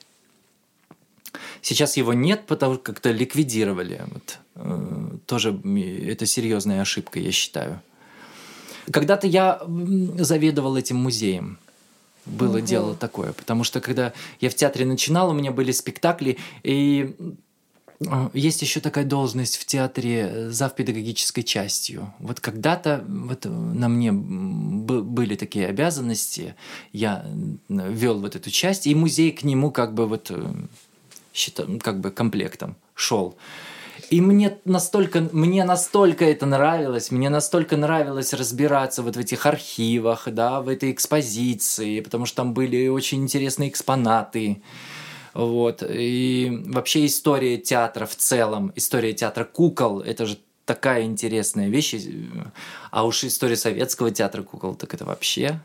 Сейчас 1.63 1.97
его 1.97 2.13
нет, 2.13 2.45
потому 2.47 2.75
что 2.75 2.83
как-то 2.83 3.13
ликвидировали. 3.13 4.03
Вот. 4.13 4.39
Э, 4.57 5.17
тоже 5.25 5.59
это 6.07 6.27
серьезная 6.27 6.83
ошибка, 6.83 7.19
я 7.19 7.33
считаю. 7.33 7.81
Когда-то 8.91 9.27
я 9.27 9.63
заведовал 10.19 10.77
этим 10.77 10.97
музеем 10.97 11.59
было 12.27 12.59
угу. 12.59 12.67
дело 12.67 12.95
такое. 12.95 13.33
Потому 13.33 13.65
что 13.65 13.81
когда 13.81 14.13
я 14.41 14.51
в 14.51 14.55
театре 14.55 14.85
начинал, 14.85 15.31
у 15.31 15.33
меня 15.33 15.53
были 15.53 15.73
спектакли, 15.73 16.39
и 16.63 17.15
а, 18.09 18.31
есть 18.33 18.63
еще 18.63 18.81
такая 18.81 19.05
должность 19.05 19.57
в 19.57 19.65
театре 19.65 20.51
зав 20.51 20.75
педагогической 20.75 21.43
частью. 21.43 22.13
Вот 22.19 22.41
когда-то 22.41 23.05
вот 23.07 23.45
на 23.45 23.89
мне 23.89 24.13
были 24.13 25.37
такие 25.37 25.67
обязанности, 25.67 26.55
я 26.93 27.25
вел 27.69 28.21
вот 28.21 28.37
эту 28.37 28.51
часть, 28.51 28.87
и 28.87 28.95
музей 28.95 29.33
к 29.33 29.43
нему 29.43 29.71
как 29.71 29.95
бы 29.95 30.07
вот 30.07 30.31
э, 30.31 31.79
как 31.81 32.01
бы 32.01 32.11
комплектом 32.11 32.77
шел. 32.95 33.37
И 34.13 34.21
мне 34.21 34.59
настолько, 34.67 35.27
мне 35.33 35.65
настолько 35.65 36.27
это 36.27 36.45
нравилось, 36.45 37.11
мне 37.11 37.31
настолько 37.31 37.79
нравилось 37.79 38.35
разбираться 38.35 39.03
вот 39.03 39.17
в 39.17 39.19
этих 39.19 39.47
архивах, 39.47 40.29
да, 40.31 40.61
в 40.61 40.69
этой 40.69 40.93
экспозиции, 40.93 42.01
потому 42.01 42.27
что 42.27 42.37
там 42.37 42.53
были 42.53 42.89
очень 42.89 43.23
интересные 43.23 43.71
экспонаты. 43.71 44.63
Вот. 45.33 45.83
И 45.89 46.63
вообще 46.67 47.07
история 47.07 47.57
театра 47.57 48.05
в 48.05 48.15
целом, 48.15 48.71
история 48.77 49.15
театра 49.15 49.45
кукол, 49.45 50.03
это 50.03 50.27
же 50.27 50.37
такая 50.67 51.05
интересная 51.05 51.71
вещь. 51.71 51.95
А 52.91 53.07
уж 53.07 53.25
история 53.25 53.57
советского 53.57 54.11
театра 54.11 54.43
кукол, 54.43 54.75
так 54.75 54.93
это 54.93 55.07
вообще 55.07 55.59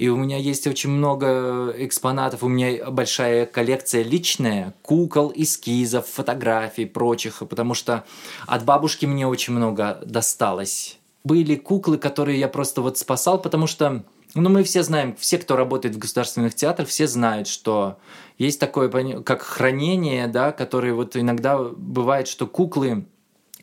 и 0.00 0.08
у 0.08 0.16
меня 0.16 0.38
есть 0.38 0.66
очень 0.66 0.88
много 0.88 1.74
экспонатов, 1.76 2.42
у 2.42 2.48
меня 2.48 2.90
большая 2.90 3.44
коллекция 3.44 4.02
личная, 4.02 4.72
кукол, 4.80 5.30
эскизов, 5.34 6.06
фотографий, 6.06 6.86
прочих, 6.86 7.42
потому 7.46 7.74
что 7.74 8.04
от 8.46 8.64
бабушки 8.64 9.04
мне 9.04 9.26
очень 9.26 9.52
много 9.52 10.00
досталось. 10.06 10.98
Были 11.22 11.54
куклы, 11.54 11.98
которые 11.98 12.40
я 12.40 12.48
просто 12.48 12.80
вот 12.80 12.96
спасал, 12.96 13.42
потому 13.42 13.66
что 13.66 14.02
ну, 14.34 14.48
мы 14.48 14.62
все 14.62 14.82
знаем, 14.82 15.14
все, 15.18 15.36
кто 15.36 15.54
работает 15.54 15.96
в 15.96 15.98
государственных 15.98 16.54
театрах, 16.54 16.88
все 16.88 17.06
знают, 17.06 17.46
что 17.46 17.98
есть 18.38 18.58
такое, 18.58 18.88
как 19.20 19.42
хранение, 19.42 20.28
да, 20.28 20.50
которое 20.52 20.94
вот 20.94 21.14
иногда 21.14 21.58
бывает, 21.58 22.26
что 22.26 22.46
куклы, 22.46 23.04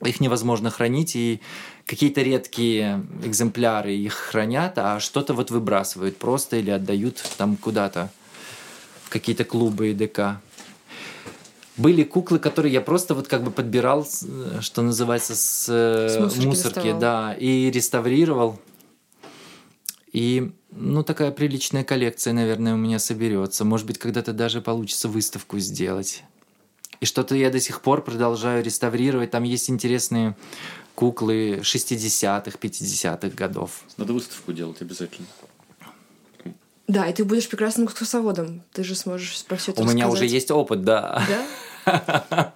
их 0.04 0.20
невозможно 0.20 0.70
хранить, 0.70 1.16
и 1.16 1.42
какие-то 1.88 2.22
редкие 2.22 3.04
экземпляры 3.24 3.94
их 3.94 4.14
хранят, 4.14 4.78
а 4.78 5.00
что-то 5.00 5.34
вот 5.34 5.50
выбрасывают 5.50 6.18
просто 6.18 6.58
или 6.58 6.70
отдают 6.70 7.24
там 7.38 7.56
куда-то 7.56 8.12
в 9.06 9.10
какие-то 9.10 9.46
клубы 9.46 9.92
и 9.92 9.94
ДК. 9.94 10.42
Были 11.78 12.04
куклы, 12.04 12.40
которые 12.40 12.74
я 12.74 12.82
просто 12.82 13.16
вот 13.16 13.28
как 13.28 13.44
бы 13.44 13.52
подбирал, 13.52 14.06
что 14.60 14.82
называется, 14.82 15.36
с, 15.36 15.68
э, 15.70 16.10
с 16.10 16.20
мусорки, 16.20 16.46
мусорки 16.46 16.96
да, 17.00 17.34
и 17.34 17.72
реставрировал. 17.72 18.60
И, 20.12 20.52
ну, 20.72 21.04
такая 21.04 21.32
приличная 21.32 21.84
коллекция, 21.84 22.34
наверное, 22.34 22.74
у 22.74 22.78
меня 22.78 23.00
соберется. 23.00 23.64
Может 23.64 23.86
быть, 23.86 24.00
когда-то 24.00 24.34
даже 24.34 24.62
получится 24.62 25.08
выставку 25.08 25.60
сделать. 25.60 26.24
И 27.00 27.06
что-то 27.06 27.36
я 27.36 27.52
до 27.52 27.60
сих 27.60 27.82
пор 27.82 28.04
продолжаю 28.04 28.64
реставрировать. 28.64 29.32
Там 29.32 29.44
есть 29.44 29.70
интересные 29.70 30.36
куклы 30.98 31.60
60-х, 31.62 32.58
50-х 32.60 33.30
годов. 33.36 33.84
Надо 33.98 34.14
выставку 34.14 34.52
делать 34.52 34.82
обязательно. 34.82 35.28
Да, 36.88 37.06
и 37.06 37.14
ты 37.14 37.24
будешь 37.24 37.48
прекрасным 37.48 37.86
экскурсоводом. 37.86 38.64
Ты 38.74 38.84
же 38.84 38.96
сможешь 38.96 39.46
про 39.46 39.58
все 39.58 39.74
это 39.74 39.82
У 39.82 39.84
рассказать. 39.84 39.96
меня 39.96 40.10
уже 40.10 40.26
есть 40.26 40.50
опыт, 40.50 40.84
да. 40.84 41.24
Да? 41.86 42.54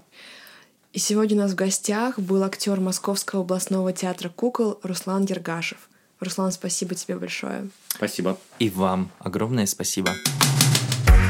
И 0.92 0.98
сегодня 0.98 1.38
у 1.38 1.42
нас 1.42 1.52
в 1.52 1.56
гостях 1.56 2.18
был 2.18 2.44
актер 2.44 2.80
Московского 2.80 3.44
областного 3.44 3.94
театра 3.94 4.30
кукол 4.30 4.80
Руслан 4.82 5.26
Ергашев. 5.26 5.78
Руслан, 6.20 6.52
спасибо 6.52 6.96
тебе 6.96 7.18
большое. 7.18 7.70
Спасибо. 7.90 8.40
И 8.58 8.72
вам 8.72 9.12
огромное 9.20 9.68
спасибо. 9.68 10.10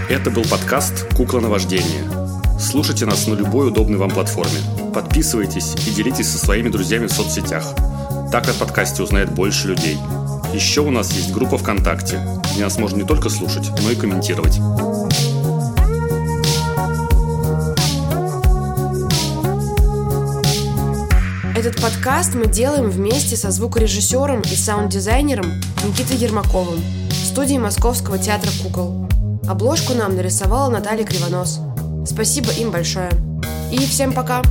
Это 0.10 0.32
был 0.32 0.44
подкаст 0.46 1.14
«Кукла 1.16 1.42
на 1.42 1.50
вождение». 1.50 2.21
Слушайте 2.60 3.06
нас 3.06 3.28
на 3.28 3.34
любой 3.34 3.70
удобной 3.70 3.98
вам 3.98 4.12
платформе. 4.12 4.60
Подписывайтесь 4.94 5.76
и 5.88 5.92
делитесь 5.92 6.30
со 6.30 6.38
своими 6.38 6.70
друзьями 6.70 7.08
в 7.08 7.12
соцсетях. 7.12 7.76
Так 8.32 8.48
о 8.50 8.54
подкасте 8.54 9.04
узнает 9.04 9.32
больше 9.32 9.68
людей. 9.68 9.98
Еще 10.54 10.82
у 10.82 10.92
нас 10.92 11.12
есть 11.14 11.32
группа 11.32 11.58
ВКонтакте, 11.58 12.20
где 12.54 12.64
нас 12.64 12.78
можно 12.78 12.98
не 12.98 13.08
только 13.08 13.30
слушать, 13.30 13.70
но 13.82 13.92
и 13.92 13.96
комментировать. 13.96 14.60
Этот 21.56 21.80
подкаст 21.80 22.34
мы 22.34 22.48
делаем 22.48 22.90
вместе 22.90 23.38
со 23.38 23.52
звукорежиссером 23.52 24.42
и 24.42 24.56
саунд-дизайнером 24.56 25.46
Никитой 25.86 26.18
Ермаковым 26.18 26.80
в 27.10 27.26
студии 27.26 27.58
Московского 27.58 28.18
театра 28.18 28.50
кукол. 28.64 29.08
Обложку 29.48 29.94
нам 29.94 30.16
нарисовала 30.16 30.70
Наталья 30.70 31.06
Кривонос. 31.06 31.60
Спасибо 32.06 32.52
им 32.52 32.72
большое. 32.72 33.12
И 33.72 33.78
всем 33.78 34.14
пока! 34.14 34.42